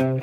På 0.00 0.06
sociale 0.06 0.16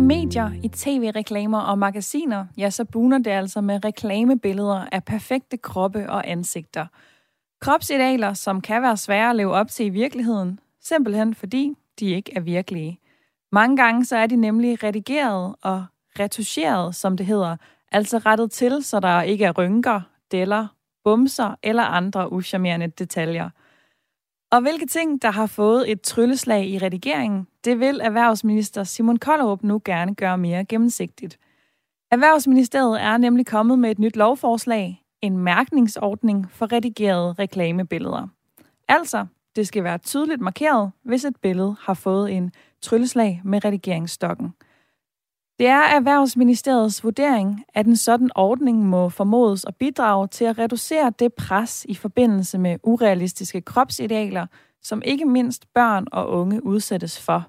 medier, 0.00 0.50
i 0.62 0.68
tv-reklamer 0.68 1.60
og 1.60 1.78
magasiner, 1.78 2.46
ja, 2.56 2.70
så 2.70 2.84
buner 2.84 3.18
det 3.18 3.30
altså 3.30 3.60
med 3.60 3.84
reklamebilleder 3.84 4.86
af 4.92 5.04
perfekte 5.04 5.56
kroppe 5.56 6.10
og 6.10 6.30
ansigter. 6.30 6.86
Kropsidealer, 7.60 8.34
som 8.34 8.60
kan 8.60 8.82
være 8.82 8.96
svære 8.96 9.30
at 9.30 9.36
leve 9.36 9.52
op 9.52 9.68
til 9.68 9.86
i 9.86 9.88
virkeligheden, 9.88 10.60
simpelthen 10.82 11.34
fordi 11.34 11.74
de 12.00 12.06
ikke 12.06 12.36
er 12.36 12.40
virkelige. 12.40 12.98
Mange 13.52 13.76
gange 13.76 14.04
så 14.04 14.16
er 14.16 14.26
de 14.26 14.36
nemlig 14.36 14.82
redigeret 14.82 15.54
og 15.62 15.84
retuscheret, 16.18 16.94
som 16.94 17.16
det 17.16 17.26
hedder, 17.26 17.56
altså 17.92 18.18
rettet 18.18 18.50
til, 18.50 18.84
så 18.84 19.00
der 19.00 19.22
ikke 19.22 19.44
er 19.44 19.52
rynker, 19.52 20.00
deller, 20.32 20.66
bumser 21.04 21.54
eller 21.62 21.82
andre 21.82 22.32
uschammerende 22.32 22.86
detaljer– 22.86 23.50
og 24.54 24.60
hvilke 24.60 24.86
ting, 24.86 25.22
der 25.22 25.30
har 25.30 25.46
fået 25.46 25.90
et 25.90 26.00
trylleslag 26.00 26.68
i 26.68 26.78
redigeringen, 26.78 27.46
det 27.64 27.80
vil 27.80 28.00
erhvervsminister 28.02 28.84
Simon 28.84 29.16
Kollerup 29.16 29.62
nu 29.62 29.80
gerne 29.84 30.14
gøre 30.14 30.38
mere 30.38 30.64
gennemsigtigt. 30.64 31.38
Erhvervsministeriet 32.10 33.02
er 33.02 33.16
nemlig 33.16 33.46
kommet 33.46 33.78
med 33.78 33.90
et 33.90 33.98
nyt 33.98 34.16
lovforslag, 34.16 35.04
en 35.22 35.38
mærkningsordning 35.38 36.50
for 36.50 36.72
redigerede 36.72 37.32
reklamebilleder. 37.32 38.28
Altså, 38.88 39.26
det 39.56 39.66
skal 39.66 39.84
være 39.84 39.98
tydeligt 39.98 40.40
markeret, 40.40 40.92
hvis 41.02 41.24
et 41.24 41.36
billede 41.42 41.76
har 41.80 41.94
fået 41.94 42.32
en 42.32 42.52
trylleslag 42.82 43.40
med 43.44 43.64
redigeringsstokken. 43.64 44.54
Det 45.58 45.66
er 45.66 45.82
Erhvervsministeriets 45.82 47.04
vurdering, 47.04 47.64
at 47.74 47.86
en 47.86 47.96
sådan 47.96 48.30
ordning 48.34 48.86
må 48.86 49.08
formodes 49.08 49.64
at 49.64 49.76
bidrage 49.76 50.28
til 50.28 50.44
at 50.44 50.58
reducere 50.58 51.12
det 51.18 51.34
pres 51.34 51.86
i 51.88 51.94
forbindelse 51.94 52.58
med 52.58 52.78
urealistiske 52.82 53.60
kropsidealer, 53.60 54.46
som 54.82 55.02
ikke 55.04 55.24
mindst 55.24 55.72
børn 55.74 56.06
og 56.12 56.28
unge 56.28 56.66
udsættes 56.66 57.20
for, 57.20 57.48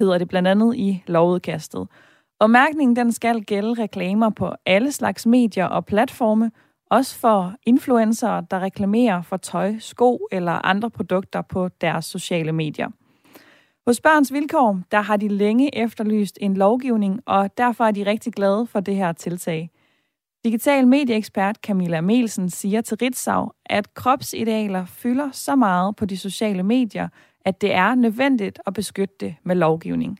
hedder 0.00 0.18
det 0.18 0.28
blandt 0.28 0.48
andet 0.48 0.76
i 0.76 1.02
lovudkastet. 1.06 1.88
Og 2.40 2.50
mærkningen 2.50 2.96
den 2.96 3.12
skal 3.12 3.44
gælde 3.44 3.82
reklamer 3.82 4.30
på 4.30 4.52
alle 4.66 4.92
slags 4.92 5.26
medier 5.26 5.66
og 5.66 5.86
platforme, 5.86 6.50
også 6.90 7.18
for 7.18 7.54
influencer, 7.66 8.40
der 8.40 8.60
reklamerer 8.60 9.22
for 9.22 9.36
tøj, 9.36 9.74
sko 9.78 10.28
eller 10.32 10.66
andre 10.66 10.90
produkter 10.90 11.42
på 11.42 11.68
deres 11.68 12.04
sociale 12.04 12.52
medier. 12.52 12.88
Hos 13.88 14.00
Børns 14.00 14.32
Vilkår, 14.32 14.80
der 14.90 15.00
har 15.00 15.16
de 15.16 15.28
længe 15.28 15.78
efterlyst 15.78 16.38
en 16.40 16.54
lovgivning, 16.54 17.20
og 17.26 17.58
derfor 17.58 17.84
er 17.84 17.90
de 17.90 18.06
rigtig 18.06 18.32
glade 18.32 18.66
for 18.66 18.80
det 18.80 18.96
her 18.96 19.12
tiltag. 19.12 19.70
Digital 20.44 20.86
medieekspert 20.88 21.56
Camilla 21.56 22.00
Melsen 22.00 22.50
siger 22.50 22.80
til 22.80 22.96
Ritzau, 22.96 23.50
at 23.66 23.94
kropsidealer 23.94 24.84
fylder 24.84 25.30
så 25.32 25.56
meget 25.56 25.96
på 25.96 26.04
de 26.04 26.16
sociale 26.16 26.62
medier, 26.62 27.08
at 27.44 27.60
det 27.60 27.74
er 27.74 27.94
nødvendigt 27.94 28.58
at 28.66 28.74
beskytte 28.74 29.14
det 29.20 29.34
med 29.44 29.56
lovgivning. 29.56 30.18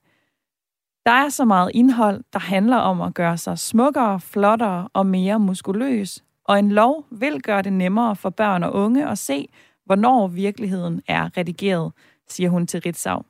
Der 1.07 1.13
er 1.13 1.29
så 1.29 1.45
meget 1.45 1.71
indhold, 1.75 2.25
der 2.33 2.39
handler 2.39 2.77
om 2.77 3.01
at 3.01 3.15
gøre 3.15 3.39
sig 3.39 3.59
smukkere, 3.59 4.21
flottere 4.21 4.89
og 4.93 5.07
mere 5.07 5.41
muskuløs, 5.41 6.25
og 6.45 6.59
en 6.59 6.73
lov 6.73 7.05
vil 7.11 7.43
gøre 7.43 7.63
det 7.63 7.73
nemmere 7.73 8.17
for 8.17 8.31
børn 8.31 8.63
og 8.63 8.73
unge 8.73 9.09
at 9.09 9.19
se, 9.19 9.49
hvornår 9.85 10.29
virkeligheden 10.29 11.03
er 11.09 11.37
redigeret, 11.37 11.93
siger 12.29 12.51
hun 12.51 12.67
til 12.67 12.81
Ritzau. 12.81 13.23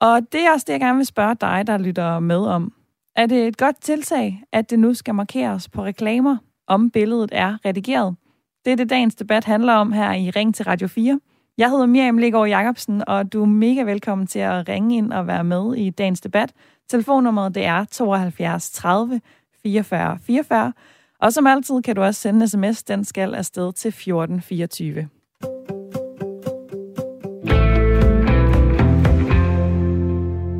Og 0.00 0.32
det 0.32 0.40
er 0.40 0.52
også 0.52 0.64
det, 0.66 0.72
jeg 0.72 0.80
gerne 0.80 0.96
vil 0.96 1.06
spørge 1.06 1.34
dig, 1.34 1.66
der 1.66 1.78
lytter 1.78 2.18
med 2.18 2.38
om. 2.38 2.72
Er 3.16 3.26
det 3.26 3.46
et 3.46 3.56
godt 3.56 3.80
tiltag, 3.80 4.42
at 4.52 4.70
det 4.70 4.78
nu 4.78 4.94
skal 4.94 5.14
markeres 5.14 5.68
på 5.68 5.84
reklamer, 5.84 6.36
om 6.66 6.90
billedet 6.90 7.30
er 7.32 7.58
redigeret? 7.64 8.16
Det 8.64 8.72
er 8.72 8.76
det, 8.76 8.90
dagens 8.90 9.14
debat 9.14 9.44
handler 9.44 9.72
om 9.72 9.92
her 9.92 10.12
i 10.12 10.30
Ring 10.30 10.54
til 10.54 10.64
Radio 10.64 10.88
4. 10.88 11.20
Jeg 11.58 11.70
hedder 11.70 11.86
Miriam 11.86 12.18
Legaard 12.18 12.48
Jacobsen, 12.48 13.08
og 13.08 13.32
du 13.32 13.42
er 13.42 13.46
mega 13.46 13.82
velkommen 13.82 14.26
til 14.26 14.38
at 14.38 14.68
ringe 14.68 14.96
ind 14.96 15.12
og 15.12 15.26
være 15.26 15.44
med 15.44 15.74
i 15.74 15.90
dagens 15.90 16.20
debat. 16.20 16.52
Telefonnummeret 16.88 17.54
det 17.54 17.64
er 17.64 17.84
72 17.84 18.70
30 18.70 19.20
44 19.62 20.18
44. 20.18 20.72
Og 21.20 21.32
som 21.32 21.46
altid 21.46 21.82
kan 21.82 21.96
du 21.96 22.02
også 22.02 22.20
sende 22.20 22.42
en 22.42 22.48
sms, 22.48 22.82
den 22.82 23.04
skal 23.04 23.34
afsted 23.34 23.72
til 23.72 23.88
1424. 23.88 25.08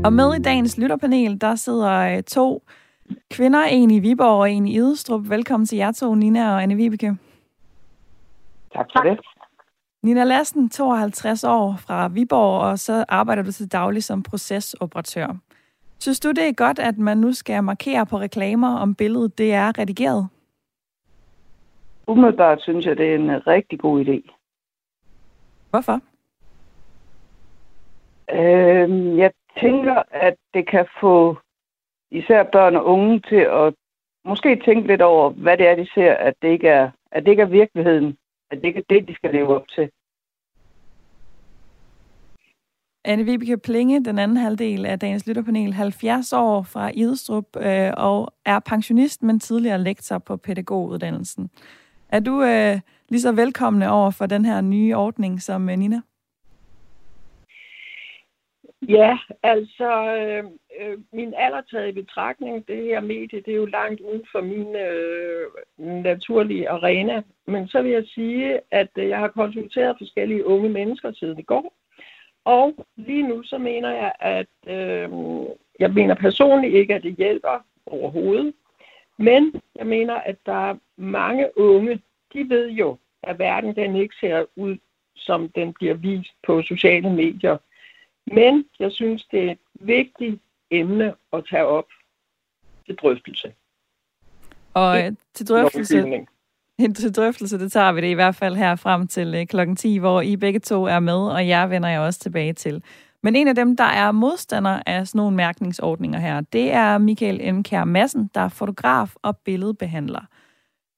Og 0.07 0.13
med 0.13 0.35
i 0.35 0.43
dagens 0.43 0.79
lytterpanel, 0.79 1.41
der 1.41 1.55
sidder 1.55 2.17
øh, 2.17 2.23
to 2.23 2.63
kvinder, 3.31 3.63
en 3.63 3.91
i 3.91 3.99
Viborg 3.99 4.41
og 4.41 4.51
en 4.51 4.67
i 4.67 4.75
Idestrup. 4.75 5.21
Velkommen 5.29 5.67
til 5.67 5.79
jer 5.79 5.93
to, 5.93 6.15
Nina 6.15 6.53
og 6.53 6.63
Anne 6.63 6.75
Vibeke. 6.75 7.17
Tak 8.75 8.87
for 8.97 9.03
det. 9.03 9.21
Nina 10.03 10.25
Lassen, 10.25 10.71
52 10.71 11.45
år 11.45 11.77
fra 11.79 12.09
Viborg, 12.09 12.61
og 12.61 12.79
så 12.79 13.05
arbejder 13.09 13.43
du 13.43 13.53
til 13.53 13.73
daglig 13.73 14.05
som 14.05 14.23
procesoperatør. 14.23 15.37
Synes 15.99 16.21
du, 16.21 16.29
det 16.29 16.49
er 16.49 16.53
godt, 16.53 16.79
at 16.79 16.99
man 16.99 17.19
nu 17.19 17.33
skal 17.33 17.65
markere 17.65 18.07
på 18.07 18.19
reklamer, 18.19 18.77
om 18.77 18.95
billedet 18.95 19.39
det 19.39 19.53
er 19.53 19.79
redigeret? 19.79 20.29
Umiddelbart 22.07 22.63
synes 22.63 22.87
jeg, 22.87 22.97
det 22.97 23.11
er 23.11 23.15
en 23.15 23.47
rigtig 23.47 23.79
god 23.81 24.05
idé. 24.05 24.33
Hvorfor? 25.71 26.01
Øh, 28.33 29.19
jeg 29.19 29.31
tænker, 29.61 30.03
at 30.11 30.37
det 30.55 30.69
kan 30.69 30.87
få 31.01 31.37
især 32.11 32.43
børn 32.43 32.77
og 32.77 32.85
unge 32.85 33.21
til 33.21 33.43
at 33.61 33.75
måske 34.25 34.63
tænke 34.65 34.87
lidt 34.87 35.03
over, 35.03 35.31
hvad 35.31 35.57
det 35.59 35.67
er, 35.67 35.75
de 35.75 35.89
ser, 35.95 36.15
at 36.15 36.35
det 36.43 36.49
ikke 36.49 36.69
er, 36.69 36.91
at 37.13 37.25
det 37.25 37.31
ikke 37.31 37.43
er 37.43 37.47
virkeligheden, 37.47 38.17
at 38.51 38.59
det 38.59 38.65
ikke 38.65 38.81
er 38.81 38.95
det, 38.95 39.09
de 39.09 39.15
skal 39.15 39.33
leve 39.33 39.57
op 39.57 39.69
til. 39.69 39.91
Anne 43.05 43.25
Vibeke 43.25 43.59
Plinge, 43.59 44.05
den 44.05 44.19
anden 44.19 44.37
halvdel 44.37 44.87
af 44.87 44.99
dagens 44.99 45.27
lytterpanel, 45.27 45.73
70 45.73 46.33
år 46.33 46.63
fra 46.63 46.91
Idestrup 46.95 47.57
øh, 47.57 47.93
og 47.97 48.35
er 48.45 48.59
pensionist, 48.59 49.23
men 49.23 49.41
tidligere 49.41 49.79
lektor 49.79 50.19
på 50.19 50.37
pædagoguddannelsen. 50.37 51.51
Er 52.09 52.21
du 52.21 52.43
øh, 52.43 52.81
lige 53.09 53.21
så 53.21 53.33
velkomne 53.33 53.91
over 53.91 54.11
for 54.11 54.27
den 54.27 54.45
her 54.45 54.61
nye 54.61 54.97
ordning 54.97 55.43
som 55.43 55.69
øh, 55.69 55.77
Nina? 55.77 56.01
Ja, 58.89 59.19
altså 59.43 60.17
øh, 60.17 60.45
øh, 60.81 60.99
min 61.13 61.35
alder 61.37 61.61
taget 61.71 61.89
i 61.89 61.93
betragtning, 61.93 62.69
det 62.69 62.77
her 62.77 63.01
medie, 63.01 63.41
det 63.41 63.49
er 63.49 63.57
jo 63.57 63.67
langt 63.67 64.01
uden 64.01 64.23
for 64.33 64.41
min 64.41 64.77
øh, 64.77 65.47
naturlige 65.79 66.69
arena. 66.69 67.23
Men 67.47 67.69
så 67.69 67.83
vil 67.83 67.91
jeg 67.91 68.05
sige, 68.07 68.61
at 68.71 68.89
øh, 68.99 69.09
jeg 69.09 69.19
har 69.19 69.29
konsulteret 69.29 69.97
forskellige 69.99 70.47
unge 70.47 70.69
mennesker 70.69 71.13
siden 71.13 71.39
i 71.39 71.43
går. 71.43 71.75
Og 72.45 72.87
lige 72.97 73.29
nu 73.29 73.43
så 73.43 73.59
mener 73.59 73.91
jeg, 73.91 74.13
at 74.21 74.47
øh, 74.67 75.11
jeg 75.79 75.93
mener 75.93 76.15
personligt 76.15 76.75
ikke, 76.75 76.95
at 76.95 77.03
det 77.03 77.17
hjælper 77.17 77.65
overhovedet. 77.87 78.55
Men 79.19 79.63
jeg 79.77 79.87
mener, 79.87 80.15
at 80.15 80.37
der 80.47 80.71
er 80.71 80.77
mange 80.97 81.59
unge, 81.59 82.01
de 82.33 82.49
ved 82.49 82.71
jo, 82.71 82.97
at 83.23 83.39
verden 83.39 83.77
den 83.77 83.97
ikke 83.97 84.15
ser 84.21 84.45
ud, 84.57 84.77
som 85.17 85.49
den 85.49 85.73
bliver 85.73 85.95
vist 85.95 86.35
på 86.47 86.63
sociale 86.63 87.11
medier. 87.13 87.57
Men 88.33 88.65
jeg 88.79 88.93
synes, 88.93 89.25
det 89.31 89.45
er 89.45 89.51
et 89.51 89.59
vigtigt 89.75 90.43
emne 90.71 91.15
at 91.33 91.45
tage 91.51 91.65
op 91.65 91.87
til 92.87 92.95
drøftelse. 92.95 93.53
Og 94.75 95.05
øh, 95.05 95.13
til 95.35 95.49
drøftelse, 95.49 96.27
til 97.01 97.15
drøftelse, 97.15 97.59
det 97.59 97.73
tager 97.73 97.93
vi 97.93 98.01
det 98.01 98.11
i 98.11 98.13
hvert 98.13 98.35
fald 98.35 98.57
her 98.57 98.77
frem 98.77 99.09
til 99.09 99.35
øh, 99.35 99.47
klokken 99.47 99.77
10, 99.77 99.99
hvor 99.99 100.21
I 100.21 100.37
begge 100.37 100.61
to 100.61 100.85
er 100.85 101.01
med, 101.01 101.19
og 101.19 101.49
jeg 101.49 101.71
vender 101.71 101.89
jeg 101.89 102.01
også 102.01 102.21
tilbage 102.21 102.53
til. 102.53 102.83
Men 103.23 103.37
en 103.37 103.49
af 103.49 103.55
dem, 103.55 103.77
der 103.77 103.85
er 103.85 104.13
modstander 104.13 104.83
af 104.87 105.07
sådan 105.07 105.19
nogle 105.19 105.37
mærkningsordninger 105.37 106.19
her, 106.19 106.41
det 106.41 106.73
er 106.73 106.99
Michael 106.99 107.55
M. 107.55 107.63
Kjær 107.63 107.85
Madsen, 107.85 108.31
der 108.35 108.41
er 108.41 108.49
fotograf 108.49 109.15
og 109.23 109.37
billedbehandler. 109.37 110.21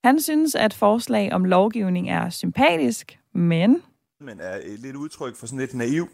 Han 0.04 0.20
synes, 0.20 0.54
at 0.54 0.74
forslag 0.74 1.32
om 1.32 1.44
lovgivning 1.44 2.10
er 2.10 2.30
sympatisk, 2.30 3.18
men... 3.32 3.82
Men 4.20 4.40
er 4.40 4.56
et 4.56 4.78
lidt 4.78 4.96
udtryk 4.96 5.36
for 5.36 5.46
sådan 5.46 5.58
lidt 5.58 5.74
naiv 5.74 6.08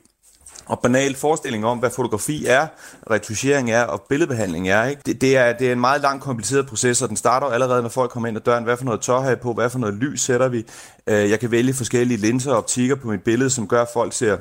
og 0.67 0.81
banal 0.81 1.15
forestilling 1.15 1.67
om, 1.67 1.79
hvad 1.79 1.91
fotografi 1.91 2.47
er, 2.47 2.67
retuschering 3.11 3.71
er 3.71 3.83
og 3.83 4.03
billedbehandling 4.09 4.69
er. 4.69 4.85
Ikke? 4.85 5.03
Det, 5.07 5.21
det, 5.21 5.37
er, 5.37 5.53
det 5.53 5.69
er 5.69 5.73
en 5.73 5.81
meget 5.81 6.03
lang 6.03 6.21
kompliceret 6.21 6.67
proces, 6.67 7.03
og 7.03 7.09
den 7.09 7.17
starter 7.17 7.47
allerede, 7.47 7.83
når 7.83 7.89
folk 7.89 8.11
kommer 8.11 8.29
ind 8.29 8.37
ad 8.37 8.43
døren. 8.43 8.65
Hvad 8.65 8.77
for 8.77 8.85
noget 8.85 9.01
tør 9.01 9.21
har 9.21 9.29
jeg 9.29 9.41
på? 9.41 9.53
Hvad 9.53 9.71
for 9.71 9.79
noget 9.79 9.95
lys 9.95 10.21
sætter 10.21 10.49
vi? 10.49 10.67
Øh, 11.07 11.31
jeg 11.31 11.41
kan 11.41 11.51
vælge 11.51 11.75
forskellige 11.75 12.19
linser 12.19 12.51
og 12.51 12.57
optikker 12.57 12.95
på 12.95 13.09
mit 13.09 13.23
billede, 13.23 13.51
som 13.51 13.69
gør, 13.69 13.83
at 13.83 13.89
folk 13.93 14.13
ser 14.13 14.37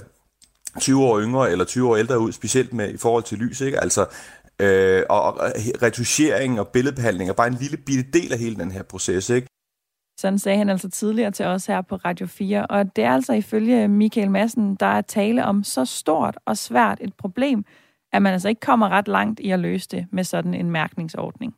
20 0.79 1.03
år 1.03 1.19
yngre 1.21 1.51
eller 1.51 1.65
20 1.65 1.89
år 1.89 1.97
ældre 1.97 2.19
ud, 2.19 2.31
specielt 2.31 2.73
med 2.73 2.93
i 2.93 2.97
forhold 2.97 3.23
til 3.23 3.37
lys. 3.37 3.61
Ikke? 3.61 3.79
Altså, 3.79 4.05
øh, 4.59 5.03
og, 5.09 5.23
og 5.23 5.51
retuschering 5.81 6.59
og 6.59 6.67
billedbehandling 6.67 7.29
er 7.29 7.33
bare 7.33 7.47
en 7.47 7.57
lille 7.59 7.77
bitte 7.77 8.05
del 8.13 8.33
af 8.33 8.39
hele 8.39 8.55
den 8.55 8.71
her 8.71 8.83
proces. 8.83 9.29
Ikke? 9.29 9.47
Sådan 10.17 10.39
sagde 10.39 10.57
han 10.57 10.69
altså 10.69 10.89
tidligere 10.89 11.31
til 11.31 11.45
os 11.45 11.65
her 11.65 11.81
på 11.81 11.95
Radio 11.95 12.27
4. 12.27 12.65
Og 12.65 12.95
det 12.95 13.03
er 13.03 13.13
altså 13.13 13.33
ifølge 13.33 13.87
Michael 13.87 14.31
Madsen, 14.31 14.75
der 14.75 14.85
er 14.85 15.01
tale 15.01 15.45
om 15.45 15.63
så 15.63 15.85
stort 15.85 16.37
og 16.45 16.57
svært 16.57 16.97
et 17.01 17.13
problem, 17.13 17.65
at 18.11 18.21
man 18.21 18.33
altså 18.33 18.49
ikke 18.49 18.61
kommer 18.61 18.89
ret 18.89 19.07
langt 19.07 19.39
i 19.39 19.49
at 19.49 19.59
løse 19.59 19.89
det 19.89 20.07
med 20.11 20.23
sådan 20.23 20.53
en 20.53 20.71
mærkningsordning. 20.71 21.55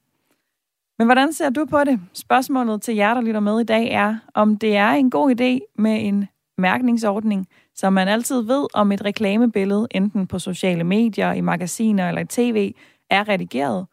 Men 0.98 1.08
hvordan 1.08 1.34
ser 1.34 1.50
du 1.50 1.66
på 1.66 1.84
det? 1.84 2.00
Spørgsmålet 2.14 2.82
til 2.82 2.96
jer, 2.96 3.14
der 3.14 3.22
lytter 3.22 3.40
med 3.40 3.60
i 3.60 3.64
dag, 3.64 3.92
er, 3.92 4.16
om 4.34 4.58
det 4.58 4.76
er 4.76 4.90
en 4.90 5.10
god 5.10 5.32
idé 5.32 5.74
med 5.82 6.08
en 6.08 6.28
mærkningsordning, 6.58 7.48
så 7.76 7.90
man 7.90 8.08
altid 8.08 8.42
ved, 8.42 8.68
om 8.74 8.92
et 8.92 9.06
reklamebillede, 9.06 9.88
enten 9.92 10.28
på 10.28 10.40
sociale 10.40 10.84
medier, 10.84 11.34
i 11.34 11.42
magasiner 11.42 12.08
eller 12.10 12.22
i 12.22 12.26
tv, 12.26 12.74
er 13.10 13.30
redigeret, 13.30 13.86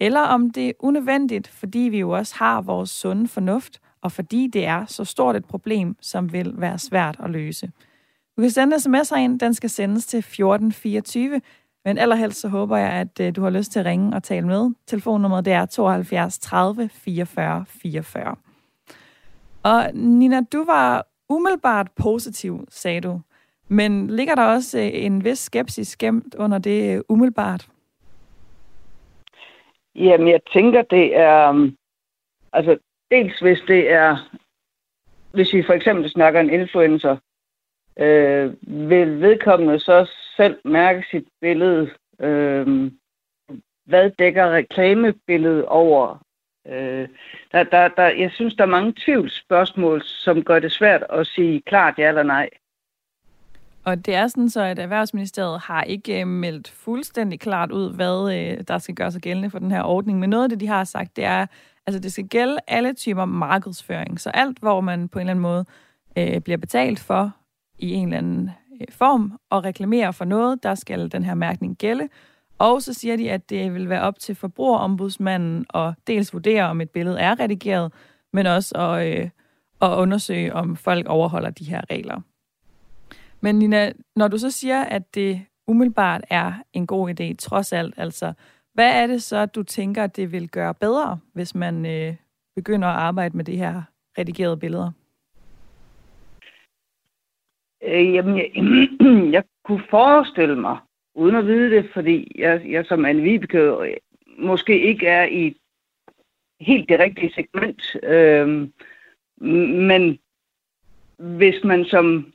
eller 0.00 0.20
om 0.20 0.50
det 0.50 0.68
er 0.68 0.72
unødvendigt, 0.78 1.48
fordi 1.48 1.78
vi 1.78 1.98
jo 1.98 2.10
også 2.10 2.34
har 2.36 2.60
vores 2.60 2.90
sunde 2.90 3.28
fornuft, 3.28 3.80
og 4.04 4.12
fordi 4.12 4.46
det 4.46 4.66
er 4.66 4.84
så 4.86 5.04
stort 5.04 5.36
et 5.36 5.44
problem, 5.44 5.96
som 6.00 6.32
vil 6.32 6.52
være 6.56 6.78
svært 6.78 7.16
at 7.24 7.30
løse. 7.30 7.70
Du 8.36 8.42
kan 8.42 8.50
sende 8.50 8.76
sms'er 8.76 9.16
ind, 9.16 9.40
den 9.40 9.54
skal 9.54 9.70
sendes 9.70 10.06
til 10.06 10.18
1424, 10.18 11.40
men 11.84 11.98
allerhelst 11.98 12.40
så 12.40 12.48
håber 12.48 12.76
jeg, 12.76 12.92
at 12.92 13.20
øh, 13.20 13.36
du 13.36 13.42
har 13.42 13.50
lyst 13.50 13.72
til 13.72 13.80
at 13.80 13.86
ringe 13.86 14.16
og 14.16 14.22
tale 14.22 14.46
med. 14.46 14.70
Telefonnummeret 14.86 15.44
det 15.44 15.52
er 15.52 15.66
72 15.66 16.38
30 16.38 16.88
44 16.88 17.64
44. 17.68 18.36
Og 19.62 19.90
Nina, 19.94 20.40
du 20.52 20.64
var 20.64 21.06
umiddelbart 21.28 21.90
positiv, 21.96 22.66
sagde 22.68 23.00
du. 23.00 23.20
Men 23.68 24.06
ligger 24.06 24.34
der 24.34 24.44
også 24.44 24.78
øh, 24.78 24.90
en 24.92 25.24
vis 25.24 25.38
skepsis 25.38 25.96
gemt 25.96 26.34
under 26.34 26.58
det 26.58 26.96
øh, 26.96 27.00
umiddelbart? 27.08 27.68
Jamen, 29.94 30.28
jeg 30.28 30.40
tænker, 30.52 30.82
det 30.82 31.16
er... 31.16 31.70
Altså, 32.52 32.78
dels 33.10 33.40
hvis 33.40 33.60
det 33.68 33.92
er... 33.92 34.30
Hvis 35.32 35.52
vi 35.52 35.62
for 35.62 35.72
eksempel 35.72 36.10
snakker 36.10 36.40
en 36.40 36.50
influencer, 36.50 37.16
øh, 37.98 38.54
vil 38.90 39.20
vedkommende 39.20 39.80
så 39.80 40.10
selv 40.36 40.58
mærke 40.64 41.04
sit 41.10 41.28
billede? 41.40 41.90
Øh, 42.20 42.90
hvad 43.86 44.10
dækker 44.10 44.50
reklamebilledet 44.50 45.64
over? 45.64 46.24
Øh, 46.66 47.08
der, 47.52 47.62
der, 47.62 47.88
der, 47.88 48.08
jeg 48.08 48.30
synes, 48.34 48.54
der 48.54 48.62
er 48.62 48.68
mange 48.68 48.94
tvivlsspørgsmål, 49.04 50.02
som 50.04 50.44
gør 50.44 50.58
det 50.58 50.72
svært 50.72 51.04
at 51.10 51.26
sige 51.26 51.62
klart 51.66 51.98
ja 51.98 52.08
eller 52.08 52.22
nej. 52.22 52.48
Og 53.84 54.06
det 54.06 54.14
er 54.14 54.28
sådan 54.28 54.50
så, 54.50 54.60
at 54.60 54.78
Erhvervsministeriet 54.78 55.60
har 55.60 55.82
ikke 55.82 56.20
øh, 56.20 56.26
meldt 56.26 56.70
fuldstændig 56.70 57.40
klart 57.40 57.72
ud, 57.72 57.94
hvad 57.94 58.34
øh, 58.36 58.64
der 58.68 58.78
skal 58.78 58.94
gøre 58.94 59.10
sig 59.10 59.22
gældende 59.22 59.50
for 59.50 59.58
den 59.58 59.70
her 59.70 59.82
ordning. 59.82 60.18
Men 60.18 60.30
noget 60.30 60.42
af 60.42 60.48
det, 60.48 60.60
de 60.60 60.66
har 60.66 60.84
sagt, 60.84 61.16
det 61.16 61.24
er, 61.24 61.46
altså 61.86 62.00
det 62.00 62.12
skal 62.12 62.28
gælde 62.28 62.58
alle 62.66 62.92
typer 62.92 63.24
markedsføring. 63.24 64.20
Så 64.20 64.30
alt, 64.30 64.58
hvor 64.58 64.80
man 64.80 65.08
på 65.08 65.18
en 65.18 65.20
eller 65.20 65.30
anden 65.30 65.42
måde 65.42 65.64
øh, 66.18 66.40
bliver 66.40 66.56
betalt 66.56 67.00
for 67.00 67.32
i 67.78 67.92
en 67.92 68.08
eller 68.08 68.18
anden 68.18 68.50
øh, 68.80 68.86
form 68.90 69.38
og 69.50 69.64
reklamere 69.64 70.12
for 70.12 70.24
noget, 70.24 70.62
der 70.62 70.74
skal 70.74 71.12
den 71.12 71.24
her 71.24 71.34
mærkning 71.34 71.76
gælde. 71.76 72.08
Og 72.58 72.82
så 72.82 72.94
siger 72.94 73.16
de, 73.16 73.30
at 73.30 73.50
det 73.50 73.74
vil 73.74 73.88
være 73.88 74.02
op 74.02 74.18
til 74.18 74.34
forbrugerombudsmanden 74.34 75.66
at 75.74 75.94
dels 76.06 76.32
vurdere, 76.32 76.64
om 76.64 76.80
et 76.80 76.90
billede 76.90 77.20
er 77.20 77.40
redigeret, 77.40 77.92
men 78.32 78.46
også 78.46 78.74
at, 78.74 79.18
øh, 79.18 79.30
at 79.82 79.90
undersøge, 79.96 80.54
om 80.54 80.76
folk 80.76 81.06
overholder 81.06 81.50
de 81.50 81.64
her 81.64 81.82
regler. 81.90 82.20
Men 83.40 83.58
Nina, 83.58 83.92
når 84.16 84.28
du 84.28 84.38
så 84.38 84.50
siger, 84.50 84.84
at 84.84 85.14
det 85.14 85.46
umiddelbart 85.66 86.24
er 86.30 86.52
en 86.72 86.86
god 86.86 87.20
idé, 87.20 87.34
trods 87.38 87.72
alt, 87.72 87.94
altså, 87.96 88.32
hvad 88.74 89.02
er 89.02 89.06
det 89.06 89.22
så, 89.22 89.46
du 89.46 89.62
tænker, 89.62 90.06
det 90.06 90.32
vil 90.32 90.48
gøre 90.48 90.74
bedre, 90.74 91.18
hvis 91.32 91.54
man 91.54 91.86
øh, 91.86 92.14
begynder 92.56 92.88
at 92.88 92.96
arbejde 92.96 93.36
med 93.36 93.44
de 93.44 93.56
her 93.56 93.82
redigerede 94.18 94.56
billeder? 94.56 94.90
Øh, 97.82 98.14
jamen, 98.14 98.36
jeg, 98.38 98.50
jeg 99.32 99.44
kunne 99.64 99.82
forestille 99.90 100.60
mig, 100.60 100.78
uden 101.14 101.36
at 101.36 101.46
vide 101.46 101.76
det, 101.76 101.90
fordi 101.92 102.32
jeg, 102.38 102.70
jeg 102.70 102.86
som 102.86 103.04
en 103.04 103.24
Vibeke 103.24 103.96
måske 104.38 104.80
ikke 104.80 105.06
er 105.06 105.24
i 105.24 105.56
helt 106.60 106.88
det 106.88 106.98
rigtige 106.98 107.32
segment. 107.34 107.96
Øh, 108.02 108.68
men 109.88 110.18
hvis 111.16 111.64
man 111.64 111.84
som, 111.84 112.33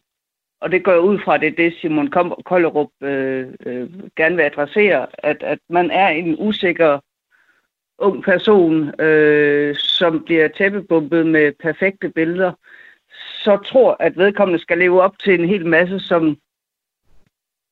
og 0.62 0.72
det 0.72 0.84
går 0.84 0.92
jeg 0.92 1.02
ud 1.02 1.20
fra, 1.20 1.38
det 1.38 1.48
er 1.48 1.56
det 1.56 1.74
Simon 1.82 2.08
Kollerup 2.46 2.90
øh, 3.02 3.48
øh, 3.66 3.90
gerne 4.16 4.36
vil 4.36 4.44
adressere, 4.44 5.08
at, 5.14 5.44
at 5.44 5.60
man 5.70 5.92
er 5.92 6.08
en 6.08 6.36
usikker 6.40 7.00
ung 7.98 8.24
person, 8.24 9.02
øh, 9.02 9.76
som 9.76 10.24
bliver 10.24 10.48
tæppebumpet 10.48 11.28
med 11.28 11.52
perfekte 11.52 12.10
billeder, 12.10 12.54
så 13.44 13.58
tror, 13.58 13.98
at 14.00 14.18
vedkommende 14.18 14.60
skal 14.60 14.78
leve 14.78 15.02
op 15.02 15.20
til 15.20 15.40
en 15.40 15.50
hel 15.50 15.66
masse, 15.66 16.00
som, 16.00 16.38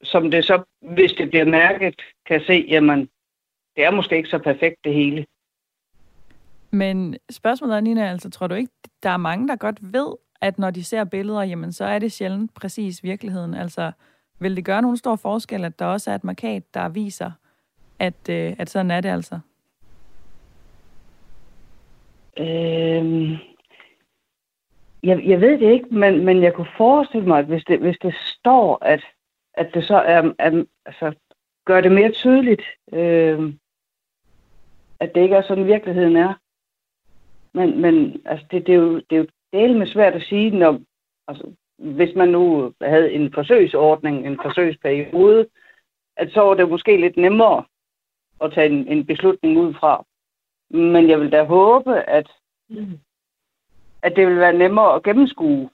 som 0.04 0.31
det 0.31 0.45
så, 0.45 0.63
hvis 0.81 1.12
det 1.12 1.30
bliver 1.30 1.45
mærket, 1.45 2.01
kan 2.25 2.42
se, 2.42 2.66
jamen, 2.68 3.10
det 3.75 3.83
er 3.83 3.92
måske 3.92 4.18
ikke 4.18 4.30
så 4.30 4.38
perfekt 4.38 4.75
det 4.83 4.94
hele. 4.94 5.25
Men 6.72 7.18
spørgsmålet 7.31 7.75
er, 7.75 7.81
Nina, 7.81 8.12
altså 8.12 8.30
tror 8.30 8.48
du 8.48 8.56
ikke, 8.56 8.74
der 9.04 9.10
er 9.10 9.18
mange, 9.18 9.48
der 9.48 9.56
godt 9.56 9.78
ved, 9.81 10.16
at 10.42 10.60
når 10.60 10.72
de 10.72 10.84
ser 10.84 11.04
billeder, 11.04 11.44
jamen 11.44 11.72
så 11.72 11.86
er 11.86 12.00
det 12.00 12.12
sjældent 12.12 12.54
præcis 12.54 13.04
virkeligheden. 13.04 13.54
Altså, 13.54 13.92
vil 14.39 14.56
det 14.56 14.66
gøre 14.66 14.81
nogen 14.81 14.98
stor 14.98 15.16
forskel, 15.16 15.66
at 15.66 15.80
der 15.80 15.86
også 15.86 16.12
er 16.12 16.16
et 16.16 16.24
markat, 16.24 16.74
der 16.74 16.89
viser, 16.89 17.31
at, 18.00 18.30
øh, 18.30 18.54
at 18.60 18.69
sådan 18.69 18.92
er 18.92 19.01
det 19.01 19.10
altså? 19.10 19.39
Øhm, 22.39 23.31
jeg, 25.04 25.25
jeg 25.25 25.42
ved 25.42 25.60
det 25.60 25.72
ikke, 25.72 25.88
men, 25.92 26.25
men 26.25 26.44
jeg 26.44 26.54
kunne 26.54 26.68
forestille 26.78 27.28
mig, 27.28 27.40
at 27.40 27.45
hvis 27.45 27.63
det, 27.63 27.80
hvis 27.80 27.98
det 28.01 28.16
står, 28.16 28.78
at, 28.81 29.04
at 29.54 29.69
det 29.74 29.83
så 29.83 29.95
er, 29.95 30.31
at, 30.40 30.54
altså, 30.86 31.13
gør 31.66 31.81
det 31.81 31.92
mere 31.92 32.12
tydeligt, 32.12 32.62
øh, 32.94 33.54
at 35.00 35.16
det 35.16 35.22
ikke 35.22 35.36
er 35.36 35.42
sådan, 35.42 35.68
virkeligheden 35.68 36.16
er. 36.16 36.33
Men, 37.54 37.81
men 37.81 38.22
altså, 38.25 38.45
det, 38.51 38.68
det, 38.68 38.74
er 38.74 38.80
jo, 38.80 38.95
det 38.95 39.12
er 39.12 39.18
jo 39.18 39.28
del 39.59 39.77
med 39.77 39.88
svært 39.88 40.13
at 40.13 40.24
sige, 40.30 40.50
når, 40.50 40.80
altså, 41.27 41.51
hvis 41.77 42.15
man 42.15 42.30
nu 42.30 42.74
havde 42.81 43.12
en 43.12 43.33
forsøgsordning, 43.33 44.27
en 44.27 44.39
forsøgsperiode, 44.44 45.48
at 46.18 46.31
så 46.31 46.42
var 46.42 46.54
det 46.54 46.69
måske 46.69 46.98
lidt 46.98 47.18
nemmere 47.18 47.63
at 48.42 48.54
tage 48.54 48.69
en, 48.69 48.88
en 48.88 49.06
beslutning 49.06 49.57
ud 49.57 49.74
fra. 49.74 50.06
Men 50.69 51.09
jeg 51.09 51.19
vil 51.19 51.31
da 51.31 51.44
håbe, 51.44 51.94
at, 51.95 52.27
mm 52.69 53.00
at 54.01 54.15
det 54.15 54.27
vil 54.27 54.38
være 54.38 54.54
nemmere 54.54 54.95
at 54.95 55.04
gennemskue. 55.04 55.69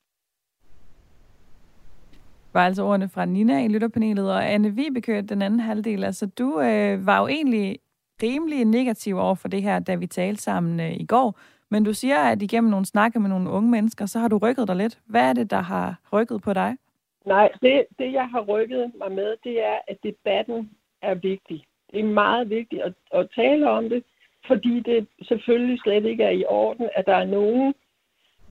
Var 2.54 2.66
altså 2.66 2.84
ordene 2.84 3.10
fra 3.10 3.26
Nina 3.26 3.66
i 3.66 3.68
lytterpanelet, 3.68 4.32
og 4.32 4.52
Anne 4.52 4.76
Vibeke, 4.76 5.22
den 5.22 5.42
anden 5.42 5.60
halvdel. 5.60 6.04
Altså, 6.04 6.26
du 6.26 6.60
øh, 6.60 7.06
var 7.06 7.20
jo 7.22 7.28
egentlig 7.28 7.80
rimelig 8.24 8.66
negativ 8.66 9.18
over 9.18 9.36
for 9.36 9.48
det 9.48 9.64
her, 9.64 9.80
da 9.80 9.96
vi 9.96 10.08
talte 10.08 10.42
sammen 10.42 10.80
øh, 10.80 10.94
i 10.94 11.06
går. 11.06 11.40
Men 11.74 11.84
du 11.84 11.94
siger, 11.94 12.20
at 12.20 12.42
igennem 12.42 12.70
nogle 12.70 12.86
snakke 12.86 13.20
med 13.20 13.30
nogle 13.30 13.50
unge 13.50 13.72
mennesker, 13.72 14.06
så 14.06 14.20
har 14.20 14.28
du 14.28 14.38
rykket 14.38 14.68
dig 14.68 14.76
lidt. 14.76 15.00
Hvad 15.06 15.30
er 15.30 15.34
det, 15.34 15.52
der 15.52 15.62
har 15.62 15.96
rykket 16.12 16.42
på 16.42 16.54
dig? 16.54 16.78
Nej, 17.26 17.52
det, 17.62 17.86
det 18.00 18.14
jeg 18.14 18.30
har 18.30 18.42
rykket 18.42 18.92
mig 18.98 19.12
med, 19.12 19.36
det 19.44 19.64
er, 19.64 19.78
at 19.88 19.98
debatten 20.04 20.72
er 21.02 21.16
vigtig. 21.16 21.66
Det 21.92 22.00
er 22.00 22.04
meget 22.04 22.50
vigtigt 22.50 22.82
at, 22.82 22.94
at 23.12 23.30
tale 23.36 23.70
om 23.70 23.90
det, 23.90 24.04
fordi 24.48 24.80
det 24.80 25.08
selvfølgelig 25.22 25.80
slet 25.80 26.06
ikke 26.06 26.24
er 26.24 26.30
i 26.30 26.46
orden, 26.46 26.90
at 26.96 27.06
der 27.06 27.16
er 27.16 27.26
nogen, 27.26 27.74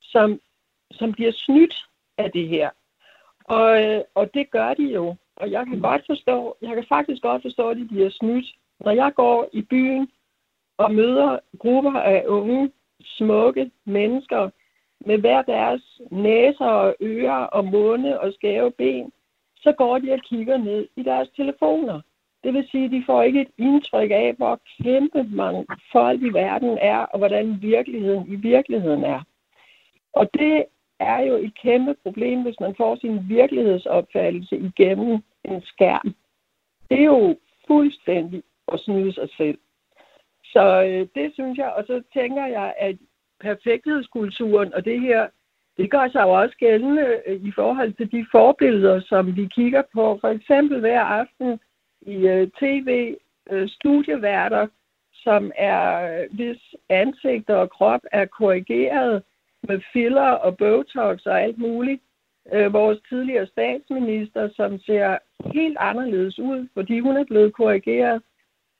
som, 0.00 0.40
som 0.90 1.12
bliver 1.12 1.32
snydt 1.32 1.74
af 2.18 2.32
det 2.32 2.48
her. 2.48 2.70
Og, 3.44 3.84
øh, 3.84 4.02
og 4.14 4.34
det 4.34 4.50
gør 4.50 4.74
de 4.74 4.84
jo. 4.84 5.16
Og 5.36 5.50
jeg 5.50 5.66
kan 5.66 5.80
godt 5.80 6.02
forstå, 6.06 6.56
jeg 6.62 6.74
kan 6.74 6.84
faktisk 6.88 7.22
godt 7.22 7.42
forstå, 7.42 7.68
at 7.68 7.76
de 7.76 7.88
bliver 7.88 8.10
snydt. 8.10 8.46
Når 8.80 8.90
jeg 8.90 9.14
går 9.14 9.48
i 9.52 9.62
byen 9.62 10.10
og 10.76 10.94
møder 10.94 11.38
grupper 11.58 11.98
af 12.00 12.24
unge, 12.26 12.70
smukke 13.00 13.70
mennesker 13.84 14.50
med 15.06 15.18
hver 15.18 15.42
deres 15.42 16.00
næser 16.10 16.64
og 16.66 16.94
ører 17.02 17.44
og 17.44 17.64
munde 17.64 18.20
og 18.20 18.32
skæve 18.32 18.70
ben, 18.70 19.12
så 19.56 19.72
går 19.72 19.98
de 19.98 20.12
og 20.12 20.20
kigger 20.20 20.56
ned 20.56 20.88
i 20.96 21.02
deres 21.02 21.28
telefoner. 21.36 22.00
Det 22.44 22.54
vil 22.54 22.68
sige, 22.70 22.84
at 22.84 22.90
de 22.90 23.02
får 23.06 23.22
ikke 23.22 23.40
et 23.40 23.50
indtryk 23.58 24.10
af, 24.10 24.34
hvor 24.36 24.60
kæmpe 24.82 25.22
mange 25.22 25.66
folk 25.92 26.22
i 26.22 26.28
verden 26.28 26.78
er, 26.80 26.98
og 26.98 27.18
hvordan 27.18 27.62
virkeligheden 27.62 28.32
i 28.32 28.36
virkeligheden 28.36 29.04
er. 29.04 29.20
Og 30.12 30.28
det 30.34 30.64
er 31.00 31.20
jo 31.20 31.34
et 31.34 31.54
kæmpe 31.62 31.94
problem, 32.02 32.42
hvis 32.42 32.60
man 32.60 32.74
får 32.74 32.96
sin 32.96 33.28
virkelighedsopfattelse 33.28 34.56
igennem 34.58 35.22
en 35.44 35.62
skærm. 35.62 36.14
Det 36.90 37.00
er 37.00 37.04
jo 37.04 37.36
fuldstændig 37.66 38.42
at 38.72 38.80
snyde 38.80 39.12
sig 39.12 39.28
selv. 39.36 39.58
Så 40.52 40.82
øh, 40.82 41.06
det 41.14 41.34
synes 41.34 41.58
jeg, 41.58 41.72
og 41.72 41.84
så 41.86 42.02
tænker 42.14 42.46
jeg, 42.46 42.74
at 42.78 42.96
perfekthedskulturen 43.40 44.74
og 44.74 44.84
det 44.84 45.00
her, 45.00 45.28
det 45.76 45.90
gør 45.90 46.08
sig 46.08 46.22
jo 46.22 46.30
også 46.30 46.56
gældende 46.58 47.20
øh, 47.26 47.40
i 47.42 47.52
forhold 47.54 47.92
til 47.92 48.12
de 48.12 48.26
forbilleder, 48.30 49.00
som 49.00 49.36
vi 49.36 49.46
kigger 49.46 49.82
på. 49.94 50.18
For 50.20 50.28
eksempel 50.28 50.80
hver 50.80 51.00
aften 51.00 51.60
i 52.06 52.14
øh, 52.14 52.48
tv, 52.60 53.16
øh, 53.50 53.68
studieværter, 53.68 54.66
som 55.12 55.52
er, 55.56 55.84
øh, 56.20 56.36
hvis 56.36 56.74
ansigter 56.88 57.54
og 57.54 57.70
krop 57.70 58.00
er 58.12 58.24
korrigeret 58.24 59.22
med 59.62 59.80
filler 59.92 60.30
og 60.30 60.56
Botox 60.56 61.26
og 61.26 61.42
alt 61.42 61.58
muligt. 61.58 62.02
Øh, 62.52 62.72
vores 62.72 62.98
tidligere 63.08 63.46
statsminister, 63.46 64.48
som 64.56 64.78
ser 64.78 65.18
helt 65.54 65.76
anderledes 65.80 66.38
ud, 66.38 66.68
fordi 66.74 67.00
hun 67.00 67.16
er 67.16 67.24
blevet 67.24 67.54
korrigeret. 67.54 68.22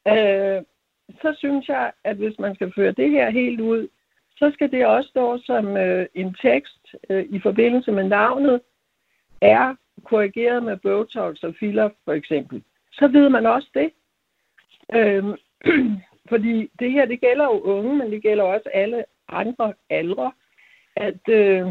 Øh, 0.08 0.62
så 1.10 1.34
synes 1.38 1.68
jeg, 1.68 1.92
at 2.04 2.16
hvis 2.16 2.38
man 2.38 2.54
skal 2.54 2.72
føre 2.74 2.92
det 2.92 3.10
her 3.10 3.30
helt 3.30 3.60
ud, 3.60 3.88
så 4.36 4.50
skal 4.54 4.70
det 4.70 4.86
også 4.86 5.08
stå 5.08 5.38
som 5.38 5.76
øh, 5.76 6.06
en 6.14 6.36
tekst 6.42 6.94
øh, 7.10 7.24
i 7.30 7.40
forbindelse 7.40 7.92
med 7.92 8.04
navnet, 8.04 8.60
er 9.40 9.74
korrigeret 10.04 10.62
med 10.62 10.76
Botox 10.76 11.42
og 11.42 11.54
filler 11.60 11.90
for 12.04 12.12
eksempel. 12.12 12.62
Så 12.92 13.08
ved 13.08 13.28
man 13.28 13.46
også 13.46 13.68
det. 13.74 13.90
Øhm, 14.94 15.34
fordi 16.30 16.70
det 16.78 16.92
her, 16.92 17.06
det 17.06 17.20
gælder 17.20 17.44
jo 17.44 17.60
unge, 17.60 17.96
men 17.96 18.10
det 18.10 18.22
gælder 18.22 18.44
også 18.44 18.68
alle 18.74 19.04
andre 19.28 19.74
aldre, 19.90 20.32
at 20.96 21.28
øh, 21.28 21.66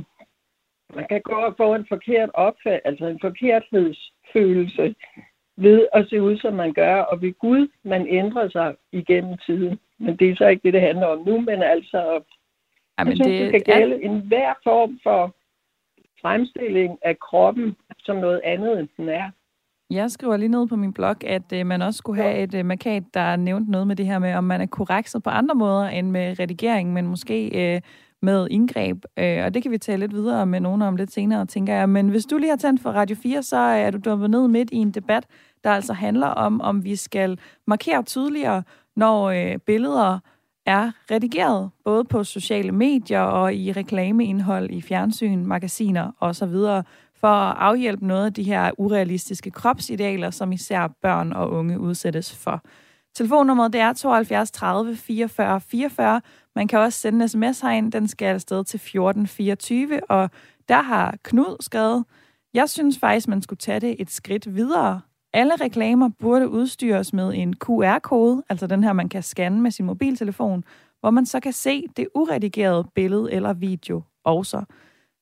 man 0.96 1.06
kan 1.10 1.22
gå 1.22 1.36
og 1.36 1.54
få 1.58 1.76
en 1.76 1.86
forkert 1.90 2.30
opfald, 2.34 2.82
altså 2.86 3.06
en 3.06 3.20
forkerthedsfølelse 3.22 4.96
ved 5.62 5.88
at 5.94 6.10
se 6.10 6.22
ud, 6.22 6.38
som 6.38 6.54
man 6.54 6.74
gør, 6.74 6.96
og 6.96 7.22
ved 7.22 7.34
Gud, 7.40 7.68
man 7.84 8.08
ændrer 8.08 8.50
sig 8.50 8.76
igennem 8.92 9.38
tiden. 9.46 9.80
Men 10.00 10.18
det 10.18 10.30
er 10.30 10.36
så 10.36 10.48
ikke 10.48 10.64
det, 10.64 10.74
det 10.74 10.82
handler 10.82 11.08
om 11.08 11.20
nu, 11.28 11.42
men 11.42 11.64
altså, 11.64 12.22
ja, 12.98 13.04
men 13.04 13.08
jeg 13.08 13.18
synes, 13.18 13.28
det, 13.28 13.40
det 13.40 13.50
skal 13.50 13.76
gælde 13.76 13.96
er... 13.96 14.10
en 14.10 14.20
hver 14.28 14.54
form 14.64 15.00
for 15.04 15.36
fremstilling 16.22 16.98
af 17.02 17.20
kroppen 17.20 17.76
som 18.00 18.16
noget 18.16 18.42
andet, 18.44 18.80
end 18.80 18.88
den 18.98 19.10
er. 19.10 19.32
Jeg 19.90 20.12
skriver 20.12 20.38
lige 20.38 20.50
ned 20.50 20.68
på 20.68 20.76
min 20.76 20.94
blog, 20.94 21.24
at 21.24 21.54
øh, 21.54 21.66
man 21.66 21.82
også 21.82 21.98
skulle 21.98 22.22
have 22.22 22.38
et 22.38 22.54
øh, 22.56 22.66
markat, 22.66 23.04
der 23.14 23.36
nævnte 23.36 23.72
noget 23.72 23.88
med 23.88 23.96
det 23.96 24.06
her 24.06 24.20
med, 24.20 24.34
om 24.34 24.44
man 24.44 24.62
er 24.62 24.66
korrekset 24.66 25.24
på 25.24 25.30
andre 25.30 25.56
måder 25.56 25.88
end 25.88 26.12
med 26.12 26.40
redigering, 26.40 26.94
men 26.94 27.08
måske 27.08 27.76
øh, 27.76 27.82
med 28.22 28.48
indgreb. 28.52 29.06
Øh, 29.20 29.46
og 29.46 29.54
det 29.54 29.64
kan 29.64 29.72
vi 29.72 29.78
tale 29.78 30.00
lidt 30.00 30.14
videre 30.14 30.46
med 30.46 30.60
nogen 30.60 30.82
om 30.82 30.96
lidt 30.96 31.12
senere, 31.12 31.46
tænker 31.46 31.74
jeg. 31.74 31.90
Men 31.90 32.10
hvis 32.10 32.26
du 32.26 32.38
lige 32.38 32.50
har 32.50 32.58
tændt 32.58 32.82
for 32.82 32.90
Radio 32.90 33.16
4, 33.16 33.44
så 33.44 33.58
er 33.58 33.92
du 33.92 33.98
dumpet 34.06 34.30
ned 34.30 34.48
midt 34.48 34.70
i 34.72 34.76
en 34.76 34.92
debat, 34.92 35.26
der 35.64 35.72
altså 35.72 35.94
handler 35.94 36.28
om, 36.28 36.62
om 36.62 36.84
vi 36.84 36.96
skal 36.96 37.40
markere 37.68 38.04
tydeligere, 38.04 38.64
når 38.96 39.30
øh, 39.30 39.58
billeder 39.58 40.20
er 40.66 40.92
redigeret, 41.12 41.70
både 41.84 42.04
på 42.04 42.24
sociale 42.24 42.72
medier 42.72 43.20
og 43.20 43.54
i 43.56 43.72
reklameindhold 43.72 44.70
i 44.70 44.82
fjernsyn, 44.82 45.46
magasiner 45.46 46.12
osv., 46.20 46.56
for 47.22 47.28
at 47.28 47.58
afhjælpe 47.60 48.08
noget 48.08 48.26
af 48.26 48.34
de 48.34 48.44
her 48.44 48.72
urealistiske 48.78 49.52
kropsidealer, 49.52 50.32
som 50.32 50.52
især 50.52 50.88
børn 51.02 51.34
og 51.34 51.52
unge 51.52 51.80
udsættes 51.80 52.36
for. 52.36 52.64
Telefonnummeret 53.16 53.74
det 53.74 53.82
er 53.82 53.94
72 53.94 54.52
30 54.52 54.96
44 54.96 55.62
44. 55.62 56.22
Man 56.56 56.68
kan 56.68 56.80
også 56.80 57.00
sende 57.00 57.24
en 57.24 57.30
sms 57.30 57.60
herind. 57.60 57.92
Den 57.92 58.08
skal 58.08 58.26
afsted 58.26 58.64
til 58.64 58.78
1424. 58.78 60.02
Og 60.10 60.30
der 60.70 60.82
har 60.82 61.16
Knud 61.24 61.58
skrevet, 61.60 62.06
jeg 62.54 62.70
synes 62.70 63.00
faktisk, 63.00 63.28
man 63.28 63.42
skulle 63.42 63.58
tage 63.58 63.80
det 63.80 63.96
et 64.00 64.12
skridt 64.12 64.56
videre. 64.56 65.02
Alle 65.34 65.56
reklamer 65.56 66.10
burde 66.20 66.50
udstyres 66.50 67.14
med 67.14 67.34
en 67.36 67.56
QR-kode, 67.56 68.44
altså 68.50 68.68
den 68.68 68.84
her, 68.84 68.94
man 68.94 69.10
kan 69.10 69.24
scanne 69.24 69.62
med 69.62 69.72
sin 69.72 69.86
mobiltelefon, 69.86 70.64
hvor 71.00 71.10
man 71.10 71.26
så 71.26 71.40
kan 71.40 71.54
se 71.54 71.84
det 71.98 72.08
uredigerede 72.16 72.88
billede 72.96 73.32
eller 73.32 73.54
video 73.54 74.02
også. 74.24 74.64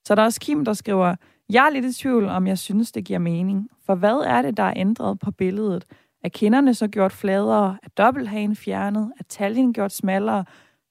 Så 0.07 0.15
der 0.15 0.21
er 0.21 0.25
også 0.25 0.39
Kim, 0.39 0.65
der 0.65 0.73
skriver, 0.73 1.15
jeg 1.49 1.65
er 1.65 1.69
lidt 1.69 1.85
i 1.85 1.93
tvivl, 1.93 2.25
om 2.25 2.47
jeg 2.47 2.57
synes, 2.57 2.91
det 2.91 3.05
giver 3.05 3.19
mening. 3.19 3.69
For 3.85 3.95
hvad 3.95 4.17
er 4.25 4.41
det, 4.41 4.57
der 4.57 4.63
er 4.63 4.73
ændret 4.75 5.19
på 5.19 5.31
billedet? 5.31 5.85
Er 6.23 6.29
kinderne 6.29 6.73
så 6.73 6.87
gjort 6.87 7.11
fladere? 7.11 7.77
Er 7.83 7.89
dobbelthagen 7.97 8.55
fjernet? 8.55 9.11
Er 9.19 9.23
taljen 9.23 9.73
gjort 9.73 9.91
smallere? 9.91 10.45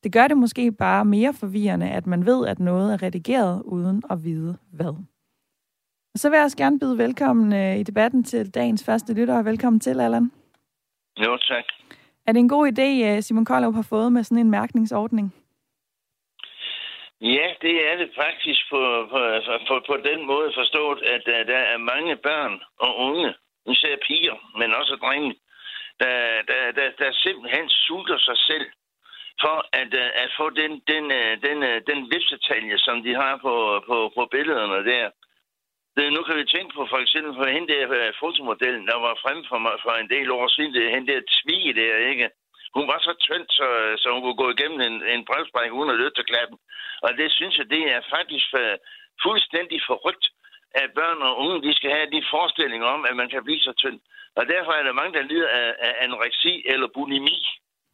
Det 0.04 0.12
gør 0.12 0.28
det 0.28 0.36
måske 0.36 0.72
bare 0.72 1.04
mere 1.04 1.32
forvirrende, 1.32 1.88
at 1.88 2.06
man 2.06 2.26
ved, 2.26 2.46
at 2.46 2.60
noget 2.60 2.92
er 2.92 3.02
redigeret 3.02 3.62
uden 3.62 4.02
at 4.10 4.24
vide 4.24 4.56
hvad. 4.72 4.94
Og 6.14 6.18
så 6.18 6.30
vil 6.30 6.36
jeg 6.36 6.44
også 6.44 6.56
gerne 6.56 6.80
byde 6.80 6.98
velkommen 6.98 7.52
øh, 7.52 7.76
i 7.76 7.82
debatten 7.82 8.24
til 8.24 8.54
dagens 8.54 8.84
første 8.86 9.14
lytter. 9.14 9.42
Velkommen 9.42 9.80
til, 9.80 10.00
Allan. 10.00 10.32
Jo, 11.18 11.36
tak. 11.36 11.64
Er 12.26 12.32
det 12.32 12.40
en 12.40 12.48
god 12.48 12.72
idé, 12.72 12.88
øh, 13.08 13.22
Simon 13.22 13.44
Koldov 13.44 13.74
har 13.74 13.86
fået 13.90 14.12
med 14.12 14.24
sådan 14.24 14.44
en 14.44 14.50
mærkningsordning? 14.50 15.34
Ja, 17.20 17.46
det 17.62 17.74
er 17.90 17.96
det 17.96 18.10
faktisk 18.22 18.60
på, 18.70 18.82
på, 19.12 19.18
på, 19.68 19.74
på 19.86 19.96
den 20.08 20.26
måde 20.26 20.52
forstået, 20.54 21.02
at 21.02 21.24
uh, 21.26 21.40
der 21.52 21.62
er 21.74 21.78
mange 21.92 22.16
børn 22.16 22.60
og 22.78 22.96
unge, 22.96 23.34
især 23.66 23.96
piger, 24.06 24.36
men 24.58 24.74
også 24.74 24.96
drenge, 24.96 25.34
der, 26.00 26.16
der, 26.50 26.72
der, 26.78 26.88
der 26.98 27.10
simpelthen 27.12 27.68
sulter 27.68 28.18
sig 28.18 28.38
selv 28.50 28.66
for 29.42 29.56
at, 29.72 29.94
at 30.22 30.30
få 30.38 30.50
den, 30.50 30.72
den, 30.90 31.04
den, 31.46 31.58
uh, 31.70 31.78
den 31.90 32.00
vipsetalje, 32.12 32.78
som 32.78 33.02
de 33.02 33.14
har 33.14 33.36
på, 33.36 33.54
på, 33.86 34.12
på 34.16 34.28
billederne 34.32 34.90
der. 34.90 35.10
Det, 35.98 36.12
nu 36.16 36.22
kan 36.22 36.36
vi 36.40 36.44
tænke 36.54 36.72
på 36.74 36.82
for 36.92 36.98
eksempel 37.04 37.32
på 37.34 37.44
hende 37.54 37.68
der 37.72 37.82
uh, 37.98 38.10
fotomodellen, 38.22 38.84
der 38.90 38.98
var 39.06 39.20
fremme 39.22 39.44
for, 39.50 39.58
mig 39.64 39.74
for 39.84 39.92
en 40.02 40.10
del 40.14 40.28
år 40.38 40.48
siden. 40.48 40.74
Det 40.74 40.94
hende 40.94 41.12
der 41.12 41.30
tvige 41.38 41.72
der, 41.80 41.94
ikke? 42.10 42.26
Hun 42.76 42.86
var 42.92 42.98
så 43.08 43.12
tynd, 43.26 43.46
så, 43.58 43.66
så 44.02 44.06
hun 44.12 44.22
kunne 44.22 44.42
gå 44.42 44.48
igennem 44.50 44.80
en, 44.88 44.96
en 45.14 45.24
brevspræng 45.28 45.72
uden 45.78 45.90
at 45.90 46.12
til 46.16 46.24
klappen. 46.32 46.58
Og 47.06 47.10
det 47.20 47.28
synes 47.38 47.54
jeg, 47.58 47.66
det 47.74 47.82
er 47.94 48.00
faktisk 48.16 48.46
for, 48.54 48.66
fuldstændig 49.24 49.78
forrygt, 49.90 50.26
at 50.82 50.88
børn 50.98 51.20
og 51.28 51.32
unge 51.42 51.62
de 51.66 51.72
skal 51.78 51.90
have 51.96 52.10
de 52.14 52.22
forestillinger 52.34 52.86
om, 52.86 53.00
at 53.08 53.14
man 53.20 53.28
kan 53.32 53.44
blive 53.44 53.60
så 53.60 53.72
tynd. 53.82 53.98
Og 54.38 54.44
derfor 54.52 54.72
er 54.72 54.82
der 54.82 55.00
mange, 55.00 55.14
der 55.18 55.28
lider 55.30 55.48
af, 55.48 55.74
af 55.86 55.92
anoreksi 56.04 56.52
eller 56.72 56.88
bulimi. 56.94 57.38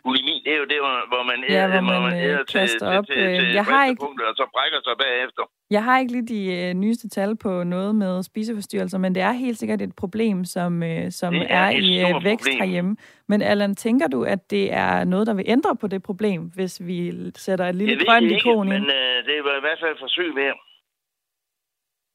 Bulimi, 0.04 0.42
det 0.44 0.52
er 0.54 0.60
jo 0.62 0.68
det, 0.72 0.80
hvor 1.12 1.22
man, 1.30 1.38
ja, 1.48 1.66
hvor 1.68 1.80
man, 1.80 2.02
man 2.02 2.16
æder 2.26 2.44
til, 2.44 2.68
til, 2.68 2.80
til, 3.08 3.24
til 3.38 3.52
jeg 3.58 3.64
har 3.64 3.84
ikke... 3.90 4.02
og 4.30 4.34
så 4.40 4.44
brækker 4.54 4.80
sig 4.86 4.96
bagefter. 5.04 5.44
Jeg 5.70 5.84
har 5.84 5.98
ikke 5.98 6.12
lige 6.12 6.26
de 6.26 6.68
øh, 6.68 6.74
nyeste 6.74 7.08
tal 7.08 7.36
på 7.36 7.64
noget 7.64 7.94
med 7.94 8.22
spiseforstyrrelser, 8.22 8.98
men 8.98 9.14
det 9.14 9.22
er 9.22 9.32
helt 9.32 9.58
sikkert 9.58 9.82
et 9.82 9.96
problem, 9.96 10.44
som, 10.44 10.82
øh, 10.82 11.10
som 11.10 11.34
er, 11.34 11.46
er 11.48 11.70
i 11.70 12.00
øh, 12.00 12.24
vækst 12.24 12.44
problem. 12.44 12.60
herhjemme. 12.60 12.96
Men 13.28 13.42
Allan, 13.42 13.74
tænker 13.74 14.06
du, 14.06 14.22
at 14.24 14.50
det 14.50 14.72
er 14.72 15.04
noget, 15.04 15.26
der 15.26 15.34
vil 15.34 15.44
ændre 15.48 15.76
på 15.76 15.86
det 15.86 16.02
problem, 16.02 16.42
hvis 16.54 16.86
vi 16.86 17.12
sætter 17.36 17.64
et 17.66 17.74
lille 17.74 18.04
grønt 18.04 18.32
ikon 18.32 18.66
ind? 18.66 18.74
men 18.74 18.82
øh, 18.82 19.16
det 19.26 19.44
var 19.44 19.56
i 19.56 19.60
hvert 19.60 19.78
fald 19.80 19.92
et 19.92 19.98
forsøg 20.00 20.34
med. 20.34 20.52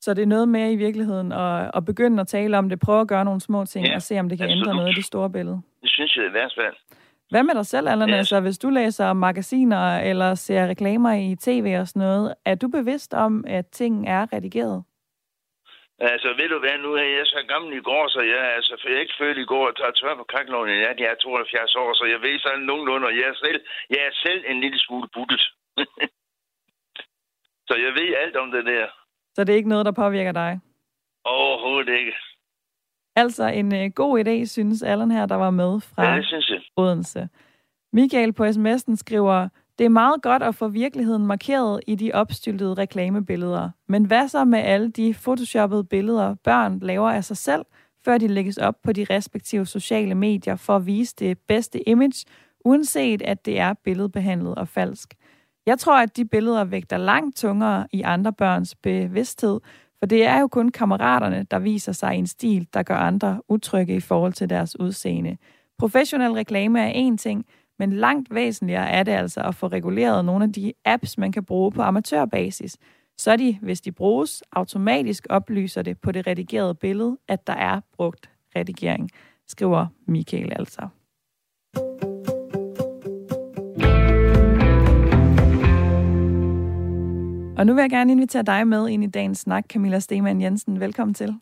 Så 0.01 0.13
det 0.13 0.21
er 0.21 0.27
noget 0.27 0.49
med 0.49 0.71
i 0.71 0.75
virkeligheden 0.75 1.31
at, 1.31 1.71
at 1.73 1.85
begynde 1.85 2.21
at 2.21 2.27
tale 2.27 2.57
om 2.57 2.69
det, 2.69 2.79
prøve 2.79 3.01
at 3.01 3.07
gøre 3.07 3.25
nogle 3.25 3.41
små 3.41 3.65
ting, 3.65 3.85
ja, 3.85 3.95
og 3.95 4.01
se 4.01 4.19
om 4.19 4.29
det 4.29 4.37
kan 4.37 4.45
absolut. 4.45 4.67
ændre 4.67 4.75
noget 4.75 4.91
i 4.91 4.95
det 4.95 5.05
store 5.05 5.29
billede. 5.29 5.61
Det 5.81 5.89
synes 5.89 6.17
jeg 6.17 6.25
i 6.25 6.29
hvert 6.29 6.53
fald. 6.57 6.75
Hvad 7.29 7.43
med 7.43 7.55
dig 7.55 7.65
selv, 7.65 7.87
Allan? 7.87 8.09
Ja. 8.09 8.15
Altså, 8.15 8.39
hvis 8.39 8.57
du 8.57 8.69
læser 8.69 9.13
magasiner 9.13 9.99
eller 10.09 10.35
ser 10.35 10.67
reklamer 10.67 11.13
i 11.13 11.35
tv 11.45 11.77
og 11.81 11.87
sådan 11.87 11.99
noget, 12.07 12.33
er 12.45 12.55
du 12.55 12.67
bevidst 12.67 13.13
om, 13.13 13.43
at 13.47 13.65
ting 13.67 14.07
er 14.07 14.33
redigeret? 14.33 14.83
Altså, 15.99 16.27
ved 16.39 16.49
du 16.49 16.59
hvad, 16.59 16.77
nu 16.77 16.91
er 16.93 17.09
jeg 17.17 17.25
så 17.25 17.39
gammel 17.47 17.77
i 17.77 17.81
går, 17.89 18.07
så 18.07 18.21
jeg, 18.21 18.55
altså, 18.57 18.73
for 18.81 18.89
jeg 18.89 18.97
er 18.97 19.01
ikke 19.01 19.19
født 19.21 19.37
i 19.37 19.49
går 19.51 19.67
og 19.67 19.77
tager 19.77 19.91
tør 19.91 20.15
på 20.15 20.23
kakkeloven 20.23 20.69
i 20.69 20.77
nat. 20.79 20.99
Jeg 20.99 21.11
er 21.11 21.15
72 21.15 21.75
år, 21.75 21.93
så 21.93 22.05
jeg 22.05 22.21
ved 22.21 22.39
sådan 22.39 22.59
nogenlunde, 22.59 23.07
og 23.07 23.15
jeg 23.19 23.25
er 23.33 23.37
selv, 23.45 23.59
jeg 23.89 24.01
er 24.09 24.13
selv 24.25 24.43
en 24.47 24.59
lille 24.61 24.79
smule 24.79 25.07
buttet. 25.13 25.43
så 27.67 27.73
jeg 27.85 27.91
ved 27.99 28.09
alt 28.23 28.35
om 28.35 28.51
det 28.51 28.65
der. 28.65 28.87
Så 29.35 29.43
det 29.43 29.51
er 29.53 29.57
ikke 29.57 29.69
noget, 29.69 29.85
der 29.85 29.91
påvirker 29.91 30.31
dig? 30.31 30.59
Overhovedet 31.23 31.93
ikke. 31.99 32.13
Altså 33.15 33.45
en 33.47 33.75
øh, 33.75 33.91
god 33.95 34.13
idé, 34.19 34.45
synes 34.45 34.83
Allan 34.83 35.11
her, 35.11 35.25
der 35.25 35.35
var 35.35 35.51
med 35.51 35.81
fra 35.81 36.03
ja, 36.05 36.17
det 36.17 36.25
synes 36.25 36.49
jeg. 36.49 36.58
Odense. 36.79 37.29
Michael 37.93 38.33
på 38.33 38.45
sms'en 38.45 38.95
skriver, 38.95 39.49
det 39.79 39.85
er 39.85 39.89
meget 39.89 40.21
godt 40.21 40.43
at 40.43 40.55
få 40.55 40.67
virkeligheden 40.67 41.25
markeret 41.25 41.81
i 41.87 41.95
de 41.95 42.11
opstyltede 42.13 42.73
reklamebilleder. 42.73 43.69
Men 43.87 44.05
hvad 44.05 44.27
så 44.27 44.45
med 44.45 44.59
alle 44.59 44.91
de 44.91 45.13
photoshoppede 45.13 45.83
billeder, 45.83 46.35
børn 46.43 46.79
laver 46.79 47.09
af 47.09 47.23
sig 47.23 47.37
selv, 47.37 47.65
før 48.05 48.17
de 48.17 48.27
lægges 48.27 48.57
op 48.57 48.75
på 48.83 48.93
de 48.93 49.05
respektive 49.09 49.65
sociale 49.65 50.15
medier 50.15 50.55
for 50.55 50.75
at 50.75 50.85
vise 50.85 51.15
det 51.19 51.37
bedste 51.47 51.89
image, 51.89 52.25
uanset 52.65 53.21
at 53.21 53.45
det 53.45 53.59
er 53.59 53.73
billedbehandlet 53.73 54.55
og 54.55 54.67
falsk. 54.67 55.13
Jeg 55.65 55.79
tror, 55.79 55.97
at 55.97 56.17
de 56.17 56.25
billeder 56.25 56.63
vægter 56.63 56.97
langt 56.97 57.37
tungere 57.37 57.87
i 57.91 58.01
andre 58.01 58.33
børns 58.33 58.75
bevidsthed, 58.75 59.59
for 59.99 60.05
det 60.05 60.25
er 60.25 60.39
jo 60.39 60.47
kun 60.47 60.69
kammeraterne, 60.69 61.45
der 61.51 61.59
viser 61.59 61.91
sig 61.91 62.15
i 62.15 62.17
en 62.17 62.27
stil, 62.27 62.67
der 62.73 62.83
gør 62.83 62.95
andre 62.95 63.41
utrygge 63.49 63.95
i 63.95 63.99
forhold 63.99 64.33
til 64.33 64.49
deres 64.49 64.79
udseende. 64.79 65.37
Professionel 65.79 66.31
reklame 66.31 66.79
er 66.79 67.09
én 67.09 67.17
ting, 67.17 67.45
men 67.79 67.93
langt 67.93 68.33
væsentligere 68.33 68.89
er 68.89 69.03
det 69.03 69.11
altså 69.11 69.41
at 69.41 69.55
få 69.55 69.67
reguleret 69.67 70.25
nogle 70.25 70.43
af 70.43 70.53
de 70.53 70.73
apps, 70.85 71.17
man 71.17 71.31
kan 71.31 71.45
bruge 71.45 71.71
på 71.71 71.81
amatørbasis, 71.81 72.77
så 73.17 73.35
de, 73.35 73.57
hvis 73.61 73.81
de 73.81 73.91
bruges, 73.91 74.43
automatisk 74.51 75.27
oplyser 75.29 75.81
det 75.81 76.01
på 76.01 76.11
det 76.11 76.27
redigerede 76.27 76.75
billede, 76.75 77.17
at 77.27 77.47
der 77.47 77.53
er 77.53 77.81
brugt 77.93 78.29
redigering, 78.55 79.09
skriver 79.47 79.87
Michael 80.07 80.53
altså. 80.59 80.81
Og 87.57 87.65
nu 87.65 87.73
vil 87.73 87.81
jeg 87.81 87.89
gerne 87.89 88.11
invitere 88.11 88.43
dig 88.43 88.67
med 88.67 88.89
ind 88.89 89.03
i 89.03 89.07
dagens 89.07 89.37
snak, 89.37 89.65
Camilla 89.67 89.99
Stemann 89.99 90.41
Jensen. 90.41 90.79
Velkommen 90.79 91.13
til. 91.13 91.35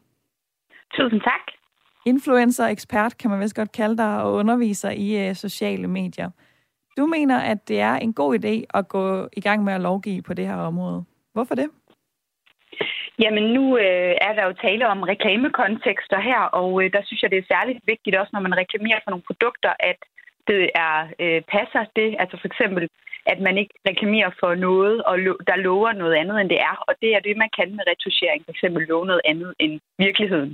Tusind 0.93 1.21
tak. 1.21 1.56
Influencer, 2.13 2.65
ekspert 2.65 3.17
kan 3.17 3.29
man 3.31 3.39
vist 3.39 3.55
godt 3.55 3.71
kalde 3.71 3.97
dig, 3.97 4.21
og 4.23 4.33
underviser 4.33 4.91
i 4.91 5.07
øh, 5.27 5.35
sociale 5.35 5.87
medier. 5.87 6.29
Du 6.97 7.05
mener, 7.05 7.37
at 7.51 7.67
det 7.67 7.79
er 7.89 7.95
en 7.95 8.13
god 8.13 8.31
idé 8.39 8.55
at 8.79 8.87
gå 8.87 9.03
i 9.39 9.41
gang 9.47 9.63
med 9.63 9.73
at 9.73 9.81
lovgive 9.81 10.21
på 10.21 10.33
det 10.33 10.47
her 10.47 10.59
område. 10.71 11.05
Hvorfor 11.33 11.55
det? 11.55 11.69
Jamen 13.23 13.45
nu 13.55 13.63
øh, 13.77 14.13
er 14.27 14.33
der 14.37 14.43
jo 14.45 14.53
tale 14.53 14.87
om 14.93 15.01
reklamekontekster 15.13 16.19
her, 16.29 16.41
og 16.61 16.71
øh, 16.83 16.87
der 16.95 17.01
synes 17.05 17.21
jeg, 17.21 17.31
det 17.31 17.39
er 17.39 17.53
særligt 17.53 17.79
vigtigt 17.91 18.15
også, 18.15 18.31
når 18.33 18.43
man 18.47 18.57
reklamerer 18.57 18.99
for 19.03 19.11
nogle 19.11 19.27
produkter, 19.29 19.73
at 19.79 19.99
det 20.47 20.69
er 20.87 20.95
øh, 21.23 21.41
passer 21.55 21.83
det, 21.99 22.09
altså 22.21 22.35
for 22.41 22.47
eksempel, 22.51 22.83
at 23.33 23.39
man 23.47 23.55
ikke 23.61 23.75
reklamerer 23.89 24.31
for 24.41 24.51
noget, 24.67 24.95
og 25.09 25.15
lo- 25.25 25.43
der 25.49 25.63
lover 25.67 25.91
noget 26.01 26.15
andet, 26.21 26.37
end 26.41 26.49
det 26.53 26.59
er. 26.69 26.75
Og 26.87 26.93
det 27.01 27.09
er 27.15 27.21
det, 27.27 27.37
man 27.43 27.51
kan 27.57 27.69
med 27.75 27.83
retuschering, 27.91 28.41
for 28.45 28.51
eksempel 28.55 28.81
love 28.91 29.05
noget 29.11 29.23
andet 29.31 29.51
end 29.63 29.73
virkeligheden. 30.05 30.51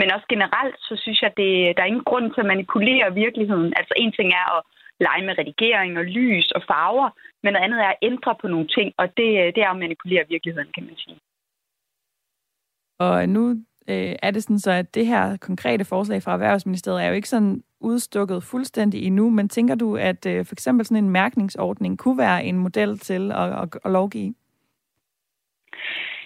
Men 0.00 0.12
også 0.14 0.26
generelt, 0.34 0.76
så 0.88 0.94
synes 1.02 1.18
jeg, 1.22 1.30
at 1.30 1.40
det, 1.42 1.52
der 1.76 1.82
er 1.82 1.92
ingen 1.92 2.08
grund 2.10 2.26
til 2.32 2.44
at 2.44 2.50
manipulere 2.54 3.14
virkeligheden. 3.24 3.72
Altså 3.78 3.94
en 3.96 4.12
ting 4.12 4.28
er 4.42 4.46
at 4.56 4.62
lege 5.06 5.22
med 5.26 5.38
redigering 5.38 5.92
og 6.00 6.04
lys 6.04 6.48
og 6.56 6.62
farver, 6.70 7.08
men 7.42 7.52
noget 7.52 7.64
andet 7.64 7.80
er 7.80 7.90
at 7.92 8.02
ændre 8.02 8.32
på 8.40 8.46
nogle 8.48 8.68
ting, 8.76 8.88
og 9.00 9.06
det, 9.18 9.28
det 9.54 9.60
er 9.62 9.70
at 9.70 9.82
manipulere 9.84 10.24
virkeligheden, 10.28 10.70
kan 10.76 10.84
man 10.88 10.96
sige. 10.96 11.18
Og 12.98 13.28
nu 13.28 13.42
øh, 13.88 14.14
er 14.22 14.30
det 14.30 14.42
sådan 14.42 14.58
så, 14.58 14.70
at 14.70 14.94
det 14.94 15.06
her 15.06 15.36
konkrete 15.36 15.84
forslag 15.84 16.22
fra 16.22 16.32
Erhvervsministeriet 16.32 17.04
er 17.04 17.08
jo 17.08 17.14
ikke 17.14 17.28
sådan 17.28 17.62
udstukket 17.82 18.42
fuldstændig 18.42 19.06
endnu, 19.06 19.30
men 19.30 19.48
tænker 19.48 19.74
du, 19.74 19.96
at 19.96 20.26
øh, 20.26 20.44
for 20.46 20.54
eksempel 20.54 20.86
sådan 20.86 21.04
en 21.04 21.10
mærkningsordning 21.10 21.98
kunne 21.98 22.18
være 22.18 22.44
en 22.44 22.58
model 22.58 22.98
til 22.98 23.32
at, 23.32 23.48
at, 23.62 23.68
at 23.84 23.90
lovgive? 23.90 24.34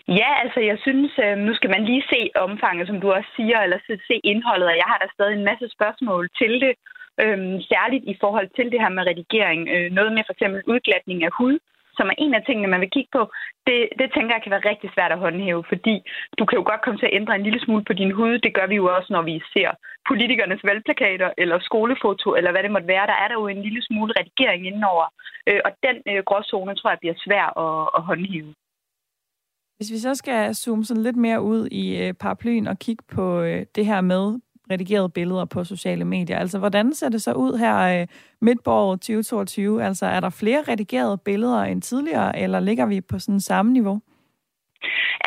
Ja, 0.09 0.31
altså 0.43 0.61
jeg 0.61 0.79
synes, 0.87 1.13
øh, 1.25 1.37
nu 1.47 1.55
skal 1.55 1.71
man 1.71 1.85
lige 1.85 2.05
se 2.13 2.31
omfanget, 2.35 2.87
som 2.87 3.01
du 3.01 3.13
også 3.13 3.31
siger, 3.37 3.59
eller 3.61 3.79
se 4.09 4.17
indholdet, 4.25 4.69
og 4.69 4.77
jeg 4.77 4.89
har 4.93 4.99
der 4.99 5.09
stadig 5.15 5.35
en 5.37 5.49
masse 5.51 5.69
spørgsmål 5.77 6.29
til 6.41 6.53
det, 6.65 6.75
øh, 7.23 7.39
særligt 7.73 8.05
i 8.13 8.17
forhold 8.21 8.49
til 8.57 8.67
det 8.73 8.81
her 8.83 8.93
med 8.97 9.07
redigering. 9.07 9.61
Øh, 9.75 9.87
noget 9.99 10.13
med 10.13 10.23
for 10.27 10.33
eksempel 10.33 10.61
udglatning 10.73 11.19
af 11.25 11.33
hud, 11.39 11.59
som 11.97 12.07
er 12.13 12.17
en 12.19 12.35
af 12.35 12.43
tingene, 12.45 12.73
man 12.73 12.83
vil 12.85 12.95
kigge 12.97 13.13
på, 13.17 13.23
det, 13.67 13.79
det 14.01 14.09
tænker 14.15 14.35
jeg 14.35 14.43
kan 14.43 14.55
være 14.55 14.69
rigtig 14.71 14.89
svært 14.95 15.13
at 15.13 15.23
håndhæve, 15.25 15.65
fordi 15.73 15.95
du 16.39 16.43
kan 16.47 16.59
jo 16.59 16.65
godt 16.71 16.83
komme 16.83 16.99
til 16.99 17.09
at 17.09 17.17
ændre 17.19 17.35
en 17.35 17.47
lille 17.47 17.61
smule 17.65 17.85
på 17.85 17.93
din 18.01 18.13
hud. 18.19 18.39
Det 18.45 18.55
gør 18.57 18.67
vi 18.67 18.77
jo 18.83 18.87
også, 18.97 19.09
når 19.13 19.23
vi 19.31 19.35
ser 19.55 19.71
politikernes 20.11 20.63
valgplakater 20.69 21.31
eller 21.43 21.59
skolefoto, 21.69 22.29
eller 22.39 22.51
hvad 22.53 22.63
det 22.63 22.75
måtte 22.75 22.93
være. 22.95 23.07
Der 23.13 23.19
er 23.23 23.29
der 23.29 23.37
jo 23.41 23.47
en 23.47 23.63
lille 23.67 23.83
smule 23.89 24.13
redigering 24.19 24.67
indenover, 24.67 25.07
øh, 25.49 25.61
og 25.67 25.71
den 25.87 25.97
øh, 26.11 26.21
gråzone 26.29 26.75
tror 26.75 26.91
jeg 26.91 27.03
bliver 27.03 27.17
svær 27.25 27.47
at, 27.65 27.89
at 27.97 28.03
håndhæve. 28.11 28.53
Hvis 29.77 29.93
vi 29.93 29.99
så 29.99 30.15
skal 30.15 30.55
zoome 30.55 30.85
sådan 30.85 31.03
lidt 31.03 31.17
mere 31.17 31.43
ud 31.43 31.67
i 31.67 31.85
øh, 32.03 32.15
paraplyen 32.15 32.67
og 32.67 32.79
kigge 32.79 33.05
på 33.15 33.41
øh, 33.41 33.67
det 33.75 33.87
her 33.87 34.01
med 34.01 34.39
redigerede 34.71 35.09
billeder 35.09 35.45
på 35.45 35.65
sociale 35.65 36.05
medier. 36.05 36.39
Altså, 36.39 36.59
hvordan 36.59 36.95
ser 36.95 37.09
det 37.09 37.23
så 37.23 37.33
ud 37.33 37.59
her 37.59 38.01
øh, 38.01 38.07
midt 38.41 38.65
på 38.65 38.71
året 38.71 39.01
2022? 39.01 39.85
Altså, 39.85 40.07
er 40.07 40.21
der 40.21 40.31
flere 40.31 40.63
redigerede 40.69 41.19
billeder 41.19 41.63
end 41.63 41.83
tidligere, 41.83 42.39
eller 42.39 42.61
ligger 42.61 42.87
vi 42.87 43.01
på 43.01 43.19
sådan 43.19 43.41
samme 43.41 43.73
niveau? 43.73 44.01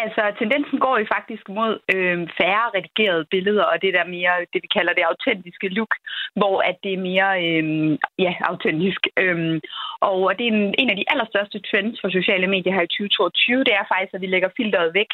Altså, 0.03 0.22
tendensen 0.39 0.79
går 0.86 0.96
jo 0.98 1.05
faktisk 1.15 1.46
mod 1.60 1.74
øh, 1.93 2.17
færre 2.39 2.65
redigerede 2.77 3.25
billeder, 3.34 3.65
og 3.72 3.81
det 3.81 3.91
der 3.98 4.13
mere, 4.15 4.34
det 4.53 4.60
vi 4.65 4.69
kalder 4.77 4.93
det 4.93 5.10
autentiske 5.12 5.67
look, 5.77 5.93
hvor 6.39 6.55
at 6.69 6.77
det 6.84 6.93
er 6.93 7.05
mere, 7.10 7.31
øh, 7.46 7.98
ja, 8.25 8.34
autentisk. 8.51 9.01
Øh, 9.22 9.62
og 10.10 10.19
det 10.38 10.43
er 10.48 10.51
en, 10.58 10.63
en 10.81 10.89
af 10.93 10.98
de 10.98 11.10
allerstørste 11.12 11.60
trends 11.69 11.98
for 12.01 12.10
sociale 12.10 12.48
medier 12.55 12.74
her 12.74 12.86
i 12.88 12.93
2022, 12.93 13.63
det 13.67 13.74
er 13.79 13.86
faktisk, 13.93 14.13
at 14.13 14.22
vi 14.22 14.29
lægger 14.34 14.50
filteret 14.58 14.93
væk 15.00 15.12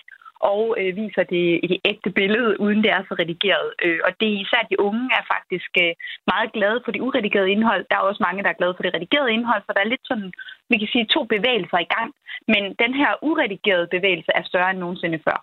og 0.51 0.61
øh, 0.79 0.89
viser 1.01 1.23
det, 1.33 1.45
det 1.69 1.77
ægte 1.91 2.09
billede, 2.19 2.59
uden 2.63 2.79
det 2.83 2.91
er 2.97 3.03
så 3.03 3.13
redigeret. 3.21 3.67
Øh, 3.83 3.99
og 4.05 4.11
det 4.19 4.27
er 4.29 4.41
især 4.43 4.61
de 4.71 4.79
unge 4.87 5.05
er 5.19 5.23
faktisk 5.35 5.71
øh, 5.83 5.93
meget 6.31 6.49
glade 6.57 6.79
for 6.83 6.91
det 6.91 7.01
uredigerede 7.07 7.51
indhold. 7.55 7.83
Der 7.89 7.95
er 7.97 8.07
også 8.09 8.21
mange, 8.27 8.43
der 8.43 8.49
er 8.51 8.59
glade 8.59 8.75
for 8.75 8.83
det 8.83 8.93
redigerede 8.93 9.33
indhold, 9.35 9.61
så 9.63 9.71
der 9.75 9.81
er 9.83 9.91
lidt 9.93 10.05
sådan, 10.11 10.31
vi 10.71 10.75
kan 10.81 10.89
sige, 10.93 11.11
to 11.15 11.21
bevægelser 11.35 11.79
i 11.85 11.91
gang. 11.95 12.09
Men 12.53 12.63
den 12.83 12.93
her 13.01 13.11
uredigerede 13.29 13.87
bevægelse 13.95 14.31
er 14.39 14.43
større 14.43 14.71
end 14.71 14.79
nogensinde 14.79 15.19
før. 15.27 15.37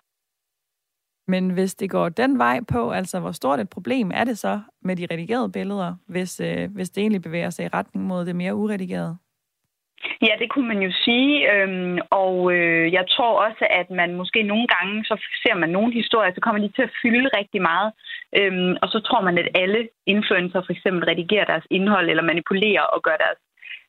Men 1.27 1.49
hvis 1.49 1.75
det 1.75 1.89
går 1.89 2.09
den 2.09 2.37
vej 2.37 2.59
på, 2.73 2.91
altså 2.91 3.19
hvor 3.19 3.31
stort 3.31 3.59
et 3.59 3.69
problem 3.69 4.11
er 4.13 4.23
det 4.23 4.37
så 4.37 4.61
med 4.81 4.95
de 4.95 5.07
redigerede 5.11 5.51
billeder, 5.51 5.95
hvis, 6.07 6.39
øh, 6.39 6.71
hvis 6.75 6.89
det 6.89 7.01
egentlig 7.01 7.21
bevæger 7.21 7.49
sig 7.49 7.65
i 7.65 7.73
retning 7.73 8.05
mod 8.05 8.25
det 8.25 8.35
mere 8.35 8.55
uredigerede? 8.55 9.17
Ja, 10.27 10.33
det 10.41 10.49
kunne 10.49 10.67
man 10.67 10.81
jo 10.87 10.91
sige, 11.05 11.33
øhm, 11.53 11.97
og 12.09 12.53
øh, 12.53 12.93
jeg 12.93 13.05
tror 13.09 13.31
også, 13.45 13.67
at 13.69 13.89
man 13.89 14.15
måske 14.15 14.43
nogle 14.43 14.67
gange, 14.75 15.05
så 15.05 15.15
ser 15.43 15.55
man 15.55 15.69
nogle 15.69 15.93
historier, 15.93 16.33
så 16.33 16.41
kommer 16.41 16.61
de 16.61 16.71
til 16.75 16.81
at 16.81 16.95
fylde 17.01 17.29
rigtig 17.39 17.61
meget, 17.61 17.91
øhm, 18.39 18.75
og 18.81 18.87
så 18.89 18.99
tror 18.99 19.21
man, 19.21 19.37
at 19.37 19.49
alle 19.55 19.89
influencer 20.05 20.61
for 20.61 20.71
eksempel 20.71 21.03
redigerer 21.05 21.45
deres 21.45 21.67
indhold, 21.69 22.09
eller 22.09 22.23
manipulerer 22.23 22.81
og 22.81 23.01
gør 23.03 23.17
deres 23.25 23.39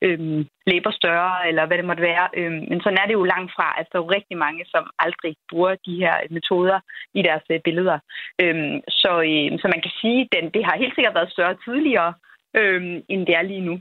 øhm, 0.03 0.47
læber 0.67 0.91
større, 0.91 1.49
eller 1.49 1.67
hvad 1.67 1.77
det 1.79 1.85
måtte 1.85 2.03
være. 2.03 2.29
Øhm, 2.37 2.65
men 2.71 2.81
sådan 2.81 2.99
er 3.03 3.07
det 3.07 3.19
jo 3.21 3.25
langt 3.25 3.53
fra, 3.57 3.69
at 3.81 3.87
der 3.93 3.99
er 3.99 4.03
jo 4.03 4.11
rigtig 4.19 4.37
mange, 4.37 4.65
som 4.69 4.85
aldrig 4.99 5.37
bruger 5.51 5.75
de 5.87 5.95
her 6.05 6.17
metoder 6.31 6.79
i 7.15 7.23
deres 7.23 7.47
øh, 7.51 7.61
billeder. 7.65 7.99
Øhm, 8.43 8.81
så, 8.89 9.13
øh, 9.31 9.59
så 9.61 9.67
man 9.75 9.83
kan 9.85 9.95
sige, 10.01 10.21
at 10.21 10.29
den, 10.35 10.45
det 10.55 10.65
har 10.65 10.83
helt 10.83 10.95
sikkert 10.95 11.15
været 11.15 11.35
større 11.37 11.57
tidligere, 11.65 12.13
øhm, 12.61 12.97
end 13.09 13.27
det 13.27 13.35
er 13.37 13.43
lige 13.43 13.67
nu 13.71 13.77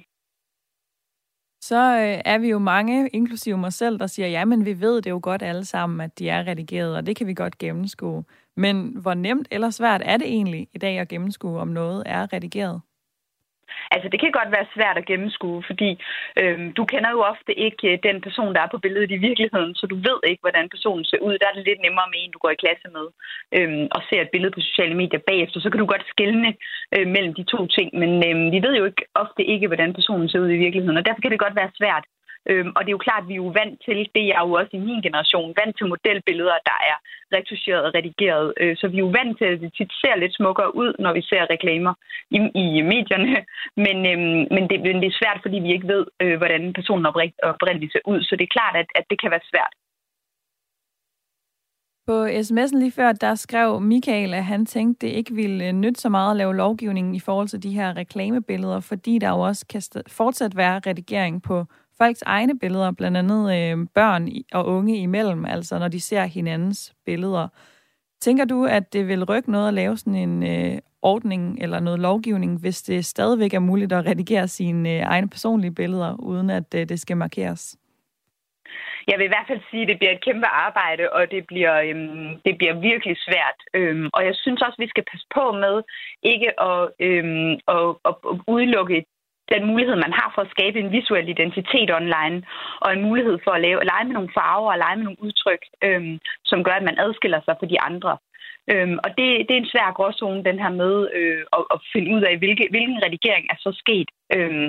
så 1.67 1.97
øh, 1.97 2.21
er 2.25 2.37
vi 2.37 2.49
jo 2.49 2.59
mange, 2.59 3.09
inklusive 3.09 3.57
mig 3.57 3.73
selv, 3.73 3.99
der 3.99 4.07
siger, 4.07 4.27
ja, 4.27 4.45
men 4.45 4.65
vi 4.65 4.81
ved 4.81 5.01
det 5.01 5.09
jo 5.09 5.19
godt 5.23 5.43
alle 5.43 5.65
sammen, 5.65 6.01
at 6.01 6.19
de 6.19 6.29
er 6.29 6.47
redigeret, 6.47 6.95
og 6.95 7.05
det 7.05 7.15
kan 7.15 7.27
vi 7.27 7.33
godt 7.33 7.57
gennemskue. 7.57 8.23
Men 8.57 8.97
hvor 9.01 9.13
nemt 9.13 9.47
eller 9.51 9.69
svært 9.69 10.01
er 10.05 10.17
det 10.17 10.27
egentlig 10.27 10.67
i 10.73 10.77
dag 10.77 10.99
at 10.99 11.07
gennemskue, 11.07 11.59
om 11.59 11.67
noget 11.67 12.03
er 12.05 12.33
redigeret? 12.33 12.81
Altså, 13.93 14.07
det 14.09 14.19
kan 14.19 14.31
godt 14.39 14.51
være 14.55 14.71
svært 14.75 14.97
at 14.97 15.07
gennemskue, 15.11 15.63
fordi 15.69 15.89
øhm, 16.41 16.67
du 16.77 16.83
kender 16.91 17.11
jo 17.15 17.21
ofte 17.33 17.51
ikke 17.67 17.85
øh, 17.91 17.99
den 18.07 18.17
person, 18.21 18.53
der 18.55 18.61
er 18.61 18.73
på 18.73 18.77
billedet 18.85 19.11
i 19.11 19.23
virkeligheden, 19.27 19.75
så 19.75 19.85
du 19.87 19.95
ved 20.07 20.19
ikke, 20.29 20.43
hvordan 20.45 20.69
personen 20.75 21.05
ser 21.05 21.21
ud. 21.27 21.33
Der 21.37 21.47
er 21.47 21.55
det 21.55 21.67
lidt 21.69 21.81
nemmere 21.85 22.07
med 22.09 22.19
en, 22.19 22.31
du 22.31 22.39
går 22.43 22.53
i 22.53 22.63
klasse 22.63 22.87
med, 22.97 23.07
øhm, 23.57 23.87
og 23.95 24.01
ser 24.09 24.21
et 24.21 24.33
billede 24.33 24.53
på 24.55 24.61
sociale 24.69 24.95
medier 25.01 25.21
bagefter. 25.29 25.59
Så 25.59 25.69
kan 25.69 25.79
du 25.79 25.85
godt 25.85 26.05
skelne 26.13 26.49
øh, 26.95 27.07
mellem 27.15 27.33
de 27.39 27.43
to 27.53 27.59
ting, 27.77 27.89
men 28.01 28.11
øhm, 28.27 28.47
vi 28.55 28.59
ved 28.65 28.73
jo 28.79 28.85
ikke 28.89 29.03
ofte 29.23 29.43
ikke, 29.53 29.67
hvordan 29.67 29.93
personen 29.99 30.29
ser 30.29 30.39
ud 30.39 30.51
i 30.53 30.63
virkeligheden, 30.65 30.97
og 30.97 31.05
derfor 31.05 31.21
kan 31.21 31.31
det 31.31 31.45
godt 31.45 31.59
være 31.61 31.77
svært 31.79 32.05
Øhm, 32.49 32.71
og 32.75 32.81
det 32.81 32.89
er 32.89 32.97
jo 32.97 33.07
klart, 33.07 33.23
at 33.23 33.29
vi 33.29 33.33
er 33.33 33.43
jo 33.45 33.51
vant 33.59 33.77
til, 33.85 33.97
det 34.15 34.25
er 34.37 34.41
jo 34.47 34.51
også 34.59 34.73
i 34.73 34.85
min 34.87 35.01
generation, 35.07 35.55
vant 35.59 35.75
til 35.77 35.87
modelbilleder, 35.91 36.57
der 36.69 36.77
er 36.91 36.97
retuscheret 37.35 37.83
og 37.87 37.93
redigeret. 37.97 38.53
Øh, 38.61 38.73
så 38.79 38.85
vi 38.87 38.97
er 38.97 39.05
jo 39.07 39.15
vant 39.19 39.37
til, 39.37 39.45
at 39.45 39.61
det 39.61 39.71
tit 39.77 39.91
ser 40.01 40.15
lidt 40.15 40.35
smukkere 40.35 40.75
ud, 40.81 40.91
når 40.99 41.13
vi 41.13 41.21
ser 41.21 41.49
reklamer 41.53 41.93
i, 42.35 42.37
i 42.63 42.65
medierne. 42.93 43.31
Men, 43.85 43.97
øhm, 44.11 44.41
men, 44.55 44.63
det, 44.69 44.77
men 44.87 44.95
det 45.01 45.07
er 45.09 45.19
svært, 45.21 45.39
fordi 45.41 45.57
vi 45.65 45.71
ikke 45.73 45.87
ved, 45.87 46.05
øh, 46.21 46.37
hvordan 46.37 46.73
personen 46.73 47.05
oprindeligt 47.51 47.91
ser 47.91 48.03
ud. 48.05 48.21
Så 48.21 48.35
det 48.35 48.45
er 48.45 48.57
klart, 48.57 48.75
at, 48.81 48.87
at 48.95 49.05
det 49.09 49.21
kan 49.21 49.31
være 49.31 49.49
svært. 49.51 49.73
På 52.07 52.25
sms'en 52.25 52.79
lige 52.79 52.91
før, 52.91 53.11
der 53.11 53.35
skrev 53.35 53.81
Michael, 53.81 54.33
at 54.33 54.45
han 54.45 54.65
tænkte, 54.65 55.07
det 55.07 55.13
ikke 55.13 55.35
ville 55.35 55.71
nytte 55.71 56.01
så 56.01 56.09
meget 56.09 56.31
at 56.31 56.37
lave 56.37 56.55
lovgivning 56.55 57.15
i 57.15 57.19
forhold 57.19 57.47
til 57.47 57.63
de 57.63 57.71
her 57.71 57.97
reklamebilleder, 57.97 58.79
fordi 58.79 59.19
der 59.19 59.29
jo 59.29 59.39
også 59.39 59.65
kan 59.67 59.81
fortsat 60.07 60.57
være 60.57 60.81
redigering 60.87 61.43
på 61.43 61.65
folks 61.97 62.21
egne 62.25 62.59
billeder, 62.59 62.91
blandt 62.91 63.17
andet 63.17 63.43
øh, 63.57 63.87
børn 63.95 64.29
og 64.53 64.65
unge 64.65 64.97
imellem, 64.97 65.45
altså 65.45 65.79
når 65.79 65.87
de 65.87 65.99
ser 65.99 66.25
hinandens 66.25 66.93
billeder. 67.05 67.47
Tænker 68.21 68.45
du, 68.45 68.65
at 68.65 68.93
det 68.93 69.07
vil 69.07 69.23
rykke 69.23 69.51
noget 69.51 69.67
at 69.67 69.73
lave 69.73 69.97
sådan 69.97 70.15
en 70.15 70.43
øh, 70.43 70.77
ordning 71.01 71.59
eller 71.61 71.79
noget 71.79 71.99
lovgivning, 71.99 72.61
hvis 72.61 72.81
det 72.81 73.05
stadigvæk 73.05 73.53
er 73.53 73.59
muligt 73.59 73.93
at 73.93 74.05
redigere 74.05 74.47
sine 74.47 74.89
øh, 74.89 74.99
egne 74.99 75.29
personlige 75.29 75.75
billeder, 75.75 76.15
uden 76.19 76.49
at 76.49 76.75
øh, 76.75 76.89
det 76.89 76.99
skal 76.99 77.17
markeres? 77.17 77.77
Jeg 79.07 79.15
vil 79.17 79.25
i 79.25 79.33
hvert 79.33 79.49
fald 79.49 79.61
sige, 79.69 79.81
at 79.81 79.87
det 79.87 79.97
bliver 79.99 80.13
et 80.13 80.25
kæmpe 80.25 80.47
arbejde, 80.47 81.09
og 81.11 81.31
det 81.31 81.47
bliver, 81.47 81.75
øhm, 81.87 82.29
det 82.45 82.53
bliver 82.57 82.75
virkelig 82.89 83.15
svært. 83.27 83.59
Øhm, 83.73 84.09
og 84.13 84.25
jeg 84.25 84.35
synes 84.35 84.61
også, 84.61 84.77
at 84.79 84.83
vi 84.85 84.93
skal 84.93 85.05
passe 85.11 85.27
på 85.37 85.51
med 85.63 85.75
ikke 86.23 86.49
at, 86.69 86.81
øhm, 87.07 87.51
at, 87.75 87.87
at 88.09 88.15
udelukke 88.47 89.05
den 89.51 89.65
mulighed, 89.71 89.95
man 89.95 90.13
har 90.19 90.31
for 90.35 90.41
at 90.41 90.53
skabe 90.55 90.79
en 90.79 90.91
visuel 90.91 91.29
identitet 91.29 91.89
online, 91.99 92.37
og 92.83 92.93
en 92.93 93.01
mulighed 93.01 93.37
for 93.43 93.51
at 93.51 93.61
lave, 93.61 93.83
lege 93.83 94.05
med 94.05 94.13
nogle 94.13 94.35
farver 94.37 94.71
og 94.71 94.77
lege 94.77 94.95
med 94.95 95.03
nogle 95.03 95.23
udtryk, 95.25 95.63
øhm, 95.83 96.19
som 96.45 96.63
gør, 96.63 96.75
at 96.77 96.87
man 96.89 96.99
adskiller 96.99 97.41
sig 97.45 97.55
fra 97.59 97.71
de 97.73 97.81
andre. 97.81 98.17
Øhm, 98.71 98.97
og 99.03 99.09
det, 99.17 99.27
det 99.47 99.53
er 99.53 99.61
en 99.61 99.73
svær 99.73 99.95
gråzone, 99.97 100.43
den 100.49 100.59
her 100.63 100.71
med 100.81 100.93
øh, 101.19 101.43
at, 101.57 101.63
at 101.73 101.79
finde 101.93 102.09
ud 102.15 102.21
af, 102.29 102.37
hvilke, 102.37 102.65
hvilken 102.73 103.03
redigering 103.05 103.45
er 103.53 103.57
så 103.59 103.71
sket. 103.83 104.09
Øhm, 104.35 104.67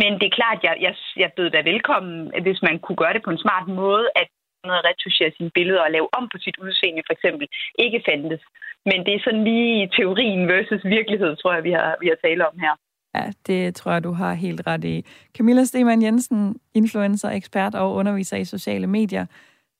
men 0.00 0.10
det 0.18 0.26
er 0.26 0.38
klart, 0.40 0.58
jeg, 0.66 0.74
jeg, 0.86 0.94
jeg 1.22 1.30
bød 1.36 1.50
da 1.50 1.60
velkommen, 1.72 2.32
hvis 2.42 2.62
man 2.62 2.78
kunne 2.78 3.00
gøre 3.02 3.14
det 3.14 3.22
på 3.24 3.30
en 3.30 3.44
smart 3.44 3.66
måde, 3.68 4.06
at 4.16 4.28
noget 4.64 4.78
at 4.78 4.86
retuschere 4.88 5.32
sine 5.36 5.50
billeder 5.58 5.82
og 5.82 5.90
lave 5.90 6.08
om 6.18 6.24
på 6.32 6.38
sit 6.44 6.56
udseende, 6.64 7.02
for 7.06 7.12
eksempel, 7.12 7.46
ikke 7.78 8.02
fandtes. 8.08 8.42
Men 8.90 8.98
det 9.06 9.12
er 9.14 9.24
sådan 9.24 9.44
lige 9.44 9.90
teorien 9.96 10.48
versus 10.48 10.84
virkelighed, 10.84 11.36
tror 11.36 11.52
jeg, 11.54 11.64
vi 11.64 11.72
har, 11.78 11.96
vi 12.02 12.06
har 12.12 12.18
talt 12.24 12.42
om 12.42 12.58
her. 12.64 12.74
Ja, 13.18 13.32
det 13.46 13.74
tror 13.74 13.92
jeg, 13.92 14.04
du 14.04 14.12
har 14.12 14.34
helt 14.34 14.66
ret 14.66 14.84
i. 14.84 15.04
Camilla 15.36 15.64
Stemann 15.64 16.02
Jensen, 16.02 16.56
influencer, 16.74 17.30
ekspert 17.30 17.74
og 17.74 17.94
underviser 17.94 18.36
i 18.36 18.44
sociale 18.44 18.86
medier. 18.86 19.26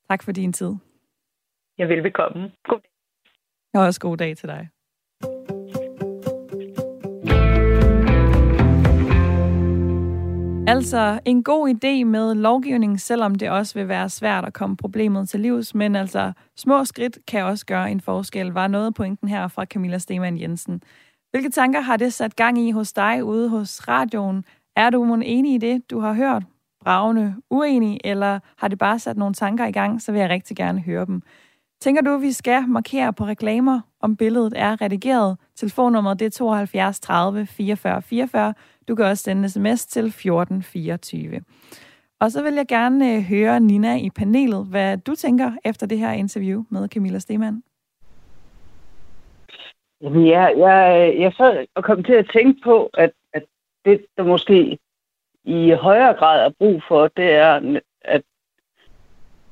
Tak 0.09 0.23
for 0.23 0.31
din 0.31 0.53
tid. 0.53 0.75
Jeg 1.77 1.89
vil 1.89 2.03
velkommen. 2.03 2.51
God 2.67 2.79
dag. 2.79 3.81
Og 3.81 3.85
også 3.87 3.99
god 3.99 4.17
dag 4.17 4.37
til 4.37 4.49
dig. 4.49 4.69
Altså 10.67 11.19
en 11.25 11.43
god 11.43 11.69
idé 11.69 12.03
med 12.03 12.35
lovgivning, 12.35 12.99
selvom 12.99 13.35
det 13.35 13.49
også 13.49 13.79
vil 13.79 13.87
være 13.87 14.09
svært 14.09 14.45
at 14.45 14.53
komme 14.53 14.77
problemet 14.77 15.29
til 15.29 15.39
livs, 15.39 15.75
men 15.75 15.95
altså 15.95 16.31
små 16.57 16.85
skridt 16.85 17.17
kan 17.27 17.43
også 17.43 17.65
gøre 17.65 17.91
en 17.91 18.01
forskel, 18.01 18.47
var 18.47 18.67
noget 18.67 18.95
pointen 18.95 19.27
her 19.27 19.47
fra 19.47 19.65
Camilla 19.65 19.97
Stemann 19.97 20.39
Jensen. 20.41 20.81
Hvilke 21.31 21.49
tanker 21.49 21.81
har 21.81 21.97
det 21.97 22.13
sat 22.13 22.35
gang 22.35 22.57
i 22.59 22.71
hos 22.71 22.93
dig 22.93 23.23
ude 23.23 23.49
hos 23.49 23.87
radioen? 23.87 24.45
Er 24.75 24.89
du 24.89 25.03
måske 25.03 25.25
enig 25.25 25.53
i 25.53 25.57
det, 25.57 25.89
du 25.89 25.99
har 25.99 26.13
hørt? 26.13 26.43
Bravende 26.81 27.35
uenig, 27.49 27.99
eller 28.03 28.39
har 28.57 28.67
det 28.67 28.77
bare 28.77 28.99
sat 28.99 29.17
nogle 29.17 29.33
tanker 29.33 29.65
i 29.65 29.71
gang, 29.71 30.01
så 30.01 30.11
vil 30.11 30.21
jeg 30.21 30.29
rigtig 30.29 30.57
gerne 30.57 30.79
høre 30.79 31.05
dem. 31.05 31.21
Tænker 31.81 32.01
du, 32.01 32.15
at 32.15 32.21
vi 32.21 32.31
skal 32.31 32.67
markere 32.67 33.13
på 33.13 33.25
reklamer, 33.25 33.81
om 34.01 34.15
billedet 34.15 34.53
er 34.55 34.81
redigeret? 34.81 35.37
Telefonnummeret 35.55 36.19
det 36.19 36.25
er 36.25 36.29
72 36.29 36.99
30 36.99 37.45
44 37.45 38.01
44. 38.01 38.53
Du 38.87 38.95
kan 38.95 39.05
også 39.05 39.23
sende 39.23 39.49
sms 39.49 39.85
til 39.85 40.05
1424. 40.05 41.41
Og 42.19 42.31
så 42.31 42.43
vil 42.43 42.53
jeg 42.53 42.67
gerne 42.67 43.15
øh, 43.15 43.21
høre 43.21 43.59
Nina 43.59 43.97
i 43.97 44.09
panelet, 44.09 44.65
hvad 44.65 44.97
du 44.97 45.15
tænker 45.15 45.51
efter 45.65 45.87
det 45.87 45.97
her 45.97 46.11
interview 46.11 46.63
med 46.69 46.87
Camilla 46.87 47.19
Stemann. 47.19 47.63
Jamen, 50.01 50.27
ja, 50.27 50.45
jeg, 50.57 51.15
jeg 51.19 51.33
så 51.33 51.65
og 51.75 51.83
kom 51.83 52.03
til 52.03 52.13
at 52.13 52.29
tænke 52.33 52.61
på, 52.63 52.89
at, 52.93 53.11
at 53.33 53.43
det, 53.85 54.05
der 54.17 54.23
måske 54.23 54.79
i 55.43 55.71
højere 55.71 56.13
grad 56.13 56.45
er 56.45 56.49
brug 56.59 56.83
for, 56.87 57.07
det 57.07 57.31
er, 57.31 57.79
at, 58.01 58.21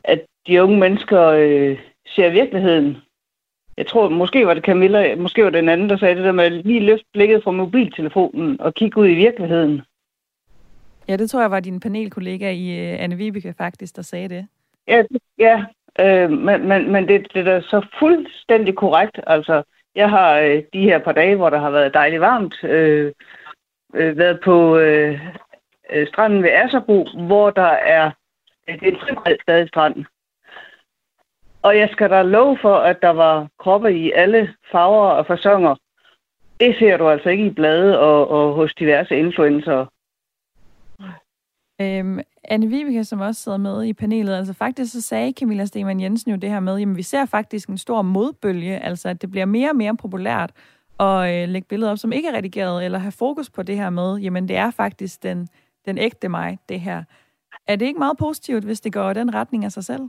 at 0.03 0.25
de 0.47 0.63
unge 0.63 0.79
mennesker 0.79 1.21
øh, 1.23 1.79
ser 2.07 2.29
virkeligheden. 2.29 2.97
Jeg 3.77 3.87
tror, 3.87 4.09
måske 4.09 4.47
var 4.47 4.53
det 4.53 4.63
Camilla, 4.63 5.15
måske 5.15 5.43
var 5.43 5.49
det 5.49 5.59
en 5.59 5.69
anden, 5.69 5.89
der 5.89 5.97
sagde 5.97 6.15
det 6.15 6.23
der 6.23 6.31
med 6.31 6.43
at 6.43 6.51
lige 6.51 6.79
løfte 6.79 7.05
blikket 7.13 7.43
fra 7.43 7.51
mobiltelefonen 7.51 8.61
og 8.61 8.73
kigge 8.73 9.01
ud 9.01 9.07
i 9.07 9.13
virkeligheden. 9.13 9.81
Ja, 11.07 11.17
det 11.17 11.29
tror 11.29 11.41
jeg 11.41 11.51
var 11.51 11.59
din 11.59 11.79
panelkollega 11.79 12.51
i 12.51 12.93
uh, 12.93 13.03
Anne 13.03 13.15
Vibeke 13.15 13.53
faktisk, 13.57 13.95
der 13.95 14.01
sagde 14.01 14.29
det. 14.29 14.47
Ja, 14.87 15.03
ja 15.37 15.65
øh, 15.99 16.31
men, 16.31 16.67
men, 16.67 16.91
men 16.91 17.07
det, 17.07 17.27
det 17.33 17.39
er 17.39 17.43
da 17.43 17.61
så 17.61 17.87
fuldstændig 17.99 18.75
korrekt. 18.75 19.19
Altså, 19.27 19.63
jeg 19.97 20.09
har 20.09 20.39
øh, 20.39 20.63
de 20.73 20.81
her 20.81 20.99
par 20.99 21.11
dage, 21.11 21.35
hvor 21.35 21.49
der 21.49 21.59
har 21.59 21.69
været 21.69 21.93
dejligt 21.93 22.21
varmt, 22.21 22.63
øh, 22.63 23.13
øh, 23.93 24.17
været 24.17 24.39
på 24.43 24.77
øh, 24.77 25.21
øh 25.91 26.07
stranden 26.07 26.43
ved 26.43 26.49
Asserbo, 26.49 27.07
hvor 27.27 27.49
der 27.49 27.73
er 27.97 28.11
det 28.67 28.83
er 28.83 28.91
en 28.91 28.99
fribredd 28.99 29.67
strand. 29.67 30.05
Og 31.61 31.77
jeg 31.77 31.89
skal 31.91 32.09
da 32.09 32.21
love 32.21 32.57
for, 32.61 32.75
at 32.75 33.01
der 33.01 33.09
var 33.09 33.47
kroppe 33.59 33.93
i 33.93 34.11
alle 34.11 34.53
farver 34.71 35.09
og 35.09 35.25
fasonger. 35.25 35.75
Det 36.59 36.75
ser 36.79 36.97
du 36.97 37.09
altså 37.09 37.29
ikke 37.29 37.45
i 37.45 37.53
blade 37.53 37.99
og, 37.99 38.31
og 38.31 38.53
hos 38.53 38.73
diverse 38.73 39.17
influencer. 39.17 39.85
Øhm, 41.81 42.19
Anne 42.43 42.67
Vibeke, 42.67 43.03
som 43.03 43.19
også 43.19 43.41
sidder 43.41 43.57
med 43.57 43.83
i 43.83 43.93
panelet, 43.93 44.35
altså 44.35 44.53
faktisk 44.53 44.91
så 44.91 45.01
sagde 45.01 45.33
Camilla 45.39 45.65
Stemann 45.65 46.01
Jensen 46.01 46.31
jo 46.31 46.37
det 46.37 46.49
her 46.49 46.59
med, 46.59 46.77
jamen 46.77 46.97
vi 46.97 47.03
ser 47.03 47.25
faktisk 47.25 47.69
en 47.69 47.77
stor 47.77 48.01
modbølge, 48.01 48.77
altså 48.77 49.09
at 49.09 49.21
det 49.21 49.31
bliver 49.31 49.45
mere 49.45 49.69
og 49.69 49.75
mere 49.75 49.97
populært 49.97 50.51
at 50.99 51.43
øh, 51.43 51.49
lægge 51.49 51.67
billeder 51.67 51.91
op, 51.91 51.97
som 51.97 52.11
ikke 52.11 52.29
er 52.29 52.37
redigeret, 52.37 52.85
eller 52.85 52.99
have 52.99 53.11
fokus 53.11 53.49
på 53.49 53.63
det 53.63 53.75
her 53.75 53.89
med, 53.89 54.17
jamen 54.17 54.47
det 54.47 54.55
er 54.55 54.71
faktisk 54.71 55.23
den, 55.23 55.47
den 55.85 55.97
ægte 55.97 56.29
mig, 56.29 56.57
det 56.69 56.79
her. 56.79 57.03
Er 57.67 57.75
det 57.75 57.85
ikke 57.85 57.99
meget 57.99 58.17
positivt, 58.17 58.63
hvis 58.63 58.81
det 58.81 58.93
går 58.93 59.09
i 59.09 59.13
den 59.13 59.33
retning 59.33 59.65
af 59.65 59.71
sig 59.71 59.83
selv? 59.83 60.01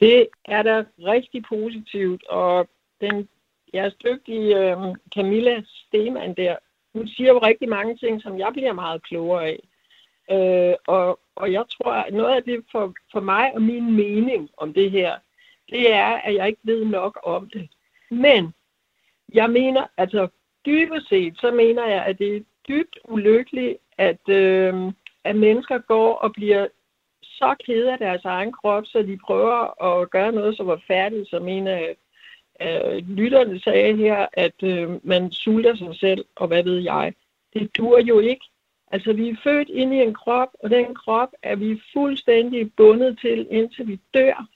Det 0.00 0.26
er 0.44 0.62
da 0.62 0.84
rigtig 0.98 1.44
positivt, 1.48 2.26
og 2.26 2.68
den 3.00 3.28
jeres 3.74 3.94
dygtige 3.94 4.56
øh, 4.58 4.76
Camilla 5.14 5.62
Stemann 5.66 6.34
der, 6.36 6.56
hun 6.94 7.08
siger 7.08 7.28
jo 7.32 7.38
rigtig 7.38 7.68
mange 7.68 7.96
ting, 7.96 8.22
som 8.22 8.38
jeg 8.38 8.50
bliver 8.52 8.72
meget 8.72 9.02
klogere 9.02 9.46
af. 9.46 9.68
Øh, 10.30 10.74
og, 10.86 11.20
og 11.36 11.52
jeg 11.52 11.64
tror, 11.68 11.92
at 11.92 12.14
noget 12.14 12.36
af 12.36 12.42
det 12.42 12.64
for, 12.72 12.94
for 13.12 13.20
mig 13.20 13.54
og 13.54 13.62
min 13.62 13.96
mening 13.96 14.50
om 14.56 14.74
det 14.74 14.90
her, 14.90 15.16
det 15.70 15.92
er, 15.92 16.06
at 16.06 16.34
jeg 16.34 16.46
ikke 16.48 16.60
ved 16.62 16.84
nok 16.84 17.20
om 17.22 17.50
det. 17.50 17.68
Men 18.10 18.54
jeg 19.34 19.50
mener, 19.50 19.86
altså 19.96 20.28
dybest 20.66 21.08
set, 21.08 21.38
så 21.38 21.50
mener 21.50 21.86
jeg, 21.86 22.04
at 22.04 22.18
det 22.18 22.36
er 22.36 22.40
dybt 22.68 22.98
ulykkeligt, 23.04 23.78
at, 23.98 24.28
øh, 24.28 24.92
at 25.24 25.36
mennesker 25.36 25.78
går 25.78 26.14
og 26.14 26.32
bliver 26.32 26.66
så 27.22 27.54
kede 27.66 27.92
af 27.92 27.98
deres 27.98 28.24
egen 28.24 28.52
krop, 28.52 28.86
så 28.86 29.02
de 29.02 29.18
prøver 29.26 29.82
at 29.84 30.10
gøre 30.10 30.32
noget, 30.32 30.56
som 30.56 30.66
var 30.66 30.80
færdigt, 30.86 31.30
som 31.30 31.48
en 31.48 31.66
af 31.66 31.96
øh, 32.60 33.08
lytterne 33.08 33.60
sagde 33.60 33.96
her, 33.96 34.26
at 34.32 34.62
øh, 34.62 35.06
man 35.06 35.32
sulter 35.32 35.76
sig 35.76 35.96
selv, 35.96 36.24
og 36.36 36.48
hvad 36.48 36.62
ved 36.62 36.78
jeg. 36.78 37.14
Det 37.52 37.76
dur 37.76 37.98
jo 37.98 38.18
ikke. 38.18 38.44
Altså, 38.90 39.12
vi 39.12 39.28
er 39.28 39.36
født 39.44 39.68
ind 39.68 39.94
i 39.94 40.02
en 40.02 40.14
krop, 40.14 40.48
og 40.62 40.70
den 40.70 40.94
krop 40.94 41.28
er 41.42 41.56
vi 41.56 41.80
fuldstændig 41.92 42.72
bundet 42.76 43.18
til, 43.18 43.46
indtil 43.50 43.88
vi 43.88 44.00
dør. 44.14 44.46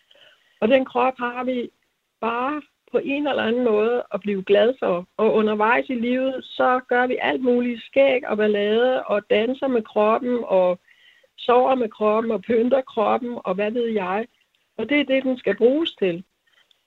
Og 0.60 0.68
den 0.68 0.84
krop 0.84 1.14
har 1.18 1.44
vi 1.44 1.70
bare 2.20 2.62
på 2.92 2.98
en 2.98 3.26
eller 3.26 3.42
anden 3.42 3.64
måde 3.64 4.02
at 4.14 4.20
blive 4.20 4.44
glad 4.44 4.74
for. 4.78 5.06
Og 5.16 5.34
undervejs 5.34 5.88
i 5.88 5.94
livet, 5.94 6.44
så 6.44 6.80
gør 6.88 7.06
vi 7.06 7.16
alt 7.20 7.42
muligt 7.42 7.82
skæg 7.82 8.28
og 8.28 8.36
ballade, 8.36 9.02
og 9.04 9.30
danser 9.30 9.68
med 9.68 9.82
kroppen, 9.82 10.38
og 10.44 10.78
sover 11.36 11.74
med 11.74 11.88
kroppen, 11.88 12.32
og 12.32 12.42
pynter 12.42 12.80
kroppen, 12.80 13.38
og 13.44 13.54
hvad 13.54 13.70
ved 13.70 13.86
jeg. 13.86 14.26
Og 14.76 14.88
det 14.88 15.00
er 15.00 15.04
det, 15.04 15.22
den 15.22 15.38
skal 15.38 15.56
bruges 15.56 15.94
til. 15.94 16.24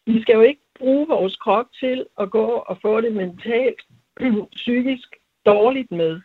Vi 0.05 0.21
skal 0.21 0.33
jo 0.35 0.41
ikke 0.41 0.61
bruge 0.79 1.07
vores 1.07 1.35
krop 1.35 1.65
til 1.79 2.05
at 2.19 2.31
gå 2.31 2.45
og 2.45 2.77
få 2.81 3.01
det 3.01 3.13
mentalt, 3.13 3.81
psykisk 4.55 5.15
dårligt 5.45 5.91
med. 5.91 6.21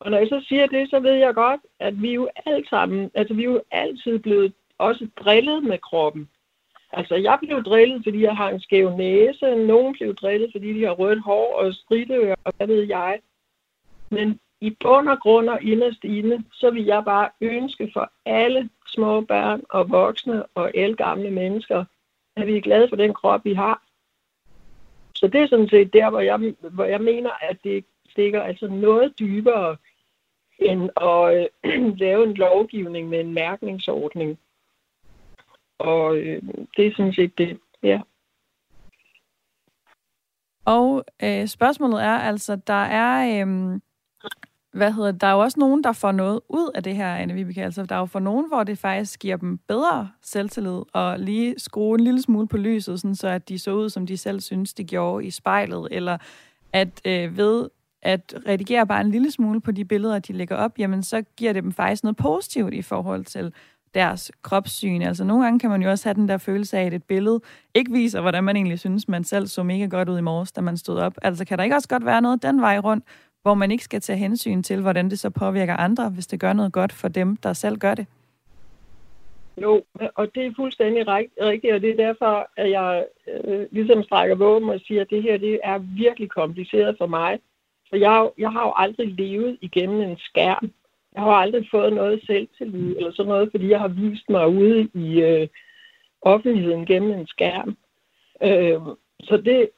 Og 0.00 0.10
når 0.10 0.18
jeg 0.18 0.28
så 0.28 0.44
siger 0.48 0.66
det, 0.66 0.90
så 0.90 1.00
ved 1.00 1.14
jeg 1.14 1.34
godt, 1.34 1.60
at 1.78 2.02
vi 2.02 2.14
jo 2.14 2.28
alt 2.46 2.68
sammen, 2.68 3.10
altså 3.14 3.34
vi 3.34 3.42
er 3.42 3.50
jo 3.50 3.62
altid 3.70 4.18
blevet 4.18 4.52
også 4.78 5.08
drillet 5.16 5.64
med 5.64 5.78
kroppen. 5.78 6.28
Altså, 6.92 7.14
jeg 7.14 7.38
blev 7.42 7.64
drillet, 7.64 8.04
fordi 8.04 8.22
jeg 8.22 8.36
har 8.36 8.50
en 8.50 8.60
skæv 8.60 8.96
næse. 8.96 9.54
Nogen 9.54 9.94
blev 9.94 10.14
drillet, 10.14 10.52
fordi 10.52 10.72
de 10.72 10.84
har 10.84 10.92
rødt 10.92 11.22
hår 11.22 11.54
og 11.54 11.74
stridtører, 11.74 12.34
og 12.44 12.52
hvad 12.56 12.66
ved 12.66 12.82
jeg. 12.82 13.20
Men 14.10 14.40
i 14.60 14.70
bund 14.70 15.08
og 15.08 15.20
grund 15.20 15.48
og 15.48 15.62
inderst 15.62 16.04
inde, 16.04 16.44
så 16.52 16.70
vil 16.70 16.84
jeg 16.84 17.04
bare 17.04 17.28
ønske 17.40 17.90
for 17.92 18.12
alle 18.24 18.70
små 18.86 19.20
børn 19.20 19.62
og 19.70 19.90
voksne 19.90 20.46
og 20.46 20.70
elgamle 20.74 21.30
mennesker, 21.30 21.84
at 22.36 22.46
vi 22.46 22.56
er 22.56 22.60
glade 22.60 22.88
for 22.88 22.96
den 22.96 23.14
krop, 23.14 23.44
vi 23.44 23.54
har. 23.54 23.82
Så 25.14 25.28
det 25.28 25.40
er 25.40 25.46
sådan 25.46 25.68
set 25.68 25.92
der, 25.92 26.10
hvor 26.10 26.20
jeg, 26.20 26.54
hvor 26.60 26.84
jeg 26.84 27.00
mener, 27.00 27.30
at 27.40 27.56
det 27.64 27.84
stikker 28.10 28.42
altså 28.42 28.68
noget 28.68 29.18
dybere 29.18 29.76
end 30.58 30.90
at 30.96 31.48
øh, 31.64 31.96
lave 32.04 32.24
en 32.24 32.34
lovgivning 32.34 33.08
med 33.08 33.20
en 33.20 33.34
mærkningsordning. 33.34 34.38
Og 35.78 36.16
øh, 36.16 36.42
det 36.76 36.86
er 36.86 36.92
sådan 36.96 37.12
set 37.12 37.38
det, 37.38 37.58
ja. 37.82 38.00
Og 40.64 41.04
øh, 41.22 41.46
spørgsmålet 41.46 42.02
er 42.02 42.18
altså, 42.18 42.56
der 42.56 42.84
er, 42.84 43.46
øh, 43.46 43.80
hvad 44.72 44.92
hedder 44.92 45.12
der 45.12 45.26
er 45.26 45.32
jo 45.32 45.38
også 45.38 45.60
nogen, 45.60 45.84
der 45.84 45.92
får 45.92 46.12
noget 46.12 46.40
ud 46.48 46.70
af 46.74 46.82
det 46.82 46.96
her, 46.96 47.14
Anne 47.14 47.34
Vibeke. 47.34 47.64
Altså, 47.64 47.86
der 47.86 47.94
er 47.94 47.98
jo 47.98 48.06
for 48.06 48.18
nogen, 48.18 48.48
hvor 48.48 48.64
det 48.64 48.78
faktisk 48.78 49.20
giver 49.20 49.36
dem 49.36 49.58
bedre 49.58 50.10
selvtillid, 50.22 50.82
og 50.92 51.18
lige 51.18 51.54
skrue 51.58 51.94
en 51.94 52.04
lille 52.04 52.22
smule 52.22 52.48
på 52.48 52.56
lyset, 52.56 53.00
sådan 53.00 53.14
så 53.14 53.28
at 53.28 53.48
de 53.48 53.58
så 53.58 53.72
ud, 53.72 53.88
som 53.88 54.06
de 54.06 54.16
selv 54.16 54.40
synes, 54.40 54.74
de 54.74 54.84
gjorde 54.84 55.26
i 55.26 55.30
spejlet, 55.30 55.88
eller 55.90 56.18
at 56.72 57.00
øh, 57.04 57.36
ved 57.36 57.68
at 58.06 58.34
redigere 58.48 58.86
bare 58.86 59.00
en 59.00 59.10
lille 59.10 59.30
smule 59.30 59.60
på 59.60 59.72
de 59.72 59.84
billeder, 59.84 60.18
de 60.18 60.32
lægger 60.32 60.56
op, 60.56 60.78
jamen 60.78 61.02
så 61.02 61.22
giver 61.36 61.52
det 61.52 61.62
dem 61.62 61.72
faktisk 61.72 62.02
noget 62.02 62.16
positivt 62.16 62.74
i 62.74 62.82
forhold 62.82 63.24
til 63.24 63.52
deres 63.94 64.32
kropssyn. 64.42 65.02
Altså 65.02 65.24
nogle 65.24 65.44
gange 65.44 65.58
kan 65.58 65.70
man 65.70 65.82
jo 65.82 65.90
også 65.90 66.08
have 66.08 66.14
den 66.14 66.28
der 66.28 66.38
følelse 66.38 66.78
af, 66.78 66.86
at 66.86 66.94
et 66.94 67.04
billede 67.04 67.40
ikke 67.74 67.92
viser, 67.92 68.20
hvordan 68.20 68.44
man 68.44 68.56
egentlig 68.56 68.78
synes, 68.78 69.08
man 69.08 69.24
selv 69.24 69.46
så 69.46 69.62
mega 69.62 69.86
godt 69.86 70.08
ud 70.08 70.18
i 70.18 70.20
morges, 70.20 70.52
da 70.52 70.60
man 70.60 70.76
stod 70.76 70.98
op. 70.98 71.14
Altså 71.22 71.44
kan 71.44 71.58
der 71.58 71.64
ikke 71.64 71.76
også 71.76 71.88
godt 71.88 72.06
være 72.06 72.22
noget 72.22 72.42
den 72.42 72.60
vej 72.60 72.78
rundt, 72.78 73.04
hvor 73.42 73.54
man 73.54 73.70
ikke 73.70 73.84
skal 73.84 74.00
tage 74.00 74.18
hensyn 74.18 74.62
til, 74.62 74.80
hvordan 74.80 75.10
det 75.10 75.18
så 75.18 75.30
påvirker 75.30 75.76
andre, 75.76 76.08
hvis 76.08 76.26
det 76.26 76.40
gør 76.40 76.52
noget 76.52 76.72
godt 76.72 76.92
for 76.92 77.08
dem, 77.08 77.36
der 77.36 77.52
selv 77.52 77.78
gør 77.78 77.94
det? 77.94 78.06
Jo, 79.62 79.82
og 80.14 80.34
det 80.34 80.46
er 80.46 80.52
fuldstændig 80.56 81.08
rigtigt, 81.08 81.74
og 81.74 81.80
det 81.80 81.90
er 81.90 82.06
derfor, 82.06 82.48
at 82.56 82.70
jeg 82.70 83.04
øh, 83.44 83.66
ligesom 83.70 84.02
strækker 84.02 84.36
våben 84.36 84.68
og 84.68 84.80
siger, 84.80 85.00
at 85.00 85.10
det 85.10 85.22
her 85.22 85.36
det 85.36 85.60
er 85.64 85.78
virkelig 85.78 86.30
kompliceret 86.30 86.94
for 86.98 87.06
mig. 87.06 87.38
For 87.88 87.96
jeg, 87.96 88.30
jeg 88.38 88.50
har 88.52 88.62
jo 88.66 88.72
aldrig 88.76 89.08
levet 89.08 89.58
igennem 89.60 90.00
en 90.00 90.16
skærm. 90.18 90.70
Jeg 91.14 91.22
har 91.22 91.30
aldrig 91.30 91.68
fået 91.70 91.92
noget 91.92 92.22
selvtillid 92.26 92.96
eller 92.96 93.12
sådan 93.12 93.28
noget, 93.28 93.50
fordi 93.50 93.68
jeg 93.68 93.80
har 93.80 93.88
vist 93.88 94.30
mig 94.30 94.48
ude 94.48 94.88
i 94.94 95.20
øh, 95.20 95.48
offentligheden 96.22 96.86
gennem 96.86 97.10
en 97.10 97.26
skærm. 97.26 97.76
Øh, 98.42 98.80
så 99.20 99.36
det, 99.36 99.70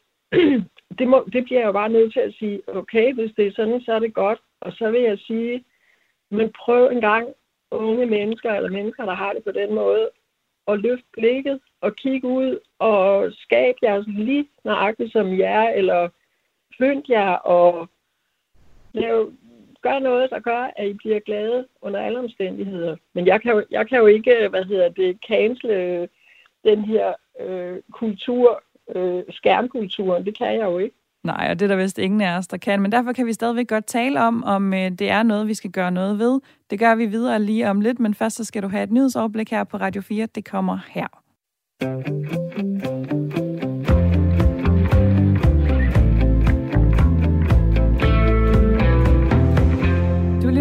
det, 0.98 1.08
må, 1.08 1.28
det 1.32 1.44
bliver 1.44 1.60
jeg 1.60 1.66
jo 1.66 1.72
bare 1.72 1.88
nødt 1.88 2.12
til 2.12 2.20
at 2.20 2.34
sige, 2.38 2.60
okay, 2.66 3.14
hvis 3.14 3.32
det 3.36 3.46
er 3.46 3.52
sådan, 3.56 3.80
så 3.80 3.92
er 3.92 3.98
det 3.98 4.14
godt. 4.14 4.38
Og 4.60 4.72
så 4.72 4.90
vil 4.90 5.00
jeg 5.00 5.18
sige, 5.18 5.64
men 6.30 6.52
prøv 6.52 6.90
en 6.90 7.00
gang, 7.00 7.28
unge 7.70 8.06
mennesker 8.06 8.54
eller 8.54 8.70
mennesker, 8.70 9.04
der 9.04 9.14
har 9.14 9.32
det 9.32 9.44
på 9.44 9.52
den 9.52 9.74
måde, 9.74 10.10
at 10.68 10.78
løfte 10.78 11.06
blikket 11.12 11.60
og 11.80 11.96
kigge 11.96 12.28
ud 12.28 12.58
og 12.78 13.32
skabe 13.32 13.78
jeres 13.82 14.06
lige 14.06 14.48
nøjagtigt 14.64 15.12
som 15.12 15.38
jer, 15.38 15.68
eller 15.68 16.08
pynt 16.78 17.08
jer 17.08 17.30
og 17.30 17.88
lav, 18.92 19.30
gør 19.82 19.98
noget, 19.98 20.30
der 20.30 20.40
gør, 20.40 20.70
at 20.76 20.88
I 20.88 20.92
bliver 20.92 21.20
glade 21.20 21.66
under 21.82 22.00
alle 22.00 22.18
omstændigheder. 22.18 22.96
Men 23.14 23.26
jeg 23.26 23.42
kan 23.42 23.52
jo, 23.52 23.64
jeg 23.70 23.88
kan 23.88 23.98
jo 23.98 24.06
ikke, 24.06 24.48
hvad 24.50 24.64
hedder 24.64 24.88
det, 24.88 25.18
cancele 25.28 26.08
den 26.64 26.84
her 26.84 27.12
øh, 27.40 27.76
kultur, 27.92 28.62
øh, 28.96 29.22
skærmkulturen. 29.30 30.24
Det 30.24 30.38
kan 30.38 30.54
jeg 30.54 30.64
jo 30.64 30.78
ikke. 30.78 30.96
Nej, 31.24 31.48
og 31.50 31.60
det 31.60 31.64
er 31.66 31.68
der 31.68 31.82
vist 31.82 31.98
ingen 31.98 32.20
af 32.20 32.38
os, 32.38 32.46
der 32.46 32.56
kan. 32.56 32.82
Men 32.82 32.92
derfor 32.92 33.12
kan 33.12 33.26
vi 33.26 33.32
stadigvæk 33.32 33.68
godt 33.68 33.86
tale 33.86 34.20
om, 34.20 34.44
om 34.44 34.74
øh, 34.74 34.90
det 34.90 35.10
er 35.10 35.22
noget, 35.22 35.48
vi 35.48 35.54
skal 35.54 35.70
gøre 35.70 35.90
noget 35.90 36.18
ved. 36.18 36.40
Det 36.70 36.78
gør 36.78 36.94
vi 36.94 37.06
videre 37.06 37.42
lige 37.42 37.70
om 37.70 37.80
lidt, 37.80 37.98
men 37.98 38.14
først 38.14 38.36
så 38.36 38.44
skal 38.44 38.62
du 38.62 38.68
have 38.68 38.82
et 38.82 38.92
nyhedsoverblik 38.92 39.50
her 39.50 39.64
på 39.64 39.76
Radio 39.76 40.02
4. 40.02 40.26
Det 40.34 40.44
kommer 40.44 40.78
her. 40.88 42.47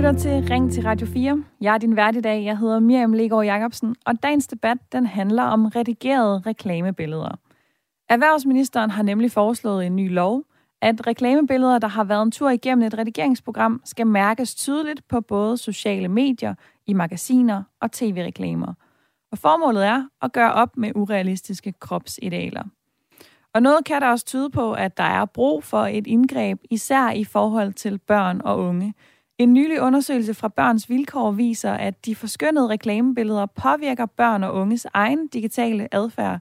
Lytter 0.07 0.19
til 0.19 0.49
Ring 0.49 0.71
til 0.71 0.83
Radio 0.83 1.07
4. 1.07 1.43
Jeg 1.61 1.73
er 1.73 1.77
din 1.77 1.95
vært 1.95 2.15
i 2.15 2.21
dag. 2.21 2.45
Jeg 2.45 2.57
hedder 2.57 2.79
Miriam 2.79 3.13
Legaard 3.13 3.45
Jacobsen, 3.45 3.95
og 4.05 4.23
dagens 4.23 4.47
debat 4.47 4.77
den 4.91 5.05
handler 5.05 5.43
om 5.43 5.65
redigerede 5.65 6.43
reklamebilleder. 6.45 7.39
Erhvervsministeren 8.09 8.89
har 8.89 9.03
nemlig 9.03 9.31
foreslået 9.31 9.85
en 9.85 9.95
ny 9.95 10.13
lov, 10.13 10.43
at 10.81 11.07
reklamebilleder, 11.07 11.79
der 11.79 11.87
har 11.87 12.03
været 12.03 12.21
en 12.21 12.31
tur 12.31 12.49
igennem 12.49 12.87
et 12.87 12.97
redigeringsprogram, 12.97 13.81
skal 13.85 14.07
mærkes 14.07 14.55
tydeligt 14.55 15.07
på 15.07 15.21
både 15.21 15.57
sociale 15.57 16.07
medier, 16.07 16.55
i 16.85 16.93
magasiner 16.93 17.63
og 17.81 17.91
tv-reklamer. 17.91 18.73
Og 19.31 19.37
formålet 19.37 19.85
er 19.85 20.03
at 20.21 20.33
gøre 20.33 20.53
op 20.53 20.77
med 20.77 20.91
urealistiske 20.95 21.73
kropsidealer. 21.79 22.63
Og 23.53 23.61
noget 23.61 23.85
kan 23.85 24.01
der 24.01 24.07
også 24.07 24.25
tyde 24.25 24.49
på, 24.49 24.73
at 24.73 24.97
der 24.97 25.03
er 25.03 25.25
brug 25.25 25.63
for 25.63 25.85
et 25.85 26.07
indgreb, 26.07 26.59
især 26.69 27.11
i 27.11 27.23
forhold 27.23 27.73
til 27.73 27.97
børn 27.97 28.41
og 28.43 28.59
unge. 28.59 28.93
En 29.37 29.53
nylig 29.53 29.81
undersøgelse 29.81 30.33
fra 30.33 30.47
Børns 30.47 30.89
Vilkår 30.89 31.31
viser, 31.31 31.73
at 31.73 32.05
de 32.05 32.15
forskyndede 32.15 32.67
reklamebilleder 32.67 33.45
påvirker 33.45 34.05
børn 34.05 34.43
og 34.43 34.53
unges 34.53 34.87
egen 34.93 35.27
digitale 35.27 35.87
adfærd. 35.91 36.39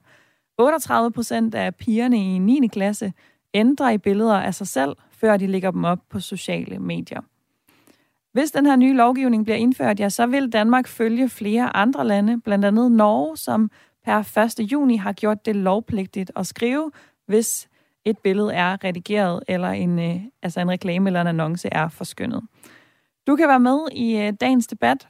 38 0.57 1.11
procent 1.11 1.55
af 1.55 1.75
pigerne 1.75 2.17
i 2.17 2.37
9. 2.37 2.67
klasse 2.67 3.13
ændrer 3.53 3.89
i 3.89 3.97
billeder 3.97 4.35
af 4.35 4.53
sig 4.53 4.67
selv, 4.67 4.95
før 5.11 5.37
de 5.37 5.47
lægger 5.47 5.71
dem 5.71 5.83
op 5.83 5.99
på 6.09 6.19
sociale 6.19 6.79
medier. 6.79 7.21
Hvis 8.33 8.51
den 8.51 8.65
her 8.65 8.75
nye 8.75 8.93
lovgivning 8.93 9.43
bliver 9.43 9.57
indført, 9.57 9.99
ja, 9.99 10.09
så 10.09 10.25
vil 10.25 10.53
Danmark 10.53 10.87
følge 10.87 11.29
flere 11.29 11.75
andre 11.75 12.07
lande, 12.07 12.41
blandt 12.41 12.65
andet 12.65 12.91
Norge, 12.91 13.37
som 13.37 13.71
per 14.05 14.37
1. 14.59 14.71
juni 14.71 14.95
har 14.95 15.13
gjort 15.13 15.45
det 15.45 15.55
lovpligtigt 15.55 16.31
at 16.35 16.47
skrive, 16.47 16.91
hvis 17.27 17.69
et 18.05 18.17
billede 18.17 18.53
er 18.53 18.83
redigeret, 18.83 19.43
eller 19.47 19.69
en, 19.69 19.99
øh, 19.99 20.21
altså 20.43 20.59
en 20.59 20.69
reklame 20.69 21.09
eller 21.09 21.21
en 21.21 21.27
annonce 21.27 21.69
er 21.71 21.89
forskyndet. 21.89 22.41
Du 23.27 23.35
kan 23.35 23.47
være 23.47 23.59
med 23.59 23.79
i 23.91 24.17
øh, 24.17 24.33
dagens 24.41 24.67
debat. 24.67 25.07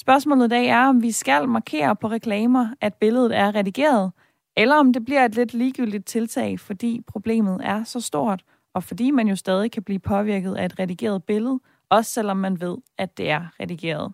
Spørgsmålet 0.00 0.44
i 0.44 0.48
dag 0.48 0.66
er, 0.66 0.86
om 0.86 1.02
vi 1.02 1.12
skal 1.12 1.48
markere 1.48 1.96
på 1.96 2.08
reklamer, 2.08 2.68
at 2.80 2.94
billedet 2.94 3.36
er 3.36 3.54
redigeret, 3.54 4.12
eller 4.56 4.76
om 4.76 4.92
det 4.92 5.04
bliver 5.04 5.24
et 5.24 5.34
lidt 5.34 5.54
ligegyldigt 5.54 6.06
tiltag, 6.06 6.60
fordi 6.60 7.02
problemet 7.06 7.60
er 7.64 7.84
så 7.84 8.00
stort, 8.00 8.42
og 8.74 8.84
fordi 8.84 9.10
man 9.10 9.28
jo 9.28 9.36
stadig 9.36 9.72
kan 9.72 9.82
blive 9.82 9.98
påvirket 9.98 10.54
af 10.54 10.64
et 10.64 10.78
redigeret 10.78 11.24
billede, 11.24 11.60
også 11.90 12.10
selvom 12.10 12.36
man 12.36 12.60
ved, 12.60 12.76
at 12.98 13.18
det 13.18 13.30
er 13.30 13.46
redigeret. 13.60 14.12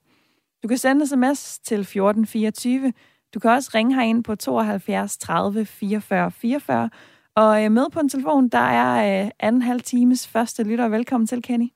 Du 0.62 0.68
kan 0.68 0.78
sende 0.78 1.06
sms 1.06 1.58
til 1.58 1.80
1424. 1.80 2.92
Du 3.34 3.40
kan 3.40 3.50
også 3.50 3.70
ringe 3.74 3.94
herind 3.94 4.24
på 4.24 4.34
72 4.34 5.18
30 5.18 5.64
44 5.64 6.30
44. 6.30 6.90
Og 7.34 7.64
øh, 7.64 7.72
med 7.72 7.90
på 7.92 8.00
en 8.00 8.08
telefon, 8.08 8.48
der 8.48 8.58
er 8.58 9.24
øh, 9.24 9.30
anden 9.40 9.62
halv 9.62 9.80
times 9.80 10.28
første 10.28 10.62
lytter. 10.62 10.88
Velkommen 10.88 11.26
til, 11.26 11.42
Kenny. 11.42 11.68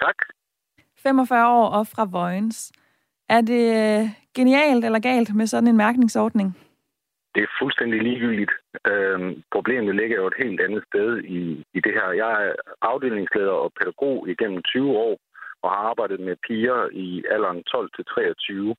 Tak. 0.00 0.35
45 1.06 1.48
år 1.60 1.68
og 1.78 1.86
fra 1.86 2.04
Vojens. 2.16 2.72
Er 3.28 3.40
det 3.40 3.64
øh, 3.82 4.04
genialt 4.38 4.84
eller 4.84 5.00
galt 5.10 5.34
med 5.34 5.46
sådan 5.46 5.68
en 5.68 5.76
mærkningsordning? 5.76 6.48
Det 7.34 7.42
er 7.42 7.56
fuldstændig 7.60 8.02
ligegyldigt. 8.02 8.52
Øhm, 8.90 9.42
problemet 9.54 9.94
ligger 9.96 10.16
jo 10.16 10.26
et 10.26 10.40
helt 10.44 10.60
andet 10.66 10.82
sted 10.90 11.10
i, 11.38 11.42
i 11.76 11.80
det 11.84 11.92
her. 11.98 12.08
Jeg 12.22 12.30
er 12.46 12.52
afdelingsleder 12.82 13.56
og 13.64 13.72
pædagog 13.78 14.28
igennem 14.28 14.62
20 14.62 14.90
år 15.06 15.16
og 15.62 15.68
har 15.74 15.82
arbejdet 15.90 16.20
med 16.20 16.36
piger 16.46 16.88
i 16.92 17.24
alderen 17.34 17.62
12 17.62 17.90
til 17.96 18.04
23. 18.04 18.76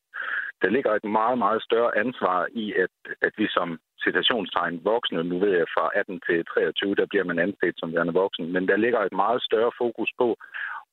Der 0.62 0.70
ligger 0.76 0.92
et 0.94 1.08
meget, 1.20 1.38
meget 1.38 1.62
større 1.68 1.98
ansvar 2.04 2.48
i, 2.64 2.66
at, 2.84 2.96
at 3.22 3.34
vi 3.38 3.48
som 3.58 3.80
citationstegn 4.06 4.82
voksne, 4.84 5.24
nu 5.24 5.40
ved 5.40 5.54
jeg 5.58 5.68
fra 5.76 5.86
18 5.96 6.22
til 6.28 6.46
23, 6.46 6.96
der 6.96 7.06
bliver 7.12 7.26
man 7.30 7.40
anset 7.40 7.76
som 7.78 7.94
værende 7.94 8.14
voksen, 8.14 8.46
men 8.54 8.68
der 8.68 8.78
ligger 8.78 9.00
et 9.00 9.16
meget 9.24 9.42
større 9.50 9.72
fokus 9.82 10.12
på 10.22 10.28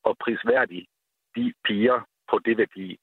at 0.09 0.13
prisværdigt 0.23 0.87
de 1.35 1.53
piger 1.65 1.99
på 2.29 2.39
det 2.45 2.57
værdi, 2.57 2.99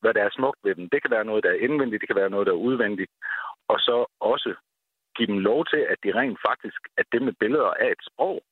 hvad 0.00 0.14
der 0.14 0.22
er 0.24 0.30
smukt 0.32 0.58
ved 0.64 0.74
dem. 0.74 0.88
Det 0.90 1.02
kan 1.02 1.10
være 1.10 1.24
noget, 1.24 1.44
der 1.44 1.50
er 1.50 1.64
indvendigt, 1.66 2.00
det 2.00 2.08
kan 2.08 2.20
være 2.22 2.30
noget, 2.30 2.46
der 2.46 2.52
er 2.52 2.66
udvendigt. 2.68 3.10
Og 3.68 3.78
så 3.78 4.06
også 4.20 4.54
give 5.16 5.26
dem 5.26 5.38
lov 5.38 5.64
til, 5.66 5.82
at 5.92 5.98
de 6.04 6.14
rent 6.20 6.38
faktisk, 6.48 6.80
at 6.96 7.06
det 7.12 7.22
med 7.22 7.32
billeder 7.32 7.72
er 7.84 7.90
et 7.90 8.02
sprog. 8.10 8.42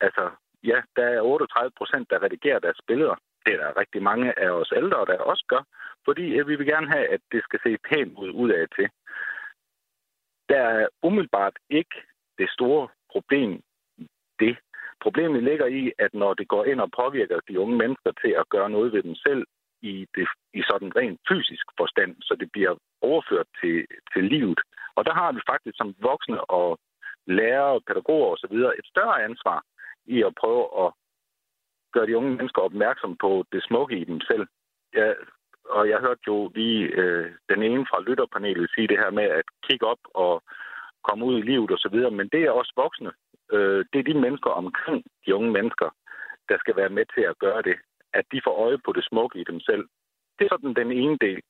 Altså, 0.00 0.30
ja, 0.64 0.78
der 0.96 1.06
er 1.06 1.20
38 1.20 1.70
procent, 1.78 2.10
der 2.10 2.22
redigerer 2.22 2.58
deres 2.58 2.80
billeder. 2.86 3.16
Det 3.46 3.54
er 3.54 3.56
der 3.56 3.80
rigtig 3.80 4.02
mange 4.02 4.38
af 4.38 4.50
os 4.50 4.72
ældre, 4.76 5.06
der 5.06 5.18
også 5.18 5.44
gør, 5.48 5.62
fordi 6.04 6.26
øh, 6.38 6.48
vi 6.48 6.56
vil 6.56 6.66
gerne 6.66 6.88
have, 6.94 7.06
at 7.08 7.20
det 7.32 7.42
skal 7.42 7.60
se 7.62 7.78
pænt 7.90 8.18
ud, 8.18 8.30
ud 8.30 8.50
af 8.50 8.66
til. 8.76 8.88
Der 10.48 10.62
er 10.62 10.88
umiddelbart 11.02 11.56
ikke 11.70 11.96
det 12.38 12.50
store 12.50 12.88
problem 13.12 13.62
det. 14.40 14.56
Problemet 15.06 15.42
ligger 15.42 15.66
i, 15.66 15.92
at 15.98 16.14
når 16.14 16.34
det 16.34 16.48
går 16.48 16.64
ind 16.64 16.80
og 16.80 16.90
påvirker 17.00 17.38
de 17.48 17.60
unge 17.60 17.76
mennesker 17.76 18.12
til 18.22 18.32
at 18.40 18.48
gøre 18.48 18.70
noget 18.70 18.92
ved 18.92 19.02
dem 19.02 19.14
selv, 19.14 19.44
i, 19.82 20.06
det, 20.14 20.26
i 20.54 20.62
sådan 20.70 20.96
rent 20.96 21.20
fysisk 21.28 21.66
forstand, 21.80 22.16
så 22.22 22.36
det 22.40 22.48
bliver 22.52 22.74
overført 23.00 23.46
til, 23.60 23.86
til 24.12 24.24
livet. 24.24 24.60
Og 24.96 25.04
der 25.04 25.14
har 25.14 25.32
vi 25.32 25.40
faktisk 25.50 25.76
som 25.76 25.94
voksne 25.98 26.40
og 26.50 26.78
lærere, 27.26 27.80
pædagoger 27.86 28.28
osv. 28.32 28.54
et 28.80 28.86
større 28.92 29.24
ansvar 29.24 29.62
i 30.06 30.22
at 30.22 30.34
prøve 30.40 30.64
at 30.84 30.92
gøre 31.92 32.06
de 32.06 32.16
unge 32.16 32.34
mennesker 32.36 32.62
opmærksom 32.62 33.16
på 33.16 33.44
det 33.52 33.62
smukke 33.62 33.98
i 33.98 34.04
dem 34.04 34.20
selv. 34.20 34.46
Ja, 34.94 35.12
og 35.68 35.88
jeg 35.88 35.98
hørte 36.00 36.24
jo 36.26 36.50
lige 36.54 36.82
øh, 37.00 37.30
den 37.48 37.62
ene 37.62 37.86
fra 37.90 38.00
lytterpanelet 38.00 38.70
sige 38.74 38.88
det 38.88 38.98
her 38.98 39.10
med 39.10 39.24
at 39.24 39.44
kigge 39.66 39.86
op 39.86 40.02
og 40.14 40.42
komme 41.08 41.24
ud 41.24 41.38
i 41.38 41.42
livet 41.50 41.70
osv., 41.70 41.96
men 42.18 42.28
det 42.28 42.42
er 42.42 42.50
også 42.50 42.72
voksne. 42.76 43.12
Øh, 43.52 43.84
det 43.92 43.98
er 43.98 44.08
de 44.12 44.20
mennesker 44.24 44.50
omkring 44.50 45.04
de 45.26 45.34
unge 45.34 45.50
mennesker, 45.50 45.88
der 46.48 46.58
skal 46.58 46.76
være 46.76 46.88
med 46.88 47.04
til 47.14 47.22
at 47.22 47.38
gøre 47.38 47.62
det 47.62 47.76
at 48.18 48.24
de 48.32 48.40
får 48.44 48.54
øje 48.66 48.78
på 48.84 48.90
det 48.92 49.04
smukke 49.04 49.40
i 49.40 49.44
dem 49.50 49.60
selv. 49.60 49.84
Det 50.36 50.44
er 50.44 50.52
sådan 50.52 50.74
den 50.82 50.92
ene 50.92 51.18
del. 51.26 51.40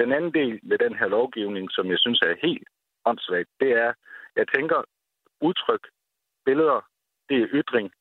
Den 0.00 0.12
anden 0.12 0.32
del 0.34 0.60
med 0.62 0.78
den 0.78 0.94
her 0.98 1.08
lovgivning, 1.08 1.66
som 1.70 1.86
jeg 1.92 1.98
synes 1.98 2.20
er 2.20 2.42
helt 2.46 2.68
åndssvagt, 3.04 3.50
det 3.60 3.70
er, 3.84 3.92
jeg 4.36 4.46
tænker, 4.54 4.78
udtryk, 5.40 5.84
billeder, 6.46 6.80
det 7.28 7.36
er 7.42 7.48
ytring, 7.60 7.92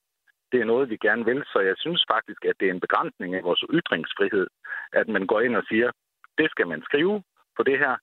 det 0.51 0.61
er 0.61 0.65
noget, 0.65 0.89
vi 0.89 0.97
gerne 0.97 1.25
vil. 1.25 1.43
Så 1.53 1.59
jeg 1.59 1.75
synes 1.77 2.05
faktisk, 2.13 2.45
at 2.45 2.55
det 2.59 2.67
er 2.67 2.73
en 2.73 2.85
begrænsning 2.85 3.35
af 3.35 3.43
vores 3.43 3.63
ytringsfrihed, 3.73 4.47
at 4.93 5.07
man 5.07 5.27
går 5.27 5.41
ind 5.41 5.55
og 5.55 5.63
siger, 5.69 5.91
det 6.37 6.51
skal 6.51 6.67
man 6.67 6.81
skrive 6.81 7.23
på 7.57 7.63
det 7.63 7.77
her. 7.79 7.95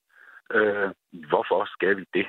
Øh, 0.55 0.89
hvorfor 1.31 1.65
skal 1.75 1.97
vi 1.97 2.05
det? 2.13 2.27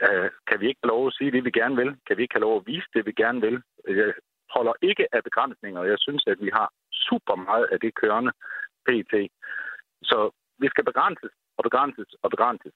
Øh, 0.00 0.30
kan 0.48 0.60
vi 0.60 0.66
ikke 0.68 0.80
have 0.84 0.94
lov 0.94 1.06
at 1.06 1.14
sige 1.14 1.30
det, 1.30 1.44
vi 1.44 1.50
gerne 1.50 1.76
vil? 1.76 1.96
Kan 2.06 2.16
vi 2.16 2.22
ikke 2.22 2.34
have 2.34 2.46
lov 2.48 2.56
at 2.56 2.66
vise 2.66 2.88
det, 2.94 3.06
vi 3.06 3.12
gerne 3.12 3.40
vil? 3.40 3.62
Jeg 3.88 4.12
holder 4.56 4.74
ikke 4.82 5.04
af 5.12 5.22
begrænsninger. 5.24 5.82
Jeg 5.82 5.98
synes, 6.00 6.24
at 6.26 6.38
vi 6.40 6.50
har 6.52 6.68
super 6.92 7.34
meget 7.34 7.66
af 7.72 7.80
det 7.80 7.94
kørende 7.94 8.32
pt. 8.86 9.14
Så 10.02 10.30
vi 10.58 10.68
skal 10.68 10.84
begrænses 10.84 11.32
og 11.56 11.62
begrænses 11.62 12.10
og 12.22 12.30
begrænses. 12.30 12.74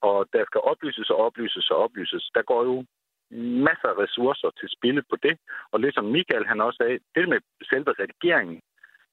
Og 0.00 0.26
der 0.32 0.44
skal 0.44 0.60
oplyses 0.60 1.10
og 1.10 1.16
oplyses 1.16 1.70
og 1.70 1.76
oplyses. 1.76 2.30
Der 2.34 2.42
går 2.42 2.64
jo 2.64 2.84
masser 3.66 3.88
af 3.88 3.98
ressourcer 3.98 4.50
til 4.50 4.68
spille 4.76 5.02
på 5.10 5.16
det. 5.22 5.38
Og 5.72 5.80
ligesom 5.80 6.04
Michael 6.04 6.46
han 6.46 6.60
også 6.60 6.76
sagde, 6.76 6.98
det 7.14 7.28
med 7.28 7.40
selve 7.70 7.92
redigeringen, 8.00 8.60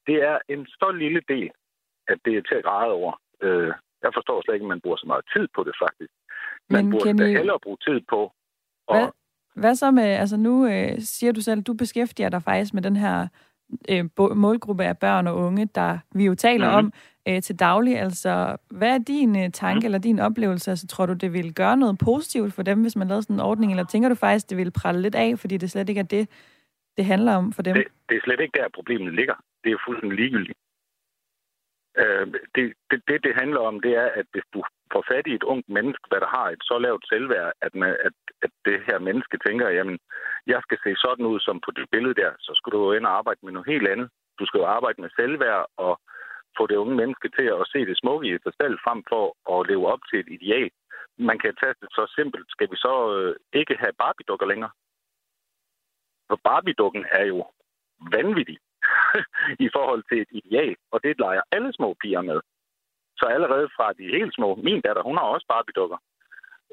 det 0.06 0.16
er 0.22 0.38
en 0.48 0.66
så 0.66 0.92
lille 1.02 1.22
del, 1.28 1.50
at 2.08 2.18
det 2.24 2.36
er 2.36 2.42
til 2.42 2.54
at 2.54 2.64
græde 2.64 2.92
over. 2.92 3.12
Øh, 3.42 3.72
jeg 4.02 4.10
forstår 4.14 4.42
slet 4.42 4.54
ikke, 4.54 4.64
at 4.64 4.74
man 4.74 4.80
bruger 4.80 4.96
så 4.96 5.06
meget 5.06 5.24
tid 5.34 5.48
på 5.54 5.64
det 5.64 5.74
faktisk. 5.84 6.12
Man 6.70 6.84
Men 6.84 6.90
burde 6.90 7.18
da 7.18 7.26
hellere 7.26 7.58
bruge 7.62 7.76
tid 7.86 8.00
på. 8.08 8.32
Og... 8.86 8.96
Hvad, 8.96 9.08
hvad 9.54 9.74
så 9.74 9.90
med, 9.90 10.02
altså 10.02 10.36
nu 10.36 10.66
øh, 10.66 10.94
siger 10.98 11.32
du 11.32 11.40
selv, 11.40 11.62
du 11.62 11.74
beskæftiger 11.74 12.28
dig 12.28 12.42
faktisk 12.42 12.74
med 12.74 12.82
den 12.82 12.96
her 12.96 13.28
øh, 13.88 14.04
målgruppe 14.36 14.84
af 14.84 14.98
børn 14.98 15.26
og 15.26 15.36
unge, 15.36 15.66
der 15.66 15.98
vi 16.14 16.24
jo 16.24 16.34
taler 16.34 16.70
mm-hmm. 16.70 16.86
om 16.86 16.92
øh, 17.28 17.42
til 17.42 17.58
daglig. 17.58 17.98
Altså, 17.98 18.56
hvad 18.70 18.94
er 18.94 18.98
din 18.98 19.44
øh, 19.44 19.50
tanke 19.50 19.80
mm. 19.80 19.84
eller 19.84 19.98
din 19.98 20.18
oplevelse? 20.18 20.70
Altså, 20.70 20.86
tror 20.86 21.06
du, 21.06 21.12
det 21.12 21.32
vil 21.32 21.54
gøre 21.54 21.76
noget 21.76 21.98
positivt 21.98 22.52
for 22.52 22.62
dem, 22.62 22.82
hvis 22.82 22.96
man 22.96 23.08
lavede 23.08 23.22
sådan 23.22 23.36
en 23.36 23.40
ordning, 23.40 23.72
eller 23.72 23.84
tænker 23.84 24.08
du 24.08 24.14
faktisk, 24.14 24.50
det 24.50 24.56
vil 24.58 24.70
prale 24.70 25.02
lidt 25.02 25.14
af, 25.14 25.38
fordi 25.38 25.56
det 25.56 25.70
slet 25.70 25.88
ikke 25.88 25.98
er 25.98 26.04
det, 26.04 26.28
det 26.96 27.04
handler 27.04 27.34
om 27.34 27.52
for 27.52 27.62
dem? 27.62 27.74
Det, 27.74 27.84
det 28.08 28.16
er 28.16 28.20
slet 28.24 28.40
ikke 28.40 28.58
der, 28.58 28.68
problemet 28.74 29.14
ligger. 29.14 29.34
Det 29.64 29.72
er 29.72 29.76
fuldstændig 29.86 30.18
ligegyldigt. 30.18 30.58
Øh, 31.98 32.26
det, 32.54 32.64
det, 32.90 33.02
det, 33.08 33.24
det 33.24 33.34
handler 33.34 33.60
om, 33.60 33.80
det 33.80 33.92
er, 33.96 34.08
at 34.20 34.26
hvis 34.32 34.46
du 34.54 34.62
får 34.92 35.04
fat 35.10 35.26
i 35.26 35.34
et 35.34 35.42
ungt 35.42 35.68
menneske, 35.68 36.04
hvad 36.08 36.20
der 36.20 36.30
har 36.36 36.46
et 36.50 36.62
så 36.62 36.78
lavt 36.78 37.04
selvværd, 37.08 37.52
at, 37.60 37.74
man, 37.74 37.96
at, 38.06 38.16
at 38.42 38.50
det 38.64 38.82
her 38.88 38.98
menneske 38.98 39.38
tænker, 39.46 39.68
jamen, 39.68 39.98
jeg 40.46 40.60
skal 40.62 40.78
se 40.84 40.92
sådan 40.96 41.26
ud 41.26 41.40
som 41.40 41.60
på 41.60 41.70
det 41.70 41.86
billede 41.90 42.14
der, 42.14 42.32
så 42.38 42.52
skal 42.54 42.72
du 42.72 42.78
jo 42.84 42.92
ind 42.92 43.06
og 43.06 43.16
arbejde 43.18 43.40
med 43.42 43.52
noget 43.52 43.68
helt 43.72 43.88
andet. 43.88 44.08
Du 44.38 44.46
skal 44.46 44.58
jo 44.58 44.66
arbejde 44.66 45.00
med 45.00 45.10
selvværd 45.16 45.66
og 45.76 46.00
få 46.58 46.66
det 46.66 46.76
unge 46.76 46.96
menneske 46.96 47.28
til 47.28 47.46
at 47.60 47.68
se 47.72 47.78
det 47.86 47.98
smukke 47.98 48.28
i 48.28 48.38
sig 48.44 48.52
selv, 48.60 48.78
frem 48.84 49.00
for 49.10 49.24
at 49.54 49.66
leve 49.70 49.86
op 49.92 50.02
til 50.10 50.18
et 50.20 50.30
ideal. 50.36 50.70
Man 51.18 51.38
kan 51.38 51.54
tage 51.60 51.74
det 51.80 51.88
så 51.90 52.12
simpelt. 52.16 52.46
Skal 52.50 52.68
vi 52.70 52.76
så 52.76 52.94
øh, 53.16 53.36
ikke 53.60 53.76
have 53.82 53.92
Barbie-dukker 54.02 54.46
længere? 54.46 54.70
For 56.28 56.38
Barbie-dukken 56.48 57.04
er 57.10 57.24
jo 57.24 57.38
vanvittig 58.16 58.58
i 59.66 59.68
forhold 59.76 60.02
til 60.08 60.18
et 60.20 60.30
ideal, 60.30 60.76
og 60.92 61.02
det 61.02 61.18
leger 61.18 61.42
alle 61.52 61.72
små 61.72 61.94
piger 62.02 62.20
med. 62.20 62.40
Så 63.16 63.26
allerede 63.26 63.68
fra 63.76 63.92
de 63.92 64.14
helt 64.16 64.34
små, 64.34 64.54
min 64.54 64.80
datter, 64.80 65.02
hun 65.02 65.16
har 65.16 65.24
også 65.24 65.46
Barbie-dukker. 65.52 65.98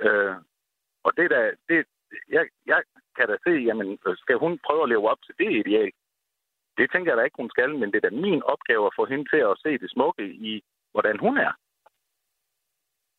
Øh, 0.06 0.36
og 1.04 1.12
det 1.18 1.30
der, 1.30 1.52
det, 1.70 1.86
jeg, 2.30 2.46
jeg 2.66 2.82
kan 3.18 3.28
da 3.28 3.36
se, 3.48 3.54
jamen, 3.70 4.00
skal 4.18 4.38
hun 4.44 4.60
prøve 4.68 4.84
at 4.84 4.90
leve 4.90 5.10
op 5.10 5.22
til 5.26 5.36
det 5.40 5.52
ideal? 5.52 5.92
Det 6.78 6.92
tænker 6.92 7.12
jeg 7.12 7.18
da 7.18 7.24
ikke, 7.24 7.42
hun 7.44 7.50
skal, 7.50 7.72
men 7.80 7.92
det 7.92 7.98
er 7.98 8.10
da 8.10 8.16
min 8.16 8.44
opgave 8.44 8.86
at 8.86 8.98
få 9.00 9.06
hende 9.06 9.26
til 9.30 9.42
at 9.52 9.60
se 9.64 9.78
det 9.78 9.92
smukke 9.92 10.26
i, 10.50 10.64
hvordan 10.92 11.20
hun 11.20 11.38
er. 11.38 11.52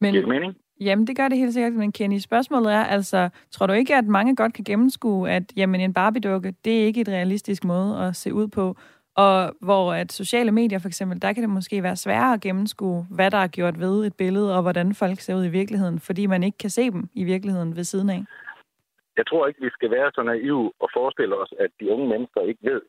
Men, 0.01 0.13
Giver 0.13 0.27
mening? 0.27 0.53
Jamen, 0.81 1.07
det 1.07 1.17
gør 1.17 1.29
det 1.29 1.39
helt 1.39 1.53
sikkert, 1.53 1.73
men 1.73 1.93
Kenny, 1.93 2.19
spørgsmålet 2.19 2.73
er 2.73 2.85
altså, 2.85 3.29
tror 3.51 3.67
du 3.67 3.73
ikke, 3.73 3.95
at 3.95 4.05
mange 4.05 4.37
godt 4.37 4.55
kan 4.55 4.65
gennemskue, 4.65 5.31
at 5.31 5.43
jamen, 5.57 5.81
en 5.81 5.95
Barbie-dukke, 5.95 6.55
det 6.65 6.81
er 6.81 6.85
ikke 6.85 7.01
et 7.01 7.09
realistisk 7.09 7.65
måde 7.65 8.07
at 8.07 8.17
se 8.17 8.35
ud 8.35 8.49
på, 8.49 8.77
og 9.17 9.57
hvor 9.61 9.93
at 9.93 10.13
sociale 10.13 10.53
medier 10.53 10.79
for 10.79 10.89
eksempel, 10.89 11.23
der 11.23 11.33
kan 11.33 11.43
det 11.43 11.51
måske 11.51 11.83
være 11.83 11.97
sværere 11.97 12.35
at 12.35 12.41
gennemskue, 12.41 13.07
hvad 13.11 13.31
der 13.31 13.39
er 13.39 13.47
gjort 13.47 13.81
ved 13.81 14.07
et 14.07 14.17
billede, 14.17 14.57
og 14.57 14.63
hvordan 14.63 14.95
folk 14.95 15.21
ser 15.21 15.35
ud 15.35 15.45
i 15.45 15.57
virkeligheden, 15.61 15.99
fordi 16.01 16.27
man 16.27 16.43
ikke 16.43 16.59
kan 16.59 16.71
se 16.71 16.91
dem 16.91 17.03
i 17.15 17.25
virkeligheden 17.25 17.77
ved 17.77 17.85
siden 17.85 18.11
af. 18.11 18.23
Jeg 19.17 19.27
tror 19.27 19.47
ikke, 19.47 19.61
vi 19.61 19.71
skal 19.71 19.91
være 19.91 20.11
så 20.15 20.23
naive 20.23 20.73
og 20.81 20.89
forestille 20.97 21.37
os, 21.37 21.53
at 21.59 21.71
de 21.81 21.91
unge 21.93 22.09
mennesker 22.09 22.41
ikke 22.41 22.65
ved, 22.71 22.83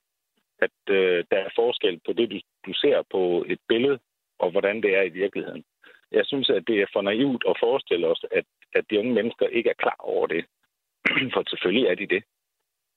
at 0.59 0.77
øh, 0.89 1.23
der 1.31 1.37
er 1.37 1.49
forskel 1.55 1.99
på 2.05 2.13
det, 2.13 2.31
du, 2.31 2.37
du 2.65 2.73
ser 2.73 2.97
på 3.11 3.45
et 3.47 3.59
billede, 3.67 3.99
og 4.39 4.51
hvordan 4.51 4.75
det 4.81 4.97
er 4.97 5.01
i 5.01 5.09
virkeligheden. 5.09 5.63
Jeg 6.11 6.25
synes, 6.25 6.49
at 6.49 6.63
det 6.67 6.81
er 6.81 6.85
for 6.93 7.01
naivt 7.01 7.43
at 7.49 7.59
forestille 7.59 8.07
os, 8.07 8.25
at, 8.31 8.45
at 8.75 8.83
de 8.89 8.99
unge 8.99 9.13
mennesker 9.13 9.47
ikke 9.47 9.69
er 9.69 9.81
klar 9.83 9.99
over 9.99 10.27
det. 10.27 10.45
for 11.33 11.43
selvfølgelig 11.49 11.87
er 11.91 11.95
de 11.95 12.07
det. 12.15 12.23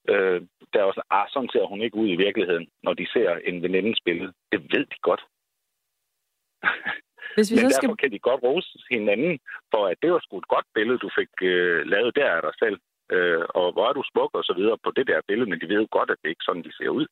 Øh, 0.09 0.41
der 0.73 0.79
er 0.79 0.83
også, 0.91 1.01
ah, 1.09 1.27
sådan 1.29 1.49
ser 1.49 1.65
hun 1.65 1.81
ikke 1.81 1.97
ud 1.97 2.09
i 2.09 2.21
virkeligheden, 2.25 2.67
når 2.83 2.93
de 2.93 3.05
ser 3.13 3.29
en 3.49 3.63
veninde 3.63 3.95
spille. 4.01 4.33
Det 4.51 4.59
ved 4.73 4.85
de 4.93 4.99
godt. 5.01 5.23
Hvis 7.35 7.51
vi 7.51 7.55
Men 7.55 7.59
så 7.59 7.67
derfor 7.67 7.95
skal... 7.95 8.01
kan 8.01 8.11
de 8.11 8.19
godt 8.19 8.43
rose 8.43 8.79
hinanden 8.91 9.39
for, 9.71 9.87
at 9.91 9.97
det 10.01 10.11
var 10.11 10.19
sgu 10.23 10.37
et 10.37 10.47
godt 10.47 10.67
billede, 10.73 10.97
du 11.05 11.09
fik 11.19 11.31
øh, 11.41 11.85
lavet 11.93 12.15
der 12.15 12.29
af 12.37 12.41
dig 12.41 12.55
selv. 12.63 12.77
Øh, 13.11 13.43
og 13.59 13.71
hvor 13.73 13.85
er 13.89 13.93
du 13.93 14.03
smuk 14.11 14.31
og 14.33 14.43
så 14.43 14.53
videre 14.57 14.77
på 14.85 14.91
det 14.97 15.07
der 15.07 15.27
billede, 15.27 15.49
men 15.49 15.59
de 15.61 15.67
ved 15.69 15.75
jo 15.75 15.87
godt, 15.91 16.09
at 16.09 16.17
det 16.21 16.29
ikke 16.29 16.47
sådan, 16.47 16.63
de 16.63 16.73
ser 16.77 16.89
ud. 16.89 17.05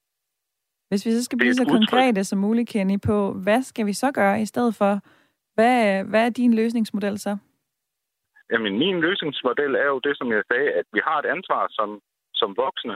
Hvis 0.89 1.05
vi 1.05 1.11
så 1.11 1.23
skal 1.23 1.37
blive 1.37 1.53
så 1.53 1.61
udtryk. 1.61 1.73
konkrete 1.73 2.23
som 2.23 2.39
muligt, 2.39 2.69
Kenny, 2.69 2.97
på, 3.05 3.33
hvad 3.33 3.61
skal 3.61 3.85
vi 3.85 3.93
så 3.93 4.11
gøre 4.11 4.41
i 4.41 4.45
stedet 4.45 4.75
for? 4.75 4.99
Hvad, 5.55 6.03
hvad 6.03 6.25
er 6.25 6.29
din 6.29 6.53
løsningsmodel 6.53 7.19
så? 7.19 7.37
Jamen, 8.51 8.77
min 8.77 9.01
løsningsmodel 9.01 9.75
er 9.75 9.85
jo 9.85 9.99
det, 9.99 10.17
som 10.17 10.31
jeg 10.31 10.43
sagde, 10.51 10.71
at 10.71 10.85
vi 10.93 11.01
har 11.03 11.19
et 11.19 11.25
ansvar 11.25 11.67
som, 11.69 12.01
som 12.33 12.57
voksne 12.57 12.93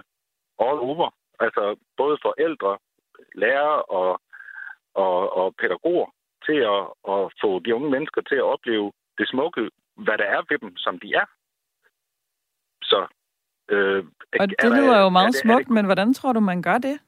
all 0.59 0.79
over. 0.91 1.09
Altså 1.39 1.75
både 1.97 2.17
forældre, 2.21 2.77
lærere 3.35 3.81
og, 3.83 4.21
og, 4.93 5.33
og 5.37 5.55
pædagoger 5.61 6.09
til 6.45 6.59
at, 6.75 6.83
at 7.13 7.21
få 7.41 7.59
de 7.59 7.75
unge 7.75 7.89
mennesker 7.91 8.21
til 8.21 8.35
at 8.35 8.43
opleve 8.55 8.91
det 9.17 9.29
smukke, 9.29 9.69
hvad 9.95 10.17
der 10.17 10.23
er 10.25 10.41
ved 10.49 10.57
dem, 10.59 10.77
som 10.77 10.99
de 10.99 11.13
er. 11.13 11.25
Så... 12.81 13.07
Øh, 13.69 14.05
Og 14.39 14.49
det 14.49 14.55
der- 14.61 14.75
lyder 14.77 14.99
jo 15.01 15.09
meget 15.09 15.35
er 15.35 15.39
smukt, 15.43 15.67
det- 15.67 15.73
men 15.73 15.85
hvordan 15.85 16.13
tror 16.13 16.33
du, 16.33 16.39
man 16.39 16.61
gør 16.61 16.77
det? 16.77 16.99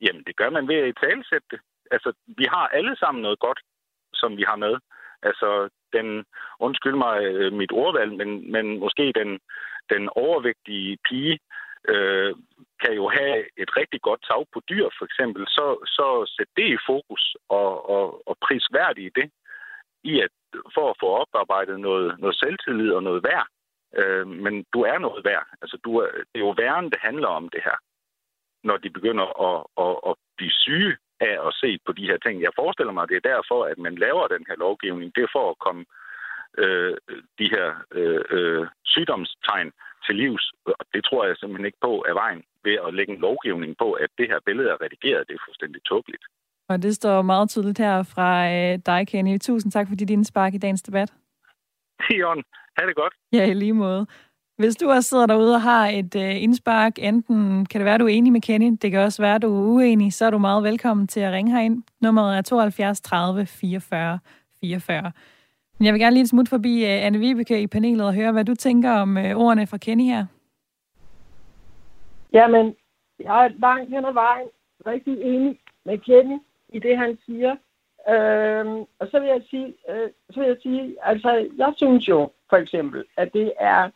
Jamen, 0.00 0.22
det 0.26 0.36
gør 0.36 0.50
man 0.50 0.68
ved 0.68 0.74
at 0.76 0.94
talsætte 1.00 1.46
det. 1.50 1.60
Altså, 1.90 2.12
vi 2.26 2.44
har 2.44 2.66
alle 2.68 2.96
sammen 2.96 3.22
noget 3.22 3.38
godt, 3.38 3.60
som 4.20 4.36
vi 4.36 4.44
har 4.50 4.56
med. 4.56 4.74
Altså, 5.22 5.68
den, 5.92 6.24
undskyld 6.60 6.96
mig 7.06 7.16
øh, 7.24 7.52
mit 7.52 7.72
ordvalg, 7.72 8.12
men, 8.20 8.52
men 8.52 8.78
måske 8.78 9.12
den, 9.20 9.30
den 9.92 10.08
overvægtige 10.08 10.98
pige 11.08 11.38
øh, 11.88 12.34
kan 12.82 12.92
jo 13.00 13.08
have 13.08 13.38
et 13.62 13.70
rigtig 13.76 14.00
godt 14.02 14.22
tag 14.30 14.42
på 14.52 14.60
dyr, 14.70 14.88
for 14.98 15.04
eksempel. 15.04 15.46
Så, 15.46 15.66
så 15.96 16.06
sæt 16.36 16.50
det 16.56 16.68
i 16.74 16.84
fokus 16.86 17.36
og, 17.48 17.90
og, 17.90 18.28
og 18.28 18.36
prisværdige 18.46 19.10
det 19.14 19.30
i 20.04 20.20
at 20.20 20.30
for 20.74 20.90
at 20.90 20.96
få 21.00 21.08
oparbejdet 21.22 21.80
noget, 21.80 22.18
noget 22.18 22.36
selvtillid 22.36 22.92
og 22.92 23.02
noget 23.02 23.22
værd. 23.22 23.46
Øh, 23.98 24.26
men 24.26 24.64
du 24.74 24.80
er 24.82 24.98
noget 24.98 25.24
værd. 25.24 25.46
Altså, 25.62 25.76
du 25.84 25.96
er, 25.96 26.08
det 26.30 26.36
er 26.40 26.46
jo 26.48 26.54
væren, 26.58 26.90
det 26.90 26.98
handler 27.02 27.28
om 27.28 27.48
det 27.48 27.62
her 27.64 27.78
når 28.64 28.76
de 28.76 28.90
begynder 28.90 29.26
at, 29.48 29.58
at, 29.84 29.94
at 30.10 30.14
blive 30.36 30.54
syge 30.64 30.96
af 31.20 31.34
at 31.46 31.52
se 31.62 31.70
på 31.86 31.92
de 31.98 32.08
her 32.10 32.18
ting. 32.24 32.42
Jeg 32.42 32.58
forestiller 32.60 32.92
mig, 32.92 33.02
at 33.02 33.08
det 33.08 33.18
er 33.20 33.30
derfor, 33.34 33.60
at 33.72 33.78
man 33.78 33.94
laver 34.04 34.34
den 34.34 34.44
her 34.48 34.56
lovgivning. 34.66 35.08
Det 35.16 35.22
er 35.24 35.34
for 35.36 35.50
at 35.50 35.58
komme 35.66 35.84
øh, 36.62 36.96
de 37.40 37.46
her 37.54 37.68
øh, 37.98 38.24
øh, 38.36 38.66
sygdomstegn 38.84 39.70
til 40.06 40.14
livs. 40.22 40.44
Og 40.80 40.84
det 40.94 41.02
tror 41.04 41.26
jeg 41.26 41.36
simpelthen 41.36 41.66
ikke 41.66 41.84
på 41.88 42.04
er 42.08 42.14
vejen 42.22 42.42
ved 42.64 42.76
at 42.86 42.94
lægge 42.94 43.12
en 43.12 43.20
lovgivning 43.26 43.72
på, 43.82 43.88
at 43.92 44.10
det 44.18 44.26
her 44.30 44.40
billede 44.46 44.68
er 44.70 44.82
redigeret. 44.84 45.28
Det 45.28 45.34
er 45.34 45.46
fuldstændig 45.46 45.80
tåbeligt. 45.84 46.24
Og 46.68 46.82
det 46.82 46.94
står 46.94 47.22
meget 47.22 47.50
tydeligt 47.50 47.78
her 47.78 48.02
fra 48.14 48.30
øh, 48.56 48.78
dig, 48.86 49.08
Kenny. 49.08 49.38
Tusind 49.38 49.72
tak 49.72 49.88
for 49.88 49.94
dit 49.94 50.10
indspark 50.10 50.54
i 50.54 50.58
dagens 50.58 50.82
debat. 50.82 51.10
Tion, 52.02 52.42
ha' 52.76 52.86
det 52.86 52.96
godt. 52.96 53.14
Ja, 53.32 53.44
i 53.50 53.54
lige 53.54 53.72
måde. 53.72 54.06
Hvis 54.58 54.76
du 54.76 54.90
også 54.90 55.08
sidder 55.08 55.26
derude 55.26 55.54
og 55.54 55.62
har 55.62 55.88
et 55.88 56.16
øh, 56.16 56.42
indspark, 56.42 56.98
enten 56.98 57.66
kan 57.66 57.80
det 57.80 57.84
være, 57.84 57.98
du 57.98 58.04
er 58.04 58.08
enig 58.08 58.32
med 58.32 58.40
Kenny, 58.40 58.76
det 58.82 58.90
kan 58.90 59.00
også 59.00 59.22
være, 59.22 59.38
du 59.38 59.46
er 59.46 59.74
uenig, 59.74 60.12
så 60.12 60.24
er 60.24 60.30
du 60.30 60.38
meget 60.38 60.64
velkommen 60.64 61.06
til 61.06 61.20
at 61.20 61.32
ringe 61.32 61.52
herind. 61.52 61.82
Nummeret 62.00 62.38
er 62.38 62.42
72 62.42 63.00
30 63.00 63.46
44 63.46 64.18
44. 64.60 65.12
Men 65.78 65.86
jeg 65.86 65.94
vil 65.94 66.00
gerne 66.00 66.14
lige 66.14 66.22
et 66.22 66.28
smut 66.28 66.48
forbi 66.48 66.84
øh, 66.84 67.06
Anne 67.06 67.18
Vibeke 67.18 67.62
i 67.62 67.66
panelet 67.66 68.06
og 68.06 68.14
høre, 68.14 68.32
hvad 68.32 68.44
du 68.44 68.54
tænker 68.54 68.90
om 68.90 69.18
øh, 69.18 69.36
ordene 69.36 69.66
fra 69.66 69.76
Kenny 69.76 70.04
her. 70.04 70.26
Jamen, 72.32 72.74
jeg 73.20 73.44
er 73.44 73.48
langt 73.48 73.90
hen 73.90 74.04
ad 74.04 74.12
vejen 74.12 74.48
rigtig 74.86 75.22
enig 75.22 75.58
med 75.84 75.98
Kenny 75.98 76.38
i 76.68 76.78
det, 76.78 76.98
han 76.98 77.18
siger. 77.26 77.56
Øhm, 78.08 78.84
og 78.98 79.08
så 79.10 79.20
vil 79.20 79.28
jeg 79.28 79.42
sige, 79.50 79.74
øh, 79.90 80.10
så 80.30 80.40
vil 80.40 80.48
jeg 80.48 80.56
sige, 80.62 80.96
altså, 81.02 81.48
jeg 81.56 81.72
synes 81.76 82.08
jo 82.08 82.30
for 82.50 82.56
eksempel, 82.56 83.04
at 83.16 83.32
det 83.32 83.52
er, 83.60 83.90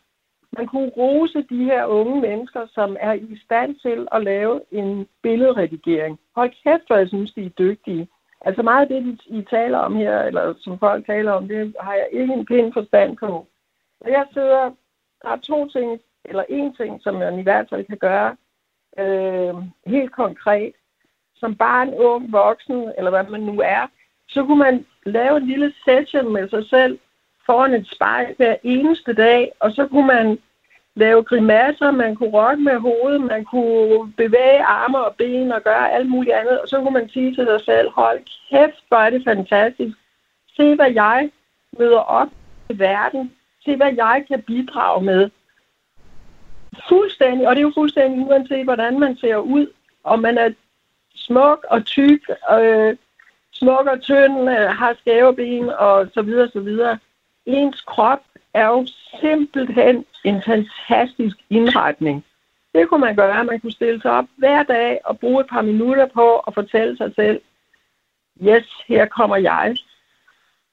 man 0.57 0.67
kunne 0.67 0.89
rose 0.97 1.43
de 1.51 1.65
her 1.65 1.87
unge 1.87 2.21
mennesker, 2.21 2.67
som 2.75 2.97
er 3.01 3.13
i 3.13 3.39
stand 3.45 3.75
til 3.75 4.09
at 4.13 4.25
lave 4.25 4.61
en 4.71 5.09
billedredigering. 5.23 6.19
Hold 6.37 6.53
kæft, 6.65 6.87
hvor 6.87 6.97
jeg 6.97 7.09
synes, 7.09 7.33
de 7.33 7.47
er 7.47 7.59
dygtige. 7.59 8.09
Altså 8.41 8.63
meget 8.63 8.83
af 8.83 8.89
det, 8.89 9.21
I 9.27 9.43
taler 9.51 9.79
om 9.79 9.97
her, 9.97 10.23
eller 10.23 10.55
som 10.59 10.79
folk 10.79 11.07
taler 11.07 11.33
om, 11.33 11.49
det 11.49 11.75
har 11.81 11.95
jeg 11.95 12.09
ikke 12.13 12.35
en 12.35 12.47
pind 12.47 12.73
forstand 12.73 13.17
på. 13.17 13.47
Og 14.01 14.11
jeg 14.11 14.27
sidder, 14.33 14.71
der 15.23 15.29
er 15.29 15.37
to 15.37 15.69
ting, 15.69 16.01
eller 16.25 16.45
en 16.49 16.75
ting, 16.75 17.03
som 17.03 17.15
man 17.15 17.39
i 17.39 17.43
hvert 17.43 17.67
fald 17.71 17.85
kan 17.85 17.99
gøre 17.99 18.37
øh, 18.99 19.55
helt 19.87 20.13
konkret. 20.13 20.73
Som 21.37 21.57
barn, 21.57 21.95
ung, 21.95 22.33
voksen, 22.33 22.93
eller 22.99 23.11
hvad 23.11 23.25
man 23.25 23.41
nu 23.41 23.61
er, 23.61 23.87
så 24.29 24.45
kunne 24.45 24.59
man 24.59 24.87
lave 25.07 25.37
en 25.37 25.47
lille 25.47 25.73
session 25.85 26.33
med 26.33 26.49
sig 26.49 26.69
selv 26.69 26.99
foran 27.47 27.75
et 27.75 27.89
spejl 27.95 28.35
hver 28.37 28.57
eneste 28.63 29.13
dag, 29.13 29.53
og 29.61 29.73
så 29.73 29.87
kunne 29.87 30.07
man 30.07 30.39
lave 30.95 31.23
grimasser, 31.23 31.91
man 31.91 32.17
kunne 32.17 32.31
rokke 32.31 32.63
med 32.63 32.79
hovedet, 32.79 33.21
man 33.21 33.45
kunne 33.45 34.13
bevæge 34.13 34.65
arme 34.65 34.99
og 34.99 35.15
ben 35.17 35.53
og 35.53 35.63
gøre 35.63 35.93
alt 35.93 36.11
muligt 36.11 36.35
andet, 36.35 36.61
og 36.61 36.69
så 36.69 36.81
kunne 36.81 36.93
man 36.93 37.09
sige 37.09 37.35
til 37.35 37.47
sig 37.47 37.61
selv, 37.61 37.91
hold 37.91 38.21
kæft, 38.51 38.85
hvor 38.89 38.97
er 38.97 39.11
det 39.11 39.25
fantastisk. 39.25 39.97
Se, 40.57 40.75
hvad 40.75 40.93
jeg 40.93 41.31
møder 41.79 41.99
op 41.99 42.29
i 42.71 42.79
verden. 42.79 43.33
Se, 43.65 43.77
hvad 43.77 43.93
jeg 43.95 44.25
kan 44.29 44.43
bidrage 44.43 45.05
med. 45.05 45.31
Fuldstændig, 46.89 47.49
og 47.49 47.57
det 47.57 47.61
er 47.61 47.67
jo 47.67 47.73
fuldstændig 47.75 48.27
uanset, 48.27 48.65
hvordan 48.65 49.01
man 49.01 49.17
ser 49.17 49.37
ud. 49.37 49.67
Om 50.05 50.19
man 50.19 50.39
er 50.39 50.51
smuk 51.15 51.67
og 51.71 51.85
tyk, 51.85 52.31
øh, 52.61 52.97
smuk 53.53 53.87
og 53.87 54.01
tynd, 54.01 54.51
øh, 54.51 54.69
har 54.71 54.95
skæve 55.01 55.35
ben 55.35 55.69
og 55.69 56.09
så 56.15 56.23
videre, 56.23 56.49
så 56.49 56.61
videre. 56.61 56.99
Ens 57.47 57.81
krop 57.81 58.21
er 58.55 58.67
jo 58.67 58.87
simpelthen 59.21 60.05
en 60.25 60.43
fantastisk 60.43 61.37
indretning. 61.51 62.25
Det 62.75 62.89
kunne 62.89 63.01
man 63.01 63.17
gøre. 63.17 63.45
Man 63.45 63.61
kunne 63.61 63.73
stille 63.73 64.03
sig 64.03 64.11
op 64.11 64.25
hver 64.37 64.63
dag 64.63 65.01
og 65.05 65.19
bruge 65.19 65.41
et 65.41 65.47
par 65.47 65.63
minutter 65.63 66.07
på 66.07 66.37
at 66.37 66.55
fortælle 66.55 66.97
sig 66.97 67.15
selv, 67.15 67.41
yes, 68.43 68.69
her 68.89 69.07
kommer 69.07 69.37
jeg. 69.37 69.77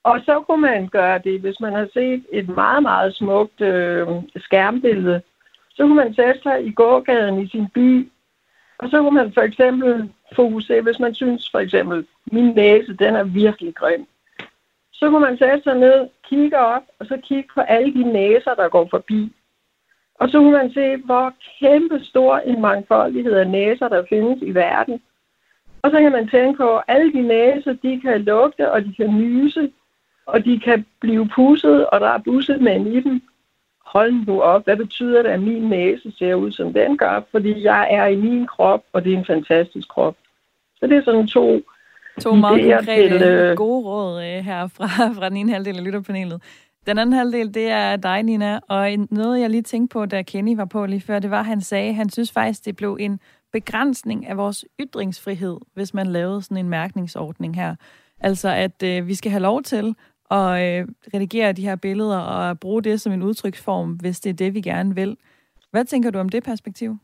Og 0.03 0.21
så 0.25 0.41
kunne 0.41 0.61
man 0.61 0.87
gøre 0.87 1.19
det, 1.19 1.41
hvis 1.41 1.59
man 1.59 1.73
har 1.73 1.87
set 1.93 2.25
et 2.31 2.49
meget, 2.49 2.83
meget 2.83 3.15
smukt 3.15 3.61
øh, 3.61 4.07
skærmbillede, 4.37 5.21
så 5.69 5.83
kunne 5.83 5.95
man 5.95 6.13
sætte 6.13 6.41
sig 6.41 6.65
i 6.65 6.71
gågaden 6.71 7.41
i 7.41 7.47
sin 7.47 7.67
by, 7.69 8.11
og 8.77 8.89
så 8.89 9.01
kunne 9.01 9.15
man 9.15 9.33
for 9.33 9.41
eksempel 9.41 10.13
fokusere, 10.35 10.81
hvis 10.81 10.99
man 10.99 11.15
synes 11.15 11.49
for 11.51 11.59
eksempel, 11.59 12.07
min 12.31 12.45
næse, 12.45 12.93
den 12.93 13.15
er 13.15 13.23
virkelig 13.23 13.75
grim. 13.75 14.07
Så 14.99 15.09
kunne 15.09 15.25
man 15.27 15.37
sætte 15.37 15.63
sig 15.63 15.77
ned, 15.77 16.07
kigge 16.29 16.57
op, 16.57 16.81
og 16.99 17.05
så 17.05 17.17
kigge 17.23 17.49
på 17.53 17.61
alle 17.61 17.93
de 17.93 18.03
næser, 18.03 18.53
der 18.53 18.69
går 18.69 18.87
forbi. 18.89 19.33
Og 20.15 20.29
så 20.29 20.39
kunne 20.39 20.57
man 20.61 20.73
se, 20.73 20.97
hvor 20.97 21.33
kæmpe 21.59 21.99
stor 22.03 22.37
en 22.37 22.61
mangfoldighed 22.61 23.33
af 23.33 23.47
næser, 23.47 23.87
der 23.87 24.05
findes 24.09 24.41
i 24.41 24.55
verden. 24.55 25.01
Og 25.81 25.91
så 25.91 25.99
kan 25.99 26.11
man 26.11 26.27
tænke 26.27 26.57
på, 26.57 26.77
at 26.77 26.83
alle 26.87 27.13
de 27.13 27.21
næser, 27.21 27.73
de 27.73 28.01
kan 28.01 28.21
lugte, 28.21 28.71
og 28.71 28.85
de 28.85 28.93
kan 28.93 29.09
nyse, 29.17 29.71
og 30.25 30.45
de 30.45 30.59
kan 30.59 30.85
blive 30.99 31.29
pusset, 31.35 31.87
og 31.87 31.99
der 31.99 32.07
er 32.07 32.17
busset 32.17 32.55
bussemænd 32.55 32.87
i 32.87 32.99
dem. 32.99 33.21
hold 33.85 34.13
nu 34.27 34.41
op, 34.41 34.63
hvad 34.63 34.77
betyder 34.77 35.23
det, 35.23 35.29
at 35.29 35.41
min 35.41 35.69
næse 35.69 36.11
ser 36.17 36.35
ud, 36.35 36.51
som 36.51 36.73
den 36.73 36.97
gør? 36.97 37.21
Fordi 37.31 37.63
jeg 37.63 37.87
er 37.91 38.05
i 38.05 38.15
min 38.15 38.47
krop, 38.47 38.83
og 38.93 39.03
det 39.03 39.13
er 39.13 39.17
en 39.17 39.25
fantastisk 39.25 39.87
krop. 39.87 40.15
Så 40.79 40.87
det 40.87 40.97
er 40.97 41.03
sådan 41.03 41.27
to 41.27 41.61
To 42.19 42.35
meget 42.35 42.73
konkrete, 42.75 43.19
til, 43.19 43.27
øh... 43.27 43.55
gode 43.57 43.85
råd 43.85 44.23
øh, 44.23 44.45
her 44.45 44.67
fra, 44.67 44.87
fra 45.17 45.29
den 45.29 45.37
ene 45.37 45.51
halvdel 45.51 45.77
af 45.77 45.83
lytterpanelet. 45.83 46.41
Den 46.87 46.97
anden 46.97 47.13
halvdel, 47.13 47.53
det 47.53 47.67
er 47.67 47.95
dig, 47.95 48.23
Nina. 48.23 48.59
Og 48.69 48.89
noget, 49.11 49.41
jeg 49.41 49.49
lige 49.49 49.61
tænkte 49.61 49.93
på, 49.93 50.05
da 50.05 50.21
Kenny 50.21 50.55
var 50.55 50.65
på 50.65 50.85
lige 50.85 51.01
før, 51.01 51.19
det 51.19 51.31
var, 51.31 51.39
at 51.39 51.45
han 51.45 51.61
sagde, 51.61 51.89
at 51.89 51.95
han 51.95 52.09
synes 52.09 52.31
faktisk, 52.31 52.65
det 52.65 52.75
blev 52.75 52.97
en 52.99 53.19
begrænsning 53.53 54.27
af 54.27 54.37
vores 54.37 54.65
ytringsfrihed, 54.79 55.57
hvis 55.73 55.93
man 55.93 56.07
lavede 56.07 56.41
sådan 56.41 56.57
en 56.57 56.69
mærkningsordning 56.69 57.55
her. 57.55 57.75
Altså, 58.19 58.49
at 58.49 58.83
øh, 58.83 59.07
vi 59.07 59.15
skal 59.15 59.31
have 59.31 59.41
lov 59.41 59.63
til 59.63 59.95
at 60.31 60.37
øh, 60.37 60.87
redigere 61.13 61.51
de 61.51 61.61
her 61.61 61.75
billeder 61.75 62.17
og 62.17 62.59
bruge 62.59 62.83
det 62.83 63.01
som 63.01 63.13
en 63.13 63.23
udtryksform, 63.23 63.91
hvis 63.91 64.19
det 64.19 64.29
er 64.29 64.33
det, 64.33 64.53
vi 64.53 64.61
gerne 64.61 64.95
vil. 64.95 65.17
Hvad 65.71 65.85
tænker 65.85 66.11
du 66.11 66.19
om 66.19 66.29
det 66.29 66.43
perspektiv? 66.43 66.97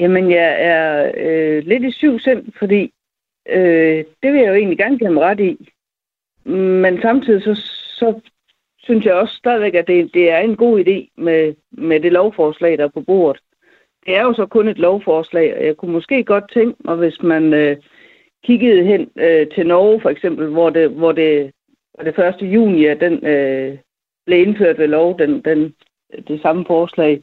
Jamen, 0.00 0.30
jeg 0.30 0.56
er 0.58 1.12
øh, 1.16 1.62
lidt 1.66 1.84
i 1.84 1.90
syv 1.90 2.18
sind, 2.18 2.52
fordi 2.58 2.92
øh, 3.48 4.04
det 4.22 4.32
vil 4.32 4.40
jeg 4.40 4.48
jo 4.48 4.54
egentlig 4.54 4.78
gerne 4.78 4.98
give 4.98 5.08
ham 5.08 5.18
ret 5.18 5.40
i. 5.40 5.70
Men 6.50 7.00
samtidig 7.02 7.42
så, 7.42 7.54
så 7.94 8.20
synes 8.78 9.04
jeg 9.04 9.14
også 9.14 9.34
stadigvæk, 9.34 9.74
at 9.74 9.86
det, 9.86 10.14
det 10.14 10.30
er 10.30 10.38
en 10.38 10.56
god 10.56 10.80
idé 10.80 11.22
med, 11.22 11.54
med 11.70 12.00
det 12.00 12.12
lovforslag, 12.12 12.78
der 12.78 12.84
er 12.84 12.88
på 12.88 13.00
bordet. 13.00 13.42
Det 14.06 14.16
er 14.16 14.22
jo 14.22 14.34
så 14.34 14.46
kun 14.46 14.68
et 14.68 14.78
lovforslag, 14.78 15.56
og 15.56 15.66
jeg 15.66 15.76
kunne 15.76 15.92
måske 15.92 16.24
godt 16.24 16.52
tænke 16.52 16.76
mig, 16.84 16.96
hvis 16.96 17.22
man 17.22 17.54
øh, 17.54 17.76
kiggede 18.44 18.84
hen 18.84 19.10
øh, 19.16 19.46
til 19.54 19.66
Norge 19.66 20.00
for 20.00 20.10
eksempel, 20.10 20.48
hvor 20.48 20.70
det, 20.70 20.90
hvor 20.90 21.12
det, 21.12 21.52
hvor 21.94 22.04
det 22.04 22.42
1. 22.42 22.52
juni, 22.54 22.84
at 22.84 23.00
den 23.00 23.26
øh, 23.26 23.78
blev 24.26 24.46
indført 24.46 24.78
ved 24.78 24.88
lov, 24.88 25.18
den, 25.18 25.40
den, 25.40 25.74
det 26.28 26.42
samme 26.42 26.64
forslag. 26.66 27.22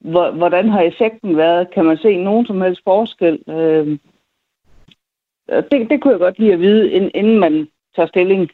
Hvordan 0.00 0.68
har 0.68 0.80
effekten 0.80 1.36
været? 1.36 1.70
Kan 1.74 1.84
man 1.84 1.96
se 1.96 2.16
nogen 2.16 2.46
som 2.46 2.60
helst 2.60 2.80
forskel? 2.84 3.42
Øh, 3.48 3.98
det, 5.48 5.90
det 5.90 6.02
kunne 6.02 6.12
jeg 6.12 6.20
godt 6.20 6.38
lide 6.38 6.52
at 6.52 6.60
vide, 6.60 6.90
inden 6.92 7.38
man 7.38 7.68
tager 7.96 8.08
stilling. 8.08 8.50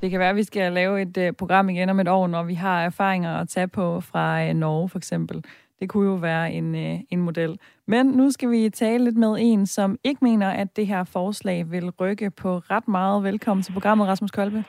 Det 0.00 0.10
kan 0.10 0.20
være, 0.20 0.30
at 0.30 0.36
vi 0.36 0.42
skal 0.42 0.72
lave 0.72 1.02
et 1.02 1.16
uh, 1.16 1.36
program 1.38 1.68
igen 1.68 1.88
om 1.88 2.00
et 2.00 2.08
år, 2.08 2.26
når 2.26 2.42
vi 2.42 2.54
har 2.54 2.84
erfaringer 2.84 3.36
at 3.36 3.48
tage 3.48 3.68
på 3.68 4.00
fra 4.00 4.48
uh, 4.48 4.54
Norge 4.56 4.88
for 4.88 4.98
eksempel. 4.98 5.44
Det 5.80 5.88
kunne 5.88 6.08
jo 6.10 6.14
være 6.14 6.52
en, 6.52 6.74
uh, 6.74 7.00
en 7.10 7.20
model. 7.20 7.58
Men 7.86 8.06
nu 8.06 8.30
skal 8.30 8.50
vi 8.50 8.70
tale 8.70 9.04
lidt 9.04 9.16
med 9.16 9.36
en, 9.40 9.66
som 9.66 9.98
ikke 10.04 10.24
mener, 10.24 10.50
at 10.50 10.76
det 10.76 10.86
her 10.86 11.04
forslag 11.04 11.70
vil 11.70 11.90
rykke 11.90 12.30
på 12.30 12.58
ret 12.58 12.88
meget. 12.88 13.24
Velkommen 13.24 13.62
til 13.62 13.72
programmet, 13.72 14.08
Rasmus 14.08 14.30
Kolbe. 14.30 14.64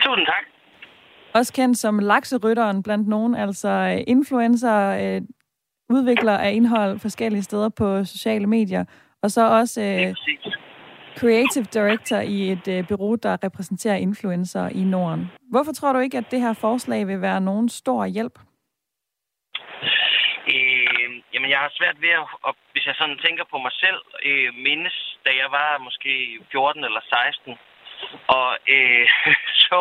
Tusind 0.00 0.26
tak. 0.26 0.53
Også 1.34 1.52
kendt 1.52 1.78
som 1.78 1.98
lakserytteren 1.98 2.82
blandt 2.82 3.08
nogen, 3.08 3.34
altså 3.34 4.02
influencer, 4.06 5.16
uh, 5.16 5.22
udvikler 5.96 6.32
af 6.32 6.52
indhold 6.52 6.98
forskellige 6.98 7.42
steder 7.42 7.68
på 7.68 8.04
sociale 8.04 8.46
medier, 8.46 8.84
og 9.22 9.30
så 9.30 9.50
også 9.50 9.80
uh, 9.80 10.34
creative 11.18 11.64
director 11.64 12.16
i 12.16 12.52
et 12.52 12.68
uh, 12.68 12.88
bureau, 12.88 13.14
der 13.14 13.44
repræsenterer 13.44 13.96
influencer 13.96 14.68
i 14.68 14.84
Norden. 14.84 15.30
Hvorfor 15.50 15.72
tror 15.72 15.92
du 15.92 15.98
ikke, 15.98 16.18
at 16.18 16.30
det 16.30 16.40
her 16.40 16.52
forslag 16.52 17.06
vil 17.06 17.20
være 17.20 17.40
nogen 17.40 17.68
stor 17.68 18.06
hjælp? 18.06 18.38
Øh, 20.54 21.10
jamen, 21.34 21.50
jeg 21.50 21.58
har 21.58 21.70
svært 21.78 22.00
ved 22.00 22.12
at, 22.22 22.26
at, 22.48 22.54
hvis 22.72 22.86
jeg 22.86 22.94
sådan 22.94 23.18
tænker 23.24 23.44
på 23.50 23.58
mig 23.58 23.72
selv, 23.72 24.00
øh, 24.28 24.54
mindes, 24.66 24.96
da 25.26 25.30
jeg 25.42 25.48
var 25.58 25.78
måske 25.86 26.12
14 26.52 26.84
eller 26.84 27.00
16, 27.00 27.58
og 28.36 28.48
øh, 28.74 29.08
så 29.66 29.80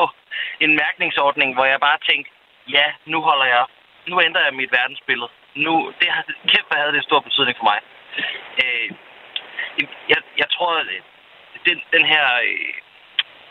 en 0.59 0.75
mærkningsordning, 0.75 1.53
hvor 1.53 1.65
jeg 1.65 1.79
bare 1.79 1.97
tænkte, 2.09 2.31
ja, 2.69 2.85
nu 3.05 3.21
holder 3.21 3.45
jeg, 3.45 3.65
nu 4.07 4.21
ændrer 4.21 4.43
jeg 4.43 4.53
mit 4.53 4.71
verdensbillede. 4.71 5.29
Nu, 5.55 5.93
det 5.99 6.09
har, 6.09 6.23
kæft, 6.47 6.67
havde 6.71 6.93
det 6.93 7.03
stor 7.03 7.19
betydning 7.19 7.57
for 7.57 7.63
mig. 7.63 7.79
Øh, 8.63 8.89
jeg, 10.09 10.17
jeg 10.37 10.49
tror, 10.55 10.83
den, 11.65 11.81
den 11.93 12.05
her, 12.05 12.25
øh, 12.47 12.73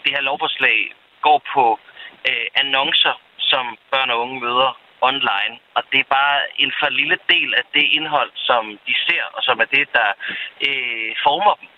det 0.05 0.11
her 0.15 0.21
lovforslag 0.21 0.95
går 1.21 1.43
på 1.55 1.81
øh, 2.29 2.47
annoncer, 2.55 3.21
som 3.39 3.79
børn 3.91 4.11
og 4.11 4.21
unge 4.21 4.41
møder 4.41 4.79
online. 5.01 5.55
Og 5.75 5.83
det 5.93 6.01
er 6.01 6.15
bare 6.21 6.39
en 6.63 6.73
for 6.81 6.89
lille 6.89 7.19
del 7.33 7.55
af 7.55 7.65
det 7.75 7.87
indhold, 7.99 8.31
som 8.35 8.79
de 8.87 8.95
ser, 9.07 9.25
og 9.33 9.43
som 9.43 9.61
er 9.61 9.65
det, 9.65 9.89
der 9.93 10.09
øh, 10.67 11.17
former 11.25 11.55
dem 11.61 11.69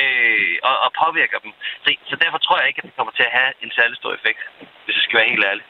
øh, 0.00 0.54
og, 0.68 0.76
og 0.84 0.90
påvirker 1.02 1.38
dem. 1.44 1.52
Så, 1.84 1.88
så 2.10 2.16
derfor 2.24 2.38
tror 2.38 2.58
jeg 2.58 2.68
ikke, 2.68 2.80
at 2.82 2.88
det 2.88 2.96
kommer 2.96 3.12
til 3.12 3.26
at 3.28 3.36
have 3.38 3.52
en 3.64 3.70
særlig 3.78 3.96
stor 3.96 4.12
effekt, 4.18 4.40
hvis 4.84 4.96
jeg 4.96 5.04
skal 5.04 5.18
være 5.18 5.32
helt 5.34 5.44
ærlig. 5.50 5.64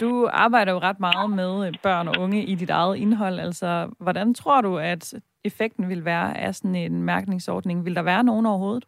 Du 0.00 0.28
arbejder 0.32 0.72
jo 0.72 0.78
ret 0.78 1.00
meget 1.00 1.30
med 1.30 1.72
børn 1.82 2.08
og 2.08 2.14
unge 2.18 2.40
i 2.42 2.54
dit 2.54 2.70
eget 2.70 2.96
indhold. 2.96 3.38
Altså, 3.40 3.90
hvordan 4.00 4.34
tror 4.34 4.60
du, 4.60 4.78
at 4.78 5.14
effekten 5.44 5.88
vil 5.88 6.04
være 6.04 6.38
af 6.38 6.54
sådan 6.54 6.74
en 6.74 7.02
mærkningsordning? 7.02 7.84
Vil 7.84 7.96
der 7.96 8.02
være 8.02 8.24
nogen 8.24 8.46
overhovedet? 8.46 8.84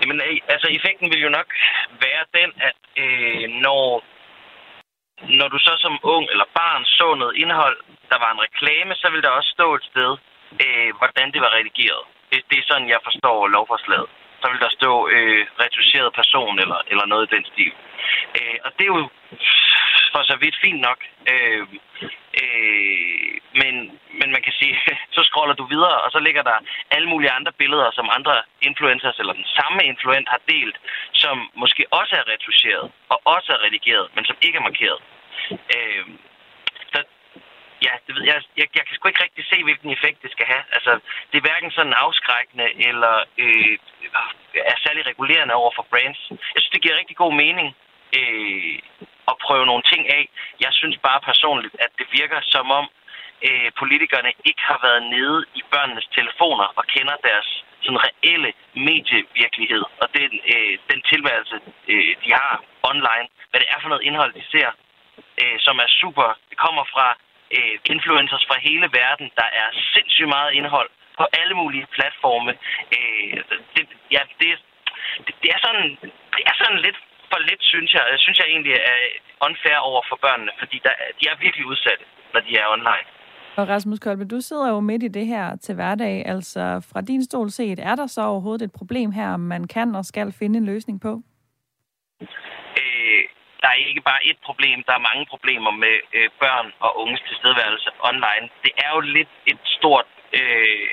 Jamen, 0.00 0.20
altså, 0.48 0.68
effekten 0.76 1.10
vil 1.12 1.22
jo 1.26 1.28
nok 1.28 1.48
være 2.04 2.24
den, 2.38 2.50
at 2.68 2.78
øh, 3.02 3.44
når, 3.66 3.84
når 5.38 5.48
du 5.48 5.58
så 5.58 5.74
som 5.84 5.98
ung 6.02 6.24
eller 6.30 6.44
barn 6.60 6.84
så 6.84 7.14
noget 7.14 7.36
indhold, 7.36 7.78
der 8.10 8.18
var 8.24 8.30
en 8.32 8.44
reklame, 8.46 8.94
så 8.94 9.10
vil 9.12 9.22
der 9.22 9.28
også 9.28 9.50
stå 9.56 9.74
et 9.74 9.84
sted, 9.90 10.12
øh, 10.64 10.90
hvordan 10.98 11.32
det 11.32 11.40
var 11.40 11.54
redigeret. 11.56 12.04
Det, 12.30 12.40
det 12.50 12.58
er 12.58 12.68
sådan, 12.70 12.88
jeg 12.88 13.00
forstår 13.04 13.48
lovforslaget. 13.48 14.08
Så 14.40 14.50
vil 14.50 14.60
der 14.60 14.78
stå 14.80 15.08
øh, 15.08 15.46
reduceret 15.62 16.12
person 16.20 16.58
eller, 16.58 16.80
eller 16.90 17.06
noget 17.06 17.24
i 17.26 17.34
den 17.34 17.44
stil. 17.52 17.72
Øh, 18.38 18.58
og 18.64 18.70
det 18.76 18.84
er 18.84 18.94
jo 18.96 19.08
for 20.12 20.22
så 20.30 20.36
vidt 20.42 20.56
fint 20.64 20.80
nok. 20.88 21.00
Øh, 21.32 21.62
øh, 22.42 23.32
men, 23.60 23.74
men 24.20 24.28
man 24.34 24.42
kan 24.46 24.54
sige, 24.60 24.74
så 25.16 25.20
scroller 25.28 25.54
du 25.54 25.64
videre, 25.74 25.98
og 26.04 26.10
så 26.10 26.18
ligger 26.18 26.42
der 26.42 26.58
alle 26.90 27.08
mulige 27.08 27.36
andre 27.38 27.52
billeder, 27.52 27.90
som 27.90 28.16
andre 28.18 28.42
influencers 28.62 29.18
eller 29.18 29.32
den 29.32 29.48
samme 29.58 29.80
influent 29.84 30.28
har 30.28 30.40
delt, 30.48 30.76
som 31.12 31.50
måske 31.54 31.82
også 31.90 32.14
er 32.20 32.28
retuscheret 32.32 32.90
og 33.08 33.18
også 33.24 33.52
er 33.52 33.64
redigeret, 33.66 34.06
men 34.14 34.24
som 34.24 34.36
ikke 34.42 34.58
er 34.58 34.68
markeret. 34.70 35.00
Øh, 35.76 36.04
ja, 37.86 37.92
det 38.06 38.12
ved 38.16 38.24
jeg, 38.30 38.36
jeg, 38.60 38.66
jeg 38.76 38.84
kan 38.86 38.94
sgu 38.94 39.08
ikke 39.08 39.24
rigtig 39.26 39.44
se, 39.52 39.56
hvilken 39.62 39.90
effekt 39.96 40.22
det 40.22 40.30
skal 40.32 40.46
have. 40.52 40.64
Altså, 40.76 40.92
det 41.30 41.36
er 41.38 41.46
hverken 41.48 41.70
sådan 41.70 42.00
afskrækkende 42.04 42.68
eller 42.88 43.14
øh, 43.38 43.78
øh, 44.02 44.70
er 44.72 44.78
særlig 44.86 45.06
regulerende 45.06 45.54
over 45.54 45.72
for 45.76 45.86
brands. 45.90 46.20
Jeg 46.30 46.60
synes, 46.60 46.74
det 46.74 46.82
giver 46.82 46.98
rigtig 46.98 47.16
god 47.16 47.34
mening 47.44 47.68
øh, 48.18 48.78
at 49.30 49.36
prøve 49.46 49.66
nogle 49.66 49.84
ting 49.92 50.02
af. 50.18 50.28
Jeg 50.60 50.72
synes 50.72 50.96
bare 51.08 51.20
personligt, 51.30 51.74
at 51.84 51.90
det 51.98 52.06
virker 52.20 52.40
som 52.54 52.70
om 52.70 52.86
øh, 53.46 53.70
politikerne 53.78 54.32
ikke 54.48 54.62
har 54.70 54.78
været 54.86 55.02
nede 55.16 55.44
i 55.54 55.62
børnenes 55.72 56.08
telefoner 56.18 56.66
og 56.78 56.84
kender 56.94 57.16
deres 57.28 57.64
sådan 57.84 58.04
reelle 58.08 58.52
medievirkelighed 58.74 59.84
og 60.02 60.08
den, 60.18 60.30
øh, 60.54 60.78
den 60.90 61.00
tilværelse, 61.12 61.56
øh, 61.88 62.16
de 62.24 62.30
har 62.32 62.64
online. 62.82 63.26
Hvad 63.50 63.60
det 63.60 63.68
er 63.74 63.80
for 63.80 63.88
noget 63.88 64.02
indhold, 64.08 64.32
de 64.32 64.44
ser, 64.54 64.70
øh, 65.42 65.56
som 65.66 65.78
er 65.78 65.88
super. 66.00 66.38
Det 66.50 66.58
kommer 66.58 66.84
fra 66.94 67.06
øh, 67.56 67.74
influencers 67.94 68.44
fra 68.48 68.56
hele 68.68 68.86
verden. 69.00 69.26
Der 69.40 69.48
er 69.62 69.68
sindssygt 69.94 70.32
meget 70.36 70.50
indhold 70.58 70.90
på 71.18 71.24
alle 71.40 71.54
mulige 71.60 71.86
platforme. 71.96 72.52
Øh, 72.96 73.36
det, 73.74 73.84
ja, 74.16 74.22
det, 74.40 74.48
det, 75.26 75.34
det, 75.42 75.48
er 75.54 75.60
sådan, 75.66 75.86
det 76.36 76.42
er 76.50 76.54
sådan 76.62 76.80
lidt 76.86 76.98
for 77.30 77.40
lidt, 77.48 77.62
synes 77.72 77.90
jeg. 77.94 78.02
Synes 78.24 78.38
jeg 78.38 78.48
egentlig 78.54 78.74
er 78.92 78.98
unfair 79.46 79.78
over 79.90 80.02
for 80.08 80.18
børnene, 80.24 80.52
fordi 80.58 80.76
der, 80.86 80.94
de 81.18 81.24
er 81.32 81.36
virkelig 81.44 81.66
udsatte, 81.66 82.04
når 82.34 82.40
de 82.40 82.52
er 82.62 82.66
online. 82.76 83.06
Og 83.56 83.68
Rasmus 83.68 83.98
Kolbe, 83.98 84.24
du 84.24 84.40
sidder 84.40 84.68
jo 84.68 84.80
midt 84.80 85.02
i 85.02 85.08
det 85.08 85.26
her 85.26 85.56
til 85.56 85.74
hverdag. 85.74 86.22
Altså 86.26 86.88
fra 86.92 87.00
din 87.00 87.24
stol 87.24 87.50
set, 87.50 87.78
er 87.78 87.94
der 87.94 88.06
så 88.06 88.22
overhovedet 88.22 88.64
et 88.64 88.72
problem 88.72 89.10
her, 89.10 89.36
man 89.36 89.66
kan 89.66 89.94
og 89.94 90.04
skal 90.04 90.32
finde 90.32 90.58
en 90.58 90.66
løsning 90.66 91.00
på? 91.00 91.22
Øh, 92.80 93.24
der 93.62 93.68
er 93.68 93.88
ikke 93.90 94.00
bare 94.10 94.26
et 94.30 94.38
problem, 94.48 94.78
der 94.86 94.94
er 94.94 95.06
mange 95.08 95.26
problemer 95.26 95.70
med 95.70 95.96
øh, 96.16 96.28
børn 96.42 96.72
og 96.80 96.90
unges 97.02 97.22
tilstedeværelse 97.28 97.90
online. 98.10 98.46
Det 98.64 98.72
er 98.84 98.90
jo 98.94 99.00
lidt 99.00 99.32
et 99.46 99.60
stort 99.76 100.08
øh, 100.38 100.90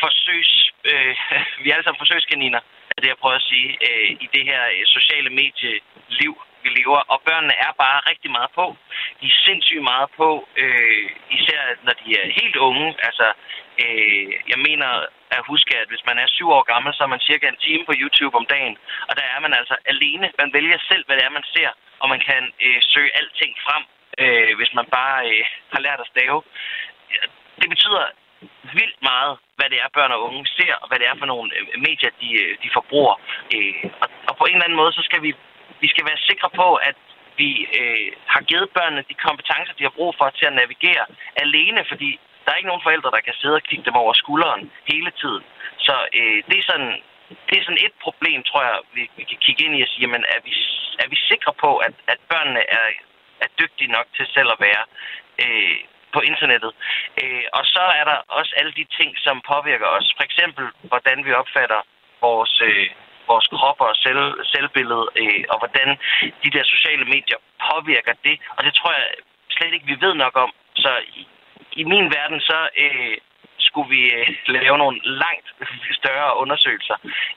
forsøgs... 0.00 0.52
Øh, 0.90 1.16
vi 1.62 1.70
er 1.70 1.74
alle 1.74 1.84
sammen 1.84 2.04
forsøgskaniner 2.04 2.60
er 2.96 3.00
det, 3.00 3.08
jeg 3.08 3.22
prøver 3.22 3.40
at 3.42 3.50
sige, 3.52 3.68
øh, 3.88 4.10
i 4.24 4.26
det 4.34 4.44
her 4.50 4.62
øh, 4.74 4.82
sociale 4.96 5.30
medieliv, 5.40 6.34
vi 6.62 6.68
lever. 6.78 7.00
Og 7.12 7.18
børnene 7.28 7.54
er 7.66 7.72
bare 7.84 8.00
rigtig 8.10 8.30
meget 8.30 8.50
på. 8.60 8.76
De 9.20 9.26
er 9.26 9.42
sindssygt 9.46 9.82
meget 9.92 10.08
på, 10.20 10.28
øh, 10.62 11.06
især 11.38 11.62
når 11.86 11.94
de 12.02 12.08
er 12.20 12.26
helt 12.40 12.56
unge. 12.56 12.86
Altså, 13.06 13.26
øh, 13.82 14.32
jeg 14.52 14.58
mener 14.68 14.90
at 15.38 15.48
huske, 15.52 15.72
at 15.82 15.88
hvis 15.88 16.06
man 16.08 16.18
er 16.18 16.26
syv 16.36 16.48
år 16.56 16.64
gammel, 16.72 16.94
så 16.94 17.02
er 17.04 17.14
man 17.14 17.26
cirka 17.28 17.44
en 17.48 17.64
time 17.66 17.84
på 17.86 17.94
YouTube 18.00 18.36
om 18.40 18.46
dagen. 18.54 18.76
Og 19.08 19.16
der 19.18 19.26
er 19.34 19.40
man 19.44 19.52
altså 19.60 19.76
alene. 19.92 20.26
Man 20.42 20.52
vælger 20.52 20.78
selv, 20.90 21.02
hvad 21.06 21.16
det 21.16 21.24
er, 21.24 21.38
man 21.38 21.46
ser. 21.54 21.70
Og 22.02 22.08
man 22.08 22.20
kan 22.28 22.42
øh, 22.66 22.78
søge 22.92 23.16
alting 23.18 23.52
frem, 23.66 23.82
øh, 24.22 24.56
hvis 24.58 24.72
man 24.78 24.86
bare 24.98 25.18
øh, 25.30 25.44
har 25.72 25.80
lært 25.86 26.00
at 26.00 26.10
stave. 26.14 26.42
Det 27.60 27.68
betyder 27.74 28.04
vildt 28.78 28.98
meget, 29.10 29.32
hvad 29.56 29.68
det 29.72 29.78
er, 29.84 29.88
børn 29.98 30.12
og 30.16 30.22
unge 30.28 30.46
ser, 30.46 30.74
og 30.82 30.88
hvad 30.88 30.98
det 30.98 31.06
er 31.08 31.16
for 31.18 31.26
nogle 31.26 31.48
øh, 31.56 31.66
medier, 31.86 32.12
de, 32.20 32.30
øh, 32.42 32.52
de 32.62 32.68
forbruger. 32.76 33.16
Øh, 33.54 33.84
og, 34.02 34.08
og 34.28 34.34
på 34.36 34.44
en 34.44 34.54
eller 34.54 34.64
anden 34.64 34.80
måde, 34.82 34.92
så 34.92 35.02
skal 35.08 35.22
vi 35.22 35.32
vi 35.84 35.88
skal 35.92 36.04
være 36.10 36.26
sikre 36.28 36.50
på, 36.60 36.68
at 36.74 36.96
vi 37.40 37.50
øh, 37.80 38.08
har 38.34 38.42
givet 38.50 38.68
børnene 38.76 39.04
de 39.10 39.14
kompetencer, 39.26 39.72
de 39.78 39.86
har 39.88 39.94
brug 39.98 40.12
for 40.18 40.28
til 40.38 40.46
at 40.50 40.58
navigere 40.62 41.04
alene, 41.44 41.80
fordi 41.90 42.10
der 42.42 42.50
er 42.52 42.60
ikke 42.60 42.72
nogen 42.72 42.86
forældre, 42.88 43.10
der 43.10 43.26
kan 43.26 43.34
sidde 43.40 43.54
og 43.54 43.62
kigge 43.62 43.84
dem 43.84 43.96
over 44.02 44.12
skulderen 44.12 44.70
hele 44.92 45.10
tiden. 45.20 45.44
Så 45.86 45.94
øh, 46.18 46.38
det 46.48 46.58
er 46.58 46.66
sådan 46.70 47.02
det 47.48 47.54
er 47.58 47.64
sådan 47.64 47.84
et 47.86 47.94
problem, 48.06 48.42
tror 48.42 48.62
jeg, 48.62 48.78
vi, 48.94 49.02
vi 49.16 49.24
kan 49.30 49.38
kigge 49.44 49.64
ind 49.64 49.76
i 49.76 49.82
og 49.82 49.88
sige, 49.88 50.02
jamen, 50.04 50.24
er 50.34 50.40
vi, 50.44 50.52
er 51.02 51.08
vi 51.12 51.16
sikre 51.30 51.52
på, 51.64 51.70
at, 51.76 51.94
at 52.12 52.18
børnene 52.32 52.62
er, 52.78 52.86
er 53.44 53.48
dygtige 53.60 53.92
nok 53.96 54.06
til 54.16 54.26
selv 54.34 54.50
at 54.54 54.60
være 54.60 54.84
øh, 55.44 55.78
på 56.14 56.20
internettet? 56.20 56.72
Øh, 57.22 57.44
og 57.52 57.64
så 57.74 57.84
er 57.98 58.04
der 58.10 58.18
også 58.38 58.52
alle 58.56 58.72
de 58.72 58.86
ting, 58.98 59.10
som 59.18 59.42
påvirker 59.52 59.86
os. 59.86 60.14
For 60.16 60.24
eksempel, 60.28 60.64
hvordan 60.82 61.24
vi 61.26 61.32
opfatter 61.32 61.80
vores, 62.20 62.54
øh, 62.64 62.86
vores 63.26 63.46
krop 63.46 63.80
og 63.80 63.96
selv, 63.96 64.22
selvbillede, 64.52 65.06
øh, 65.22 65.44
og 65.52 65.58
hvordan 65.58 65.88
de 66.44 66.50
der 66.56 66.64
sociale 66.64 67.04
medier 67.04 67.38
påvirker 67.70 68.14
det. 68.26 68.36
Og 68.56 68.64
det 68.64 68.74
tror 68.74 68.92
jeg 68.92 69.06
slet 69.50 69.74
ikke, 69.74 69.86
vi 69.92 69.96
ved 70.00 70.14
nok 70.14 70.36
om. 70.36 70.50
Så 70.76 70.90
i, 71.80 71.84
min 71.84 72.06
verden, 72.16 72.40
så... 72.40 72.58
Øh, 72.84 73.16
skulle 73.68 73.90
vi 73.96 74.02
øh, 74.18 74.28
lave 74.58 74.76
nogle 74.78 74.98
langt 75.24 75.48
større 76.00 76.30
undersøgelser 76.42 76.96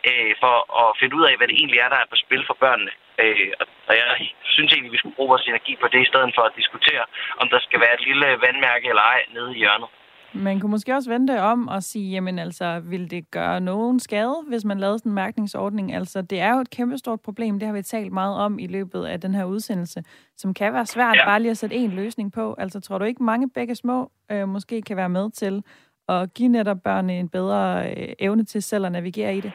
øh, 0.09 0.31
for 0.43 0.55
at 0.81 0.87
finde 0.99 1.15
ud 1.19 1.23
af, 1.29 1.33
hvad 1.37 1.47
det 1.47 1.57
egentlig 1.61 1.79
er, 1.79 1.89
der 1.93 1.99
er 1.99 2.11
på 2.11 2.17
spil 2.25 2.43
for 2.49 2.57
børnene. 2.63 2.93
Øh, 3.23 3.51
og 3.89 3.93
jeg 3.99 4.07
synes 4.55 4.71
egentlig, 4.71 4.91
vi 4.95 5.01
skulle 5.01 5.17
bruge 5.17 5.33
vores 5.33 5.47
energi 5.51 5.73
på 5.81 5.87
det, 5.93 6.01
i 6.01 6.11
stedet 6.11 6.31
for 6.37 6.43
at 6.45 6.57
diskutere, 6.59 7.03
om 7.41 7.47
der 7.53 7.59
skal 7.65 7.79
være 7.83 7.93
et 7.97 8.05
lille 8.09 8.27
vandmærke 8.45 8.85
eller 8.91 9.05
ej 9.13 9.21
nede 9.35 9.49
i 9.55 9.61
hjørnet. 9.63 9.89
Man 10.37 10.59
kunne 10.59 10.71
måske 10.71 10.93
også 10.93 11.09
vente 11.09 11.41
om 11.41 11.67
og 11.67 11.83
sige, 11.83 12.11
jamen 12.11 12.39
altså, 12.39 12.81
vil 12.91 13.11
det 13.11 13.31
gøre 13.31 13.59
nogen 13.61 13.99
skade, 13.99 14.35
hvis 14.47 14.65
man 14.65 14.79
lavede 14.79 14.99
sådan 14.99 15.09
en 15.09 15.15
mærkningsordning? 15.15 15.95
Altså, 15.95 16.21
det 16.21 16.39
er 16.39 16.53
jo 16.53 16.59
et 16.59 16.69
kæmpestort 16.69 17.19
problem, 17.21 17.59
det 17.59 17.67
har 17.67 17.75
vi 17.75 17.81
talt 17.81 18.11
meget 18.11 18.35
om 18.37 18.59
i 18.59 18.67
løbet 18.67 19.05
af 19.05 19.21
den 19.21 19.35
her 19.35 19.45
udsendelse, 19.45 20.03
som 20.37 20.53
kan 20.53 20.73
være 20.73 20.85
svært 20.85 21.15
ja. 21.15 21.25
bare 21.25 21.39
lige 21.39 21.51
at 21.51 21.57
sætte 21.57 21.75
en 21.75 21.91
løsning 21.91 22.33
på. 22.33 22.55
Altså, 22.57 22.81
tror 22.81 22.97
du 22.97 23.05
ikke, 23.05 23.23
mange 23.23 23.49
begge 23.49 23.75
små 23.75 24.11
øh, 24.31 24.47
måske 24.47 24.81
kan 24.81 24.97
være 24.97 25.09
med 25.09 25.31
til 25.31 25.63
at 26.09 26.33
give 26.33 26.49
netop 26.49 26.77
børnene 26.83 27.19
en 27.19 27.29
bedre 27.29 27.89
øh, 27.89 28.13
evne 28.19 28.45
til 28.45 28.63
selv 28.63 28.85
at 28.85 28.91
navigere 28.91 29.35
i 29.35 29.41
det? 29.41 29.51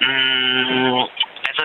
Mm, 0.00 1.02
altså, 1.48 1.64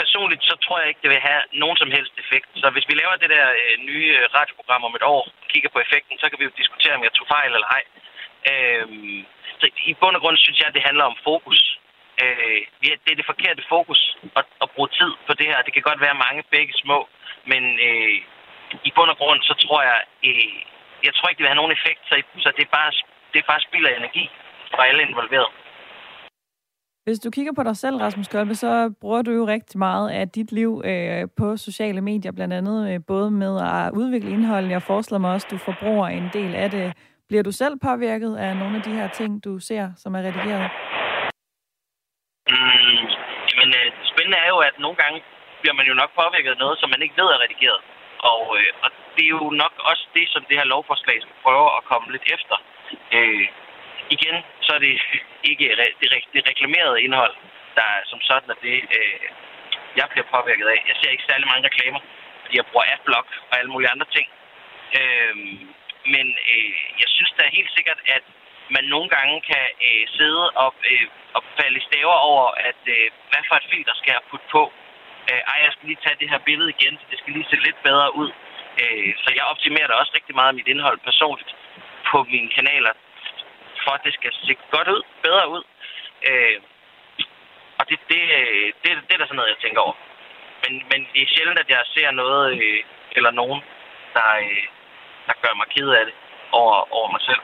personligt 0.00 0.42
så 0.50 0.54
tror 0.64 0.78
jeg 0.80 0.88
ikke, 0.88 1.02
det 1.04 1.10
vil 1.10 1.28
have 1.30 1.42
nogen 1.62 1.76
som 1.82 1.90
helst 1.96 2.14
effekt. 2.22 2.48
Så 2.62 2.66
hvis 2.74 2.88
vi 2.88 2.94
laver 2.94 3.22
det 3.22 3.30
der 3.36 3.46
øh, 3.62 3.74
nye 3.90 4.10
øh, 4.18 4.24
radioprogram 4.36 4.84
om 4.88 4.94
et 4.98 5.04
år, 5.14 5.22
kigger 5.52 5.70
på 5.72 5.80
effekten, 5.84 6.18
så 6.18 6.26
kan 6.28 6.38
vi 6.38 6.44
jo 6.44 6.58
diskutere, 6.60 6.94
om 6.98 7.04
jeg 7.06 7.12
tog 7.14 7.26
fejl 7.34 7.52
eller 7.56 7.70
ej. 7.78 7.82
Øh, 8.50 8.86
så 9.60 9.64
i 9.90 9.94
bund 10.00 10.16
og 10.16 10.22
grund 10.22 10.36
synes 10.36 10.58
jeg, 10.60 10.68
at 10.68 10.76
det 10.76 10.88
handler 10.88 11.04
om 11.04 11.16
fokus. 11.28 11.60
Øh, 12.22 12.60
det 13.04 13.10
er 13.12 13.18
det 13.20 13.30
forkerte 13.32 13.62
fokus 13.74 14.00
at, 14.40 14.46
at 14.64 14.68
bruge 14.74 14.90
tid 14.98 15.12
på 15.26 15.32
det 15.38 15.46
her. 15.50 15.62
Det 15.66 15.72
kan 15.74 15.88
godt 15.88 16.00
være 16.06 16.22
mange 16.26 16.42
begge 16.54 16.74
små, 16.82 16.98
men 17.50 17.62
øh, 17.86 18.16
i 18.88 18.90
bund 18.96 19.10
og 19.14 19.18
grund, 19.22 19.40
så 19.42 19.54
tror 19.64 19.80
jeg, 19.90 20.00
øh, 20.28 20.56
jeg 21.06 21.12
tror 21.14 21.28
ikke, 21.28 21.38
det 21.38 21.44
vil 21.44 21.52
have 21.54 21.62
nogen 21.62 21.76
effekt, 21.78 22.00
så, 22.08 22.14
så 22.44 22.48
det, 22.56 22.62
er 22.68 22.72
bare, 22.78 22.90
det 23.32 23.38
er 23.38 23.50
bare 23.52 23.66
spild 23.66 23.86
af 23.86 23.94
energi 24.00 24.24
for 24.74 24.82
alle 24.88 25.02
involveret. 25.08 25.50
Hvis 27.04 27.18
du 27.18 27.30
kigger 27.30 27.52
på 27.52 27.62
dig 27.62 27.76
selv, 27.76 27.96
Rasmus 27.96 28.28
Kølbe, 28.28 28.54
så 28.54 28.94
bruger 29.00 29.22
du 29.22 29.30
jo 29.30 29.46
rigtig 29.46 29.78
meget 29.78 30.10
af 30.10 30.28
dit 30.28 30.52
liv 30.52 30.82
øh, 30.84 31.28
på 31.36 31.56
sociale 31.56 32.00
medier, 32.00 32.32
blandt 32.32 32.54
andet 32.54 32.94
øh, 32.94 33.00
både 33.06 33.30
med 33.30 33.60
at 33.60 33.90
udvikle 33.92 34.30
indhold. 34.30 34.66
Jeg 34.66 34.82
forestiller 34.82 35.18
mig 35.18 35.32
også, 35.32 35.46
at 35.46 35.50
du 35.50 35.58
forbruger 35.58 36.06
en 36.08 36.30
del 36.32 36.54
af 36.54 36.70
det. 36.70 36.92
Bliver 37.28 37.42
du 37.42 37.52
selv 37.52 37.78
påvirket 37.82 38.36
af 38.36 38.56
nogle 38.56 38.76
af 38.76 38.82
de 38.82 38.90
her 38.90 39.08
ting, 39.08 39.44
du 39.44 39.58
ser, 39.58 39.92
som 39.96 40.14
er 40.14 40.18
redigeret? 40.18 40.70
Mm, 42.50 43.06
men 43.58 43.68
øh, 43.78 43.88
det 43.98 44.06
spændende 44.12 44.38
er 44.44 44.48
jo, 44.54 44.58
at 44.68 44.78
nogle 44.78 44.96
gange 45.02 45.18
bliver 45.60 45.74
man 45.78 45.86
jo 45.90 45.94
nok 45.94 46.12
påvirket 46.20 46.50
af 46.50 46.62
noget, 46.64 46.76
som 46.80 46.90
man 46.90 47.02
ikke 47.02 47.18
ved 47.20 47.28
er 47.30 47.42
redigeret. 47.44 47.80
Og, 48.32 48.42
øh, 48.58 48.72
og 48.84 48.90
det 49.16 49.24
er 49.24 49.34
jo 49.38 49.50
nok 49.62 49.74
også 49.90 50.04
det, 50.14 50.26
som 50.28 50.44
det 50.48 50.58
her 50.58 50.64
lovforslag 50.64 51.18
skal 51.22 51.42
prøve 51.44 51.68
at 51.78 51.84
komme 51.90 52.12
lidt 52.12 52.26
efter. 52.36 52.56
Øh, 53.16 53.46
igen, 54.16 54.36
så 54.60 54.70
er 54.74 54.78
det 54.78 54.94
ikke 55.50 55.66
det, 56.00 56.08
det 56.34 56.48
reklamerede 56.50 57.02
indhold, 57.02 57.34
der 57.76 57.84
er 57.94 58.00
som 58.10 58.20
sådan 58.20 58.50
er 58.50 58.58
det, 58.68 58.78
øh, 58.98 59.26
jeg 59.96 60.06
bliver 60.12 60.26
påvirket 60.34 60.66
af. 60.74 60.78
Jeg 60.88 60.96
ser 60.96 61.10
ikke 61.10 61.28
særlig 61.30 61.46
mange 61.48 61.66
reklamer, 61.68 62.00
fordi 62.42 62.56
jeg 62.56 62.66
bruger 62.70 62.86
adblock 62.92 63.28
og 63.50 63.58
alle 63.58 63.70
mulige 63.72 63.92
andre 63.94 64.08
ting. 64.16 64.26
Øh, 65.00 65.36
men 66.14 66.26
øh, 66.52 66.72
jeg 67.02 67.08
synes 67.16 67.32
da 67.38 67.56
helt 67.58 67.72
sikkert, 67.76 68.00
at 68.16 68.22
man 68.76 68.84
nogle 68.94 69.08
gange 69.16 69.36
kan 69.50 69.64
øh, 69.86 70.04
sidde 70.16 70.44
og, 70.64 70.70
øh, 70.90 71.06
og 71.36 71.42
falde 71.58 71.78
i 71.80 71.86
staver 71.88 72.18
over, 72.30 72.46
at 72.68 72.80
øh, 72.94 73.06
hvad 73.30 73.42
for 73.48 73.54
et 73.56 73.70
filter 73.72 73.94
skal 74.00 74.12
jeg 74.16 74.28
putte 74.30 74.46
på. 74.56 74.62
Øh, 75.30 75.40
ej, 75.50 75.58
jeg 75.64 75.72
skal 75.72 75.86
lige 75.88 76.04
tage 76.04 76.20
det 76.20 76.30
her 76.32 76.40
billede 76.48 76.70
igen, 76.76 76.94
så 77.00 77.04
det 77.10 77.18
skal 77.18 77.32
lige 77.32 77.50
se 77.50 77.56
lidt 77.56 77.80
bedre 77.88 78.08
ud. 78.22 78.30
Øh, 78.82 79.10
så 79.22 79.28
jeg 79.38 79.44
optimerer 79.52 79.88
da 79.88 79.94
også 79.94 80.12
rigtig 80.14 80.34
meget 80.34 80.52
af 80.52 80.58
mit 80.58 80.68
indhold 80.72 80.98
personligt 81.08 81.52
på 82.10 82.18
mine 82.32 82.50
kanaler, 82.56 82.92
for 83.84 83.92
at 83.96 84.04
det 84.04 84.14
skal 84.14 84.32
se 84.32 84.54
godt 84.70 84.88
ud, 84.88 85.02
bedre 85.22 85.48
ud. 85.54 85.62
Øh, 86.28 86.58
og 87.78 87.84
det, 87.88 87.98
øh, 88.10 88.66
det, 88.72 88.74
det, 88.82 88.90
det 89.06 89.14
er 89.14 89.20
da 89.20 89.26
sådan 89.26 89.36
noget, 89.36 89.54
jeg 89.54 89.62
tænker 89.64 89.80
over. 89.80 89.96
Men, 90.62 90.72
men 90.90 91.00
det 91.12 91.22
er 91.22 91.32
sjældent, 91.34 91.58
at 91.58 91.68
jeg 91.68 91.82
ser 91.94 92.10
noget 92.10 92.44
øh, 92.62 92.82
eller 93.16 93.30
nogen, 93.30 93.60
der, 94.14 94.30
øh, 94.46 94.64
der 95.26 95.34
gør 95.42 95.54
mig 95.60 95.66
ked 95.74 95.88
af 95.88 96.04
det 96.06 96.14
over, 96.52 96.76
over 96.98 97.08
mig 97.14 97.22
selv. 97.28 97.42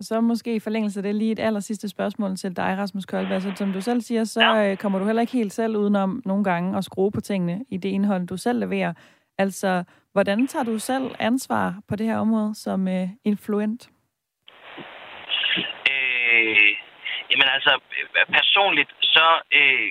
Så 0.00 0.20
måske 0.20 0.54
i 0.54 0.60
forlængelse 0.60 0.98
af 0.98 1.02
det 1.02 1.14
lige 1.14 1.32
et 1.32 1.38
aller 1.38 1.60
sidste 1.60 1.88
spørgsmål 1.88 2.36
til 2.36 2.56
dig, 2.56 2.76
Rasmus 2.78 3.06
Kolbe. 3.06 3.34
Altså, 3.34 3.52
som 3.56 3.72
du 3.72 3.80
selv 3.80 4.00
siger, 4.00 4.24
så 4.24 4.40
ja. 4.40 4.70
Øh, 4.70 4.76
kommer 4.76 4.98
du 4.98 5.04
heller 5.04 5.20
ikke 5.20 5.32
helt 5.32 5.52
selv 5.52 5.76
udenom 5.76 6.22
nogle 6.24 6.44
gange 6.44 6.78
at 6.78 6.84
skrue 6.84 7.12
på 7.12 7.20
tingene 7.20 7.64
i 7.68 7.76
det 7.76 7.88
indhold, 7.88 8.26
du 8.26 8.36
selv 8.36 8.58
leverer. 8.58 8.92
Altså, 9.38 9.84
hvordan 10.12 10.46
tager 10.46 10.64
du 10.64 10.78
selv 10.78 11.14
ansvar 11.18 11.74
på 11.88 11.96
det 11.96 12.06
her 12.06 12.18
område 12.18 12.54
som 12.54 12.86
uh, 12.86 13.08
influent? 13.24 13.90
Øh, 15.92 16.70
jamen 17.30 17.48
altså, 17.56 17.80
personligt 18.28 18.90
så 19.02 19.40
øh, 19.52 19.90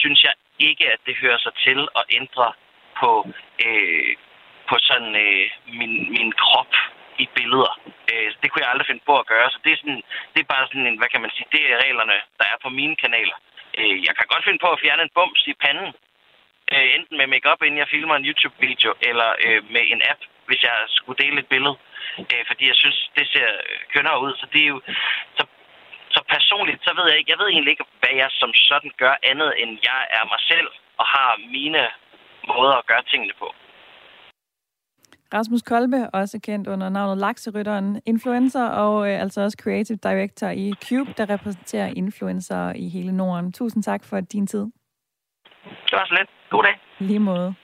synes 0.00 0.24
jeg 0.24 0.32
ikke, 0.58 0.84
at 0.92 1.00
det 1.06 1.16
hører 1.16 1.38
sig 1.38 1.52
til 1.66 1.88
at 1.96 2.04
ændre 2.10 2.52
på, 3.00 3.28
øh, 3.66 4.16
på 4.68 4.76
sådan 4.80 5.14
øh, 5.26 5.50
min, 5.78 5.92
min 6.16 6.32
krop 6.32 6.72
i 7.18 7.26
billeder. 7.36 7.72
Øh, 8.12 8.28
det 8.40 8.48
kunne 8.48 8.62
jeg 8.62 8.70
aldrig 8.70 8.86
finde 8.90 9.04
på 9.06 9.14
at 9.18 9.26
gøre, 9.26 9.50
så 9.50 9.58
det 9.64 9.72
er, 9.72 9.76
sådan, 9.82 10.02
det 10.32 10.40
er 10.40 10.52
bare 10.54 10.66
sådan 10.66 10.86
en, 10.86 10.98
hvad 10.98 11.08
kan 11.12 11.22
man 11.24 11.32
sige, 11.36 11.52
det 11.52 11.62
er 11.72 11.82
reglerne, 11.84 12.16
der 12.38 12.46
er 12.52 12.58
på 12.64 12.68
mine 12.68 12.96
kanaler. 13.02 13.38
Øh, 13.78 13.96
jeg 14.06 14.14
kan 14.16 14.26
godt 14.32 14.44
finde 14.44 14.62
på 14.62 14.70
at 14.72 14.80
fjerne 14.82 15.02
en 15.02 15.14
bums 15.16 15.42
i 15.46 15.54
panden, 15.64 15.90
øh, 16.72 16.88
enten 16.96 17.16
med 17.18 17.26
makeup 17.26 17.62
inden 17.62 17.82
jeg 17.82 17.88
filmer 17.94 18.16
en 18.16 18.26
YouTube-video, 18.28 18.90
eller 19.08 19.28
øh, 19.46 19.60
med 19.74 19.84
en 19.92 20.02
app, 20.12 20.20
hvis 20.46 20.62
jeg 20.62 20.76
skulle 20.88 21.22
dele 21.24 21.38
et 21.40 21.48
billede. 21.54 21.76
Øh, 22.32 22.42
fordi 22.46 22.64
jeg 22.68 22.76
synes, 22.82 23.10
det 23.16 23.26
ser 23.28 23.48
kønnere 23.92 24.20
ud. 24.24 24.32
Så 24.40 24.46
det 24.52 24.60
er 24.62 24.70
jo... 24.74 24.80
Så, 25.38 25.46
så 26.10 26.20
personligt, 26.28 26.84
så 26.84 26.90
ved 26.96 27.06
jeg 27.08 27.18
ikke, 27.18 27.30
jeg 27.30 27.38
ved 27.38 27.48
egentlig 27.48 27.70
ikke, 27.70 27.84
hvad 28.00 28.14
jeg 28.22 28.30
som 28.30 28.54
sådan 28.54 28.92
gør 28.96 29.14
andet, 29.22 29.50
end 29.62 29.70
jeg 29.82 30.00
er 30.10 30.24
mig 30.32 30.40
selv 30.50 30.68
og 31.00 31.06
har 31.06 31.30
mine 31.56 31.82
måder 32.54 32.76
at 32.76 32.86
gøre 32.86 33.02
tingene 33.02 33.34
på. 33.38 33.54
Rasmus 35.34 35.62
Kolbe, 35.62 36.10
også 36.10 36.38
kendt 36.42 36.68
under 36.68 36.88
navnet 36.88 37.18
Lakserytteren, 37.18 38.00
influencer 38.06 38.66
og 38.66 39.08
øh, 39.10 39.20
altså 39.20 39.40
også 39.42 39.58
creative 39.62 39.98
director 40.02 40.48
i 40.48 40.74
Cube, 40.88 41.14
der 41.16 41.30
repræsenterer 41.30 41.86
influencer 41.96 42.72
i 42.72 42.88
hele 42.88 43.12
Norden. 43.12 43.52
Tusind 43.52 43.82
tak 43.82 44.04
for 44.04 44.20
din 44.20 44.46
tid. 44.46 44.60
Det 45.64 45.92
var 45.92 46.06
så 46.06 46.14
lidt. 46.18 46.30
God 46.50 46.62
dag. 46.62 46.80
Lige 46.98 47.18
måde. 47.18 47.54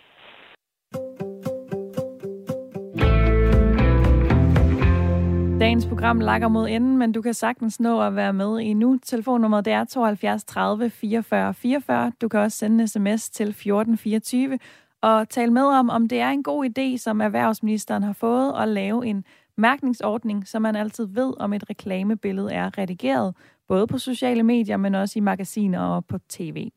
Dagens 5.61 5.87
program 5.87 6.21
lakker 6.21 6.49
mod 6.49 6.69
enden, 6.69 6.97
men 6.99 7.13
du 7.13 7.23
kan 7.23 7.35
sagtens 7.35 7.81
nå 7.81 8.03
at 8.03 8.17
være 8.17 8.33
med 8.33 8.61
i 8.61 8.75
nu. 8.75 8.99
Telefonnummeret 9.05 9.65
det 9.65 9.73
er 9.73 9.85
72 9.85 10.45
30 10.45 10.91
44 10.91 11.55
44. 11.55 12.13
Du 12.21 12.29
kan 12.29 12.41
også 12.41 12.59
sende 12.59 12.83
en 12.83 12.89
sms 12.89 13.31
til 13.31 13.49
1424 13.49 14.59
og 15.03 15.29
tale 15.29 15.53
med 15.53 15.63
om, 15.63 15.91
om 15.91 16.09
det 16.09 16.21
er 16.21 16.31
en 16.31 16.43
god 16.43 16.69
idé, 16.69 16.97
som 16.97 17.21
erhvervsministeren 17.21 18.03
har 18.03 18.13
fået, 18.13 18.55
at 18.57 18.69
lave 18.69 19.07
en 19.07 19.25
mærkningsordning, 19.57 20.49
så 20.49 20.59
man 20.59 20.77
altid 20.77 21.07
ved, 21.07 21.35
om 21.39 21.53
et 21.53 21.71
reklamebillede 21.71 22.53
er 22.53 22.79
redigeret, 22.79 23.35
både 23.69 23.87
på 23.87 23.99
sociale 23.99 24.43
medier, 24.43 24.77
men 24.77 24.95
også 24.95 25.19
i 25.19 25.23
magasiner 25.23 25.81
og 25.81 26.07
på 26.07 26.19
tv. 26.29 26.71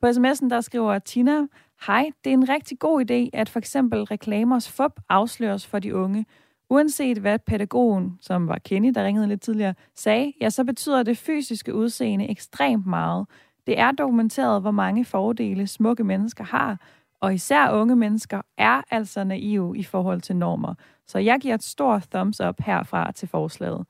På 0.00 0.06
sms'en 0.06 0.48
der 0.48 0.60
skriver 0.60 0.98
Tina, 0.98 1.46
Hej, 1.86 2.10
det 2.24 2.30
er 2.30 2.34
en 2.34 2.48
rigtig 2.48 2.78
god 2.78 3.10
idé, 3.10 3.30
at 3.32 3.48
for 3.48 3.58
eksempel 3.58 4.02
reklamers 4.02 4.70
fup 4.70 5.00
afsløres 5.08 5.66
for 5.66 5.78
de 5.78 5.94
unge. 5.94 6.26
Uanset 6.70 7.18
hvad 7.18 7.38
pædagogen, 7.38 8.18
som 8.20 8.48
var 8.48 8.58
Kenny, 8.58 8.92
der 8.94 9.04
ringede 9.04 9.26
lidt 9.26 9.42
tidligere, 9.42 9.74
sagde, 9.96 10.32
ja, 10.40 10.50
så 10.50 10.64
betyder 10.64 11.02
det 11.02 11.18
fysiske 11.18 11.74
udseende 11.74 12.30
ekstremt 12.30 12.86
meget. 12.86 13.26
Det 13.66 13.78
er 13.78 13.92
dokumenteret, 13.92 14.60
hvor 14.60 14.70
mange 14.70 15.04
fordele 15.04 15.66
smukke 15.66 16.04
mennesker 16.04 16.44
har, 16.44 16.78
og 17.20 17.34
især 17.34 17.70
unge 17.70 17.96
mennesker 17.96 18.40
er 18.58 18.82
altså 18.90 19.24
naive 19.24 19.78
i 19.78 19.82
forhold 19.82 20.20
til 20.20 20.36
normer. 20.36 20.74
Så 21.06 21.18
jeg 21.18 21.38
giver 21.40 21.54
et 21.54 21.62
stort 21.62 22.06
thumbs 22.10 22.40
up 22.40 22.54
herfra 22.58 23.12
til 23.12 23.28
forslaget. 23.28 23.86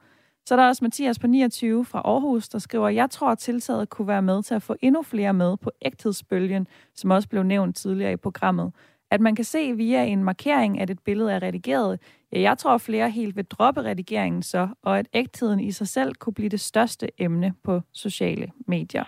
Så 0.47 0.55
er 0.55 0.57
der 0.57 0.69
også 0.69 0.85
Mathias 0.85 1.19
på 1.19 1.27
29 1.27 1.85
fra 1.85 2.03
Aarhus, 2.05 2.49
der 2.49 2.59
skriver, 2.59 2.89
jeg 2.89 3.11
tror, 3.11 3.31
at 3.31 3.39
tiltaget 3.39 3.89
kunne 3.89 4.09
være 4.09 4.23
med 4.23 4.43
til 4.43 4.55
at 4.55 4.63
få 4.63 4.77
endnu 4.83 5.03
flere 5.03 5.33
med 5.33 5.57
på 5.57 5.71
ægthedsbølgen, 5.83 6.67
som 6.95 7.11
også 7.11 7.29
blev 7.29 7.43
nævnt 7.43 7.77
tidligere 7.77 8.13
i 8.13 8.17
programmet. 8.17 8.73
At 9.11 9.21
man 9.21 9.35
kan 9.35 9.45
se 9.45 9.77
via 9.77 10.05
en 10.05 10.25
markering, 10.25 10.81
at 10.81 10.91
et 10.91 10.99
billede 10.99 11.33
er 11.33 11.43
redigeret, 11.43 12.01
ja, 12.33 12.41
jeg 12.41 12.59
tror 12.59 12.79
flere 12.79 13.11
helt 13.11 13.37
vil 13.37 13.45
droppe 13.45 13.83
redigeringen 13.83 14.43
så, 14.43 14.69
og 14.83 14.99
at 14.99 15.09
ægtheden 15.13 15.61
i 15.61 15.73
sig 15.73 15.89
selv 15.89 16.15
kunne 16.15 16.35
blive 16.35 16.49
det 16.49 16.61
største 16.61 17.09
emne 17.19 17.55
på 17.65 17.81
sociale 17.93 18.51
medier. 18.67 19.05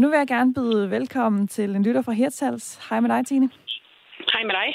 Nu 0.00 0.06
vil 0.08 0.18
jeg 0.18 0.28
gerne 0.36 0.54
byde 0.54 0.90
velkommen 0.90 1.48
til 1.48 1.68
en 1.76 1.82
lytter 1.86 2.02
fra 2.02 2.12
Hirtshals. 2.12 2.88
Hej 2.88 3.00
med 3.00 3.10
dig, 3.10 3.26
Tine. 3.26 3.48
Hej 4.32 4.42
med 4.48 4.54
dig. 4.60 4.68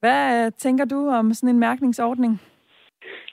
Hvad 0.00 0.50
tænker 0.50 0.84
du 0.84 0.98
om 1.18 1.34
sådan 1.34 1.54
en 1.54 1.60
mærkningsordning? 1.60 2.32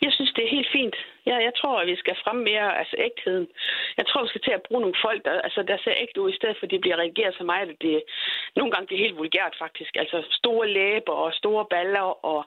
Jeg 0.02 0.12
synes, 0.14 0.32
det 0.36 0.44
er 0.44 0.56
helt 0.58 0.72
fint. 0.72 0.96
Jeg, 1.26 1.38
jeg 1.48 1.54
tror, 1.60 1.82
at 1.82 1.88
vi 1.88 1.96
skal 1.96 2.16
frem 2.24 2.36
mere 2.50 2.78
altså 2.80 2.96
ægtheden. 3.08 3.48
Jeg 3.98 4.06
tror, 4.08 4.24
vi 4.24 4.28
skal 4.30 4.42
til 4.42 4.58
at 4.58 4.66
bruge 4.68 4.82
nogle 4.82 5.02
folk, 5.06 5.26
der, 5.26 5.42
altså, 5.48 5.62
der 5.70 5.78
ser 5.84 5.94
ægte 6.04 6.22
ud, 6.22 6.32
i 6.32 6.36
stedet 6.36 6.56
for, 6.58 6.66
at 6.66 6.72
de 6.72 6.80
bliver 6.80 6.98
reageret 7.04 7.36
så 7.38 7.44
meget, 7.44 7.70
at 7.70 7.82
det 7.82 8.04
nogle 8.56 8.72
gange 8.72 8.88
bliver 8.88 9.04
helt 9.06 9.18
vulgært, 9.18 9.56
faktisk. 9.64 9.92
Altså 10.02 10.18
store 10.32 10.68
læber 10.78 11.14
og 11.14 11.34
store 11.34 11.66
baller 11.74 12.08
og 12.32 12.46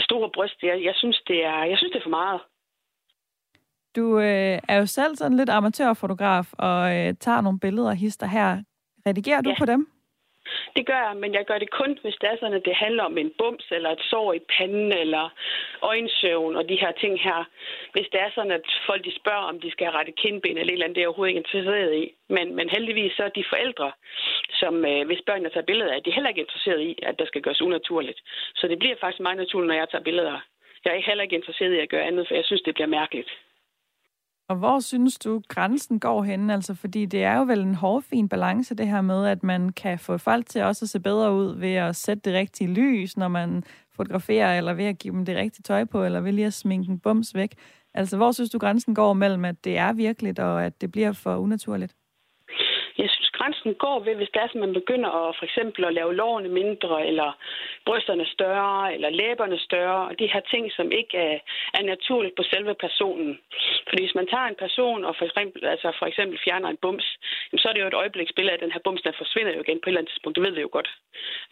store 0.00 0.30
bryst. 0.36 0.58
Jeg, 0.62 0.84
jeg, 0.88 0.94
synes, 1.00 1.18
det 1.28 1.38
er, 1.44 1.60
jeg 1.64 1.78
synes, 1.78 1.92
det 1.92 2.00
er 2.00 2.08
for 2.08 2.18
meget. 2.22 2.40
Du 3.96 4.18
øh, 4.18 4.58
er 4.68 4.76
jo 4.78 4.86
selv 4.86 5.16
sådan 5.16 5.36
lidt 5.36 5.50
amatørfotograf 5.50 6.46
og 6.52 6.96
øh, 6.96 7.14
tager 7.20 7.40
nogle 7.40 7.60
billeder 7.60 7.88
og 7.88 7.96
hister 7.96 8.26
her. 8.26 8.62
Redigerer 9.06 9.40
du 9.40 9.50
ja. 9.50 9.56
på 9.58 9.66
dem? 9.66 9.86
Det 10.76 10.86
gør 10.86 11.00
jeg, 11.06 11.16
men 11.16 11.34
jeg 11.34 11.44
gør 11.44 11.58
det 11.58 11.70
kun, 11.70 11.98
hvis 12.02 12.16
det 12.20 12.28
er 12.30 12.36
sådan, 12.40 12.58
at 12.60 12.64
det 12.64 12.74
handler 12.74 13.04
om 13.04 13.18
en 13.18 13.32
bums, 13.38 13.66
eller 13.70 13.90
et 13.90 14.02
sår 14.10 14.32
i 14.32 14.40
panden, 14.56 14.92
eller 14.92 15.24
øjensøvn 15.82 16.56
og 16.56 16.68
de 16.68 16.80
her 16.82 16.92
ting 16.92 17.20
her. 17.20 17.38
Hvis 17.92 18.08
det 18.12 18.20
er 18.20 18.30
sådan, 18.34 18.52
at 18.58 18.66
folk 18.86 19.04
de 19.04 19.14
spørger, 19.20 19.46
om 19.50 19.60
de 19.60 19.70
skal 19.70 19.86
have 19.86 19.98
rettet 19.98 20.16
kindben 20.16 20.58
eller 20.58 20.72
et 20.72 20.72
eller 20.72 20.84
andet, 20.84 20.96
det 20.96 21.00
er 21.00 21.04
jeg 21.04 21.08
overhovedet 21.08 21.30
ikke 21.30 21.44
interesseret 21.44 21.94
i. 22.02 22.04
Men, 22.28 22.46
men 22.56 22.68
heldigvis 22.68 23.12
så 23.12 23.22
er 23.24 23.28
de 23.28 23.50
forældre, 23.52 23.92
som 24.60 24.74
øh, 24.84 25.06
hvis 25.06 25.26
børnene 25.26 25.50
tager 25.50 25.70
billeder 25.70 25.92
af, 25.94 26.02
de 26.02 26.10
er 26.10 26.14
heller 26.14 26.32
ikke 26.32 26.46
interesseret 26.46 26.80
i, 26.80 26.98
at 27.02 27.18
der 27.18 27.26
skal 27.26 27.42
gøres 27.42 27.62
unaturligt. 27.62 28.20
Så 28.54 28.68
det 28.68 28.78
bliver 28.78 28.96
faktisk 29.00 29.20
meget 29.20 29.38
naturligt, 29.38 29.68
når 29.68 29.80
jeg 29.80 29.88
tager 29.90 30.08
billeder. 30.10 30.38
Jeg 30.84 30.96
er 30.96 31.08
heller 31.08 31.24
ikke 31.24 31.36
interesseret 31.36 31.72
i 31.74 31.78
at 31.78 31.88
gøre 31.88 32.08
andet, 32.10 32.28
for 32.28 32.34
jeg 32.34 32.44
synes, 32.44 32.62
det 32.62 32.74
bliver 32.74 32.94
mærkeligt. 33.00 33.30
Og 34.48 34.56
hvor 34.56 34.80
synes 34.80 35.18
du, 35.18 35.42
grænsen 35.48 36.00
går 36.00 36.22
henne? 36.22 36.54
Altså, 36.54 36.74
fordi 36.74 37.06
det 37.06 37.24
er 37.24 37.36
jo 37.36 37.42
vel 37.42 37.60
en 37.60 37.74
hårfin 37.74 38.28
balance, 38.28 38.74
det 38.74 38.88
her 38.88 39.00
med, 39.00 39.26
at 39.26 39.42
man 39.42 39.72
kan 39.72 39.98
få 39.98 40.18
folk 40.18 40.46
til 40.46 40.62
også 40.62 40.84
at 40.84 40.88
se 40.88 41.00
bedre 41.00 41.32
ud 41.32 41.58
ved 41.58 41.74
at 41.74 41.96
sætte 41.96 42.30
det 42.30 42.34
rigtige 42.38 42.74
lys, 42.74 43.16
når 43.16 43.28
man 43.28 43.64
fotograferer, 43.96 44.58
eller 44.58 44.72
ved 44.72 44.84
at 44.84 44.98
give 44.98 45.14
dem 45.14 45.24
det 45.24 45.36
rigtige 45.36 45.62
tøj 45.62 45.84
på, 45.84 46.04
eller 46.04 46.20
ved 46.20 46.32
lige 46.32 46.46
at 46.46 46.54
sminke 46.54 46.90
en 46.90 46.98
bums 46.98 47.34
væk. 47.34 47.54
Altså, 47.94 48.16
hvor 48.16 48.32
synes 48.32 48.50
du, 48.50 48.58
grænsen 48.58 48.94
går 48.94 49.12
mellem, 49.12 49.44
at 49.44 49.64
det 49.64 49.78
er 49.78 49.92
virkeligt, 49.92 50.38
og 50.38 50.64
at 50.64 50.80
det 50.80 50.92
bliver 50.92 51.12
for 51.12 51.36
unaturligt? 51.36 51.94
Jeg 52.98 53.08
synes, 53.08 53.27
grænsen 53.38 53.74
går 53.84 53.98
ved, 54.06 54.14
hvis 54.14 54.30
det 54.32 54.40
er, 54.40 54.48
at 54.48 54.54
man 54.54 54.72
begynder 54.80 55.10
at 55.22 55.36
for 55.38 55.44
eksempel 55.44 55.84
at 55.84 55.94
lave 55.94 56.14
lårene 56.14 56.48
mindre, 56.48 57.06
eller 57.10 57.30
brysterne 57.86 58.26
større, 58.26 58.94
eller 58.94 59.10
læberne 59.10 59.58
større, 59.58 60.00
og 60.08 60.18
de 60.18 60.32
her 60.32 60.40
ting, 60.52 60.72
som 60.72 60.92
ikke 60.92 61.16
er, 61.18 61.38
er 61.78 61.82
naturligt 61.82 62.36
på 62.36 62.42
selve 62.42 62.74
personen. 62.74 63.38
Fordi 63.88 64.02
hvis 64.02 64.18
man 64.20 64.26
tager 64.26 64.48
en 64.48 64.62
person 64.64 65.04
og 65.04 65.14
for 65.18 65.24
eksempel, 65.24 65.64
altså 65.64 65.88
for 65.98 66.06
eksempel 66.06 66.38
fjerner 66.44 66.68
en 66.68 66.82
bums, 66.84 67.06
så 67.60 67.68
er 67.68 67.72
det 67.72 67.82
jo 67.82 67.86
et 67.86 68.00
øjebliksbillede 68.02 68.52
af, 68.52 68.56
at 68.56 68.64
den 68.64 68.72
her 68.72 68.84
bums, 68.84 69.02
den 69.02 69.14
forsvinder 69.18 69.52
jo 69.54 69.60
igen 69.60 69.80
på 69.80 69.86
et 69.86 69.90
eller 69.90 70.00
andet 70.00 70.12
tidspunkt. 70.12 70.36
Det 70.36 70.44
ved 70.44 70.54
vi 70.54 70.60
jo 70.60 70.70
godt. 70.72 70.90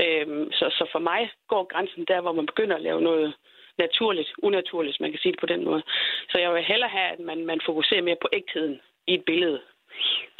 Øhm, 0.04 0.52
så, 0.52 0.64
så 0.78 0.84
for 0.92 0.98
mig 0.98 1.30
går 1.48 1.64
grænsen 1.72 2.04
der, 2.08 2.20
hvor 2.20 2.32
man 2.32 2.46
begynder 2.46 2.76
at 2.76 2.82
lave 2.82 3.00
noget, 3.00 3.34
naturligt, 3.78 4.30
unaturligt, 4.42 5.00
man 5.00 5.10
kan 5.10 5.20
sige 5.20 5.32
det 5.32 5.40
på 5.40 5.46
den 5.46 5.64
måde. 5.64 5.82
Så 6.30 6.38
jeg 6.38 6.54
vil 6.54 6.62
hellere 6.62 6.90
have, 6.90 7.10
at 7.14 7.20
man, 7.20 7.46
man 7.46 7.60
fokuserer 7.66 8.02
mere 8.02 8.22
på 8.22 8.28
ægtheden 8.32 8.80
i 9.06 9.14
et 9.14 9.24
billede, 9.24 9.60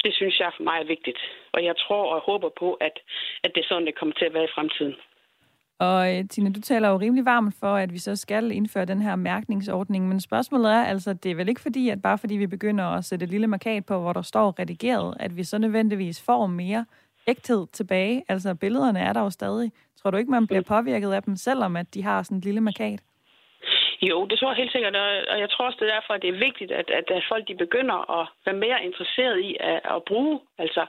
det 0.03 0.13
synes 0.13 0.39
jeg 0.39 0.51
for 0.57 0.63
mig 0.63 0.77
er 0.79 0.87
vigtigt. 0.95 1.19
Og 1.53 1.63
jeg 1.63 1.75
tror 1.77 2.03
og 2.13 2.21
håber 2.21 2.49
på, 2.59 2.73
at, 2.73 2.95
at 3.43 3.51
det 3.55 3.61
er 3.61 3.67
sådan, 3.67 3.85
det 3.85 3.99
kommer 3.99 4.15
til 4.15 4.25
at 4.25 4.33
være 4.33 4.43
i 4.43 4.55
fremtiden. 4.55 4.95
Og 5.79 6.15
øh, 6.15 6.29
Tina, 6.29 6.49
du 6.49 6.61
taler 6.61 6.89
jo 6.89 6.97
rimelig 6.97 7.25
varmt 7.25 7.55
for, 7.59 7.75
at 7.75 7.93
vi 7.93 7.97
så 7.97 8.15
skal 8.15 8.51
indføre 8.51 8.85
den 8.85 9.01
her 9.01 9.15
mærkningsordning, 9.15 10.07
men 10.07 10.19
spørgsmålet 10.19 10.71
er 10.71 10.83
altså, 10.83 11.13
det 11.13 11.31
er 11.31 11.35
vel 11.35 11.49
ikke 11.49 11.61
fordi, 11.61 11.89
at 11.89 12.01
bare 12.01 12.17
fordi 12.17 12.37
vi 12.37 12.47
begynder 12.47 12.85
at 12.85 13.05
sætte 13.05 13.23
et 13.23 13.29
lille 13.29 13.47
markat 13.47 13.85
på, 13.85 13.99
hvor 13.99 14.13
der 14.13 14.21
står 14.21 14.59
redigeret, 14.59 15.17
at 15.19 15.37
vi 15.37 15.43
så 15.43 15.57
nødvendigvis 15.57 16.23
får 16.25 16.47
mere 16.47 16.85
ægthed 17.27 17.67
tilbage. 17.73 18.23
Altså 18.27 18.55
billederne 18.55 18.99
er 18.99 19.13
der 19.13 19.21
jo 19.21 19.29
stadig. 19.29 19.71
Tror 20.01 20.11
du 20.11 20.17
ikke, 20.17 20.31
man 20.31 20.47
bliver 20.47 20.61
påvirket 20.61 21.13
af 21.13 21.23
dem, 21.23 21.35
selvom 21.35 21.75
at 21.75 21.93
de 21.93 22.03
har 22.03 22.23
sådan 22.23 22.37
et 22.37 22.45
lille 22.45 22.61
markat? 22.61 22.99
Jo, 24.01 24.25
det 24.25 24.39
tror 24.39 24.49
jeg 24.49 24.57
helt 24.57 24.71
sikkert, 24.71 24.95
og 24.95 25.39
jeg 25.39 25.49
tror 25.49 25.65
også, 25.65 25.77
det 25.79 25.89
er 25.89 25.93
derfor, 25.93 26.13
at 26.13 26.21
det 26.21 26.29
er 26.29 26.45
vigtigt, 26.47 26.71
at, 26.71 26.89
at, 26.89 27.11
at 27.11 27.23
folk 27.29 27.47
de 27.47 27.55
begynder 27.55 28.19
at 28.19 28.27
være 28.45 28.55
mere 28.55 28.83
interesseret 28.85 29.39
i 29.39 29.57
at, 29.59 29.81
at 29.95 30.03
bruge 30.03 30.39
altså 30.57 30.85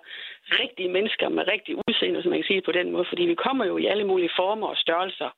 rigtige 0.51 0.89
mennesker 0.89 1.29
med 1.29 1.49
rigtig 1.49 1.77
udseende, 1.77 2.23
som 2.23 2.31
man 2.31 2.39
kan 2.39 2.47
sige 2.47 2.63
på 2.63 2.73
den 2.73 2.91
måde, 2.93 3.05
fordi 3.09 3.23
vi 3.23 3.35
kommer 3.35 3.65
jo 3.65 3.77
i 3.79 3.87
alle 3.87 4.05
mulige 4.05 4.31
former 4.37 4.67
og 4.67 4.77
størrelser. 4.77 5.31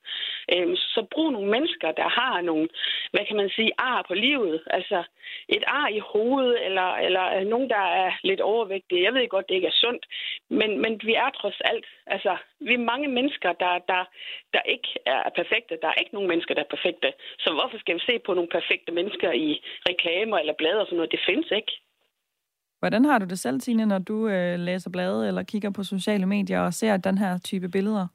Øhm, 0.53 0.75
så 0.75 1.05
brug 1.11 1.31
nogle 1.31 1.51
mennesker, 1.51 1.91
der 1.91 2.09
har 2.09 2.41
nogle, 2.41 2.69
hvad 3.11 3.25
kan 3.27 3.37
man 3.37 3.49
sige, 3.49 3.71
ar 3.77 4.05
på 4.07 4.13
livet, 4.13 4.63
altså 4.67 5.03
et 5.49 5.63
ar 5.67 5.87
i 5.87 5.99
hovedet, 5.99 6.65
eller, 6.65 6.89
eller 6.95 7.25
øh, 7.35 7.45
nogen, 7.47 7.69
der 7.69 7.85
er 8.03 8.11
lidt 8.23 8.41
overvægtige. 8.41 9.03
Jeg 9.03 9.13
ved 9.13 9.27
godt, 9.27 9.49
det 9.49 9.55
ikke 9.55 9.67
er 9.67 9.81
sundt, 9.83 10.05
men, 10.49 10.81
men 10.81 11.01
vi 11.03 11.13
er 11.13 11.29
trods 11.29 11.61
alt, 11.61 11.85
altså 12.07 12.37
vi 12.67 12.73
er 12.73 12.89
mange 12.91 13.07
mennesker, 13.17 13.51
der, 13.63 13.73
der, 13.91 14.01
der 14.53 14.61
ikke 14.73 14.89
er 15.05 15.29
perfekte. 15.39 15.73
Der 15.81 15.87
er 15.87 15.97
ikke 16.01 16.13
nogen 16.13 16.29
mennesker, 16.31 16.53
der 16.55 16.63
er 16.63 16.75
perfekte. 16.75 17.13
Så 17.39 17.49
hvorfor 17.53 17.77
skal 17.79 17.95
vi 17.95 17.99
se 18.09 18.19
på 18.25 18.33
nogle 18.33 18.49
perfekte 18.57 18.91
mennesker 18.91 19.31
i 19.31 19.49
reklamer 19.89 20.37
eller 20.37 20.53
blader 20.53 20.81
og 20.81 20.87
sådan 20.87 20.97
noget? 20.97 21.11
Det 21.11 21.27
findes 21.29 21.51
ikke. 21.51 21.73
Hvordan 22.79 23.05
har 23.05 23.19
du 23.19 23.25
det 23.25 23.39
selv, 23.39 23.59
Tine, 23.59 23.85
når 23.85 23.99
du 23.99 24.27
øh, 24.27 24.59
læser 24.59 24.89
blade 24.89 25.27
eller 25.27 25.43
kigger 25.43 25.71
på 25.71 25.83
sociale 25.83 26.25
medier 26.25 26.59
og 26.59 26.73
ser 26.73 26.97
den 26.97 27.17
her 27.17 27.37
type 27.49 27.69
billeder? 27.69 28.07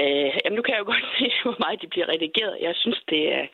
Øh, 0.00 0.32
jamen, 0.44 0.56
nu 0.56 0.62
kan 0.62 0.74
jeg 0.74 0.80
jo 0.80 0.90
godt 0.92 1.06
se, 1.18 1.26
hvor 1.42 1.56
meget 1.58 1.82
de 1.82 1.88
bliver 1.88 2.08
redigeret. 2.08 2.56
Jeg 2.60 2.74
synes, 2.76 3.00
det 3.08 3.32
er, 3.32 3.46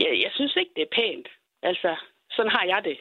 jeg, 0.00 0.10
jeg 0.24 0.30
synes 0.34 0.56
ikke, 0.56 0.72
det 0.76 0.82
er 0.82 0.96
pænt. 1.00 1.28
Altså, 1.62 1.96
sådan 2.30 2.52
har 2.56 2.64
jeg 2.72 2.80
det. 2.84 2.98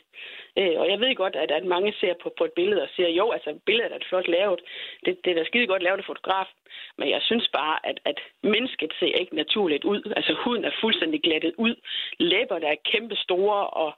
Øh, 0.59 0.75
og 0.81 0.85
jeg 0.91 0.99
ved 0.99 1.15
godt, 1.15 1.35
at, 1.43 1.51
at 1.51 1.65
mange 1.65 1.93
ser 1.99 2.13
på, 2.23 2.27
på 2.37 2.43
et 2.45 2.53
billede 2.59 2.81
og 2.81 2.89
siger, 2.95 3.09
jo, 3.09 3.25
altså 3.31 3.49
billedet 3.65 3.93
er 3.93 3.97
det 3.97 4.07
flot 4.09 4.27
lavet. 4.27 4.61
Det, 5.05 5.11
det 5.23 5.29
er 5.31 5.37
da 5.37 5.43
skide 5.43 5.67
godt 5.67 5.83
lavet 5.83 5.97
af 5.97 6.09
fotograf. 6.11 6.49
Men 6.97 7.09
jeg 7.09 7.21
synes 7.21 7.47
bare, 7.59 7.75
at, 7.89 7.97
at 8.05 8.19
mennesket 8.43 8.91
ser 8.99 9.13
ikke 9.21 9.35
naturligt 9.35 9.83
ud. 9.83 10.01
Altså 10.17 10.33
huden 10.43 10.65
er 10.65 10.71
fuldstændig 10.81 11.21
glattet 11.21 11.53
ud. 11.57 11.75
Læber, 12.19 12.59
der 12.59 12.67
er 12.67 12.85
kæmpe 12.91 13.15
store. 13.15 13.67
Og 13.67 13.93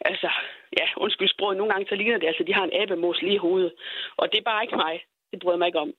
altså, 0.00 0.30
ja, 0.78 0.86
undskyld 0.96 1.28
sproget, 1.28 1.56
nogle 1.56 1.72
gange 1.72 1.86
så 1.88 1.94
ligner 1.94 2.18
det, 2.18 2.26
altså 2.26 2.44
de 2.46 2.54
har 2.54 2.64
en 2.64 2.76
abemos 2.82 3.22
lige 3.22 3.34
i 3.34 3.44
hovedet. 3.46 3.72
Og 4.16 4.32
det 4.32 4.38
er 4.38 4.50
bare 4.50 4.64
ikke 4.64 4.76
mig. 4.76 4.94
Det 5.30 5.38
bryder 5.42 5.58
mig 5.58 5.66
ikke 5.66 5.78
om. 5.78 5.92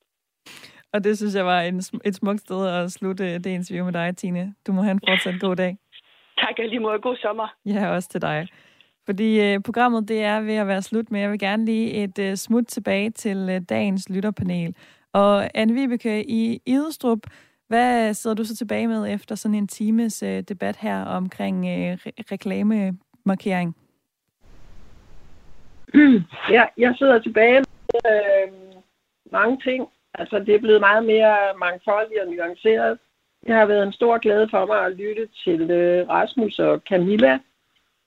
Og 0.93 1.03
det 1.03 1.17
synes 1.17 1.35
jeg 1.35 1.45
var 1.45 1.61
en, 1.61 1.77
et 2.05 2.15
smukt 2.15 2.39
sted 2.39 2.67
at 2.67 2.91
slutte 2.91 3.23
det 3.39 3.45
interview 3.45 3.85
med 3.85 3.93
dig, 3.93 4.17
Tine. 4.17 4.55
Du 4.67 4.71
må 4.71 4.81
have 4.81 4.91
en 4.91 5.01
fortsat 5.07 5.41
god 5.41 5.55
dag. 5.55 5.77
Tak 6.37 6.57
lige 6.57 6.79
måde. 6.79 6.99
God 6.99 7.17
sommer. 7.17 7.47
Ja, 7.65 7.89
også 7.95 8.09
til 8.09 8.21
dig. 8.21 8.47
Fordi 9.11 9.41
øh, 9.41 9.59
programmet 9.59 10.07
det 10.07 10.23
er 10.23 10.39
ved 10.39 10.55
at 10.55 10.67
være 10.67 10.81
slut, 10.81 11.11
men 11.11 11.21
jeg 11.21 11.31
vil 11.31 11.39
gerne 11.39 11.65
lige 11.65 11.91
et 11.91 12.19
øh, 12.19 12.35
smut 12.35 12.67
tilbage 12.67 13.09
til 13.09 13.49
øh, 13.49 13.61
dagens 13.69 14.09
lytterpanel. 14.09 14.75
Og 15.13 15.57
Anne 15.57 15.73
Vibeke 15.73 16.29
i 16.29 16.61
Idestrup, 16.65 17.19
hvad 17.67 18.13
sidder 18.13 18.35
du 18.35 18.43
så 18.43 18.55
tilbage 18.55 18.87
med 18.87 19.13
efter 19.13 19.35
sådan 19.35 19.55
en 19.55 19.67
times 19.67 20.23
øh, 20.23 20.41
debat 20.41 20.77
her 20.77 21.03
omkring 21.05 21.57
øh, 21.65 21.93
re- 21.93 22.23
reklamemarkering? 22.31 23.75
Ja, 26.55 26.63
jeg 26.77 26.95
sidder 26.97 27.19
tilbage 27.19 27.63
med 27.93 28.11
øh, 28.13 28.51
mange 29.31 29.57
ting. 29.63 29.87
Altså, 30.13 30.39
det 30.39 30.55
er 30.55 30.59
blevet 30.59 30.79
meget 30.79 31.05
mere 31.05 31.37
mangfoldigt 31.59 32.21
og 32.21 32.27
nuanceret. 32.33 32.97
Det 33.47 33.55
har 33.55 33.65
været 33.65 33.83
en 33.83 33.93
stor 33.93 34.17
glæde 34.17 34.47
for 34.51 34.65
mig 34.65 34.85
at 34.85 34.95
lytte 34.95 35.27
til 35.43 35.71
øh, 35.71 36.09
Rasmus 36.09 36.59
og 36.59 36.81
Camilla, 36.89 37.39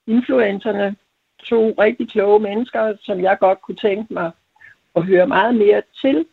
influencerne, 0.06 0.96
to 1.44 1.74
rigtig 1.78 2.08
kloge 2.08 2.40
mennesker, 2.40 2.96
som 3.00 3.20
jeg 3.20 3.38
godt 3.40 3.62
kunne 3.62 3.76
tænke 3.76 4.14
mig 4.14 4.30
at 4.96 5.02
høre 5.02 5.26
meget 5.26 5.54
mere 5.54 5.82
til. 6.00 6.26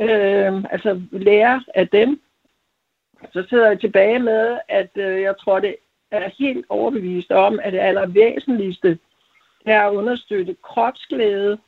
Øh, 0.00 0.64
altså 0.70 1.02
lære 1.12 1.62
af 1.74 1.88
dem. 1.88 2.20
Så 3.32 3.46
sidder 3.48 3.68
jeg 3.68 3.80
tilbage 3.80 4.18
med, 4.18 4.58
at 4.68 4.90
øh, 4.96 5.20
jeg 5.22 5.38
tror, 5.38 5.60
det 5.60 5.76
er 6.10 6.30
helt 6.38 6.66
overbevist 6.68 7.32
om, 7.32 7.60
at 7.62 7.72
det 7.72 7.78
allervæsentligste 7.78 8.98
er 9.66 9.82
at 9.82 9.94
understøtte 9.94 10.56
kropsglæde 10.62 11.58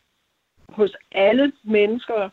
hos 0.68 0.96
alle 1.12 1.52
mennesker 1.62 2.30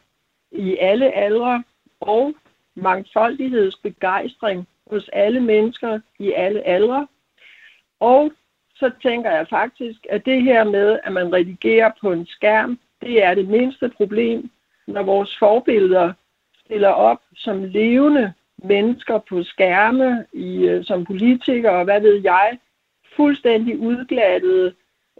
i 0.52 0.78
alle 0.78 1.16
aldre 1.16 1.64
og 2.00 2.34
mangfoldighedsbegejstring 2.76 4.68
hos 4.90 5.10
alle 5.14 5.40
mennesker 5.40 6.00
i 6.20 6.32
alle 6.32 6.62
aldre. 6.62 7.08
Og 8.00 8.32
så 8.76 8.92
tænker 9.02 9.32
jeg 9.32 9.48
faktisk, 9.48 10.06
at 10.10 10.26
det 10.26 10.44
her 10.44 10.64
med, 10.64 11.00
at 11.04 11.14
man 11.14 11.34
redigerer 11.34 11.92
på 12.02 12.12
en 12.12 12.26
skærm, 12.26 12.80
det 13.02 13.24
er 13.24 13.34
det 13.34 13.48
mindste 13.48 13.90
problem, 13.90 14.50
når 14.88 15.04
vores 15.04 15.38
forbilleder 15.38 16.14
stiller 16.66 16.90
op 16.90 17.22
som 17.36 17.64
levende 17.64 18.34
mennesker 18.58 19.20
på 19.30 19.44
skærme, 19.44 20.26
i, 20.34 20.58
øh, 20.58 20.86
som 20.86 21.06
politikere 21.06 21.76
og 21.76 21.84
hvad 21.84 22.02
ved 22.02 22.22
jeg, 22.24 22.58
fuldstændig 23.16 23.80
udglattede, 23.80 24.74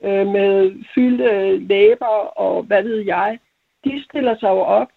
øh, 0.04 0.28
med 0.28 0.84
fyldte 0.94 1.58
læber 1.58 2.38
og 2.38 2.64
hvad 2.64 2.84
ved 2.84 3.00
jeg, 3.06 3.40
de 3.84 4.04
stiller 4.04 4.38
sig 4.38 4.50
jo 4.50 4.60
op 4.60 4.88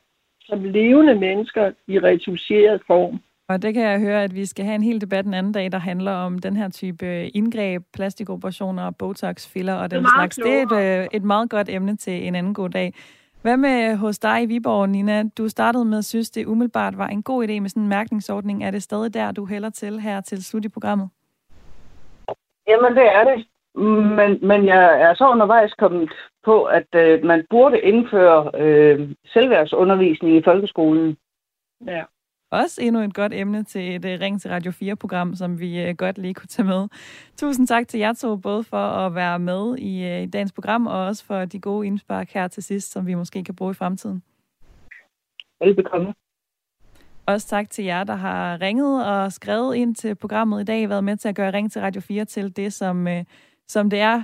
som 0.41 0.65
levende 0.65 1.15
mennesker 1.15 1.73
i 1.87 1.99
retuseret 1.99 2.81
form. 2.87 3.21
Og 3.49 3.63
det 3.63 3.75
kan 3.75 3.83
jeg 3.83 4.01
høre, 4.01 4.25
at 4.25 4.35
vi 4.35 4.47
skal 4.47 4.65
have 4.65 4.75
en 4.75 4.83
hel 4.83 5.01
debat 5.01 5.27
en 5.27 5.35
anden 5.35 5.53
dag, 5.53 5.73
der 5.73 5.79
handler 5.79 6.13
om 6.13 6.39
den 6.39 6.57
her 6.57 6.69
type 6.69 7.29
indgreb, 7.29 7.83
plastikoperationer, 7.93 8.91
botox, 8.91 9.49
filler 9.53 9.75
og 9.75 9.91
den 9.91 10.03
det 10.03 10.11
slags. 10.17 10.37
Det 10.37 10.53
er 10.53 10.63
et, 10.63 11.03
øh, 11.03 11.07
et 11.13 11.23
meget 11.23 11.51
godt 11.51 11.69
emne 11.69 11.97
til 11.97 12.27
en 12.27 12.35
anden 12.35 12.55
god 12.55 12.71
dag. 12.71 12.95
Hvad 13.43 13.57
med 13.57 13.97
hos 13.97 14.19
dig 14.19 14.43
i 14.43 14.47
Viborg, 14.47 14.89
Nina? 14.89 15.25
Du 15.39 15.49
startede 15.49 15.85
med 15.85 15.99
at 15.99 16.05
synes, 16.05 16.31
det 16.31 16.47
umiddelbart 16.47 16.99
var 16.99 17.07
en 17.07 17.23
god 17.23 17.49
idé 17.49 17.61
med 17.61 17.69
sådan 17.69 17.83
en 17.83 17.89
mærkningsordning. 17.89 18.65
Er 18.65 18.71
det 18.71 18.83
stadig 18.83 19.15
der, 19.15 19.33
du 19.33 19.47
hælder 19.47 19.71
til 19.71 20.01
her 20.01 20.21
til 20.21 20.45
slut 20.45 20.65
i 20.65 20.69
programmet? 20.69 21.09
Jamen, 22.69 22.97
det 22.97 23.07
er 23.07 23.25
det. 23.25 23.47
Men, 24.17 24.39
men 24.49 24.67
jeg 24.67 25.01
er 25.01 25.15
så 25.15 25.29
undervejs 25.29 25.73
kommet 25.73 26.13
på, 26.45 26.65
at 26.65 26.95
øh, 26.95 27.25
man 27.25 27.47
burde 27.51 27.81
indføre 27.81 28.51
øh, 28.55 29.11
selvværksundervisning 29.27 30.37
i 30.37 30.43
folkeskolen. 30.43 31.17
Ja. 31.87 32.03
Også 32.51 32.83
endnu 32.83 33.01
et 33.03 33.15
godt 33.15 33.35
emne 33.35 33.65
til 33.65 33.95
et 33.97 34.05
uh, 34.05 34.21
Ring 34.21 34.41
til 34.41 34.51
Radio 34.51 34.73
4-program, 34.73 35.35
som 35.35 35.61
vi 35.61 35.89
uh, 35.89 35.97
godt 35.97 36.19
lige 36.19 36.35
kunne 36.35 36.47
tage 36.47 36.67
med. 36.67 36.89
Tusind 37.37 37.67
tak 37.67 37.89
til 37.89 38.01
jer 38.01 38.13
to, 38.13 38.37
både 38.37 38.65
for 38.65 38.77
at 38.77 39.15
være 39.15 39.39
med 39.39 39.79
i, 39.79 40.05
uh, 40.05 40.23
i 40.23 40.27
dagens 40.27 40.53
program, 40.53 40.87
og 40.87 41.07
også 41.07 41.25
for 41.25 41.45
de 41.45 41.61
gode 41.61 41.87
indspark 41.87 42.31
her 42.31 42.49
til 42.49 42.63
sidst, 42.63 42.93
som 42.93 43.07
vi 43.07 43.15
måske 43.15 43.45
kan 43.45 43.55
bruge 43.55 43.71
i 43.71 43.75
fremtiden. 43.75 44.23
Velbekomme. 45.61 46.15
Også 47.27 47.49
tak 47.49 47.71
til 47.71 47.85
jer, 47.85 48.05
der 48.05 48.15
har 48.15 48.61
ringet 48.61 49.07
og 49.07 49.33
skrevet 49.33 49.77
ind 49.77 49.95
til 49.95 50.15
programmet 50.15 50.61
i 50.61 50.65
dag, 50.65 50.89
været 50.89 51.05
med 51.05 51.17
til 51.17 51.29
at 51.29 51.35
gøre 51.35 51.53
Ring 51.53 51.73
til 51.73 51.81
Radio 51.81 52.01
4 52.01 52.25
til 52.25 52.57
det, 52.57 52.73
som, 52.73 53.07
som 53.69 53.91
det 53.91 54.01
er. 54.01 54.23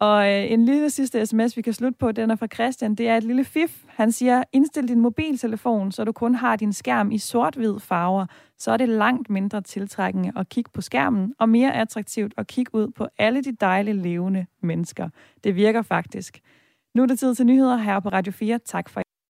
Og 0.00 0.32
øh, 0.32 0.52
en 0.52 0.64
lille 0.64 0.90
sidste 0.90 1.26
sms, 1.26 1.56
vi 1.56 1.62
kan 1.62 1.72
slutte 1.72 1.98
på, 1.98 2.12
den 2.12 2.30
er 2.30 2.36
fra 2.36 2.46
Christian. 2.46 2.94
Det 2.94 3.08
er 3.08 3.16
et 3.16 3.24
lille 3.24 3.44
fif. 3.44 3.84
Han 3.86 4.12
siger, 4.12 4.42
indstil 4.52 4.88
din 4.88 5.00
mobiltelefon, 5.00 5.92
så 5.92 6.04
du 6.04 6.12
kun 6.12 6.34
har 6.34 6.56
din 6.56 6.72
skærm 6.72 7.10
i 7.10 7.18
sort-hvid 7.18 7.80
farver. 7.80 8.26
Så 8.58 8.70
er 8.70 8.76
det 8.76 8.88
langt 8.88 9.30
mindre 9.30 9.60
tiltrækkende 9.60 10.32
at 10.36 10.48
kigge 10.48 10.70
på 10.74 10.80
skærmen, 10.80 11.34
og 11.38 11.48
mere 11.48 11.74
attraktivt 11.74 12.34
at 12.36 12.46
kigge 12.46 12.74
ud 12.74 12.88
på 12.88 13.06
alle 13.18 13.42
de 13.42 13.52
dejlige 13.52 13.94
levende 13.94 14.46
mennesker. 14.62 15.08
Det 15.44 15.56
virker 15.56 15.82
faktisk. 15.82 16.40
Nu 16.94 17.02
er 17.02 17.06
det 17.06 17.18
tid 17.18 17.34
til 17.34 17.46
nyheder 17.46 17.76
her 17.76 18.00
på 18.00 18.08
Radio 18.08 18.32
4. 18.32 18.58
Tak 18.58 18.88
for 18.88 19.02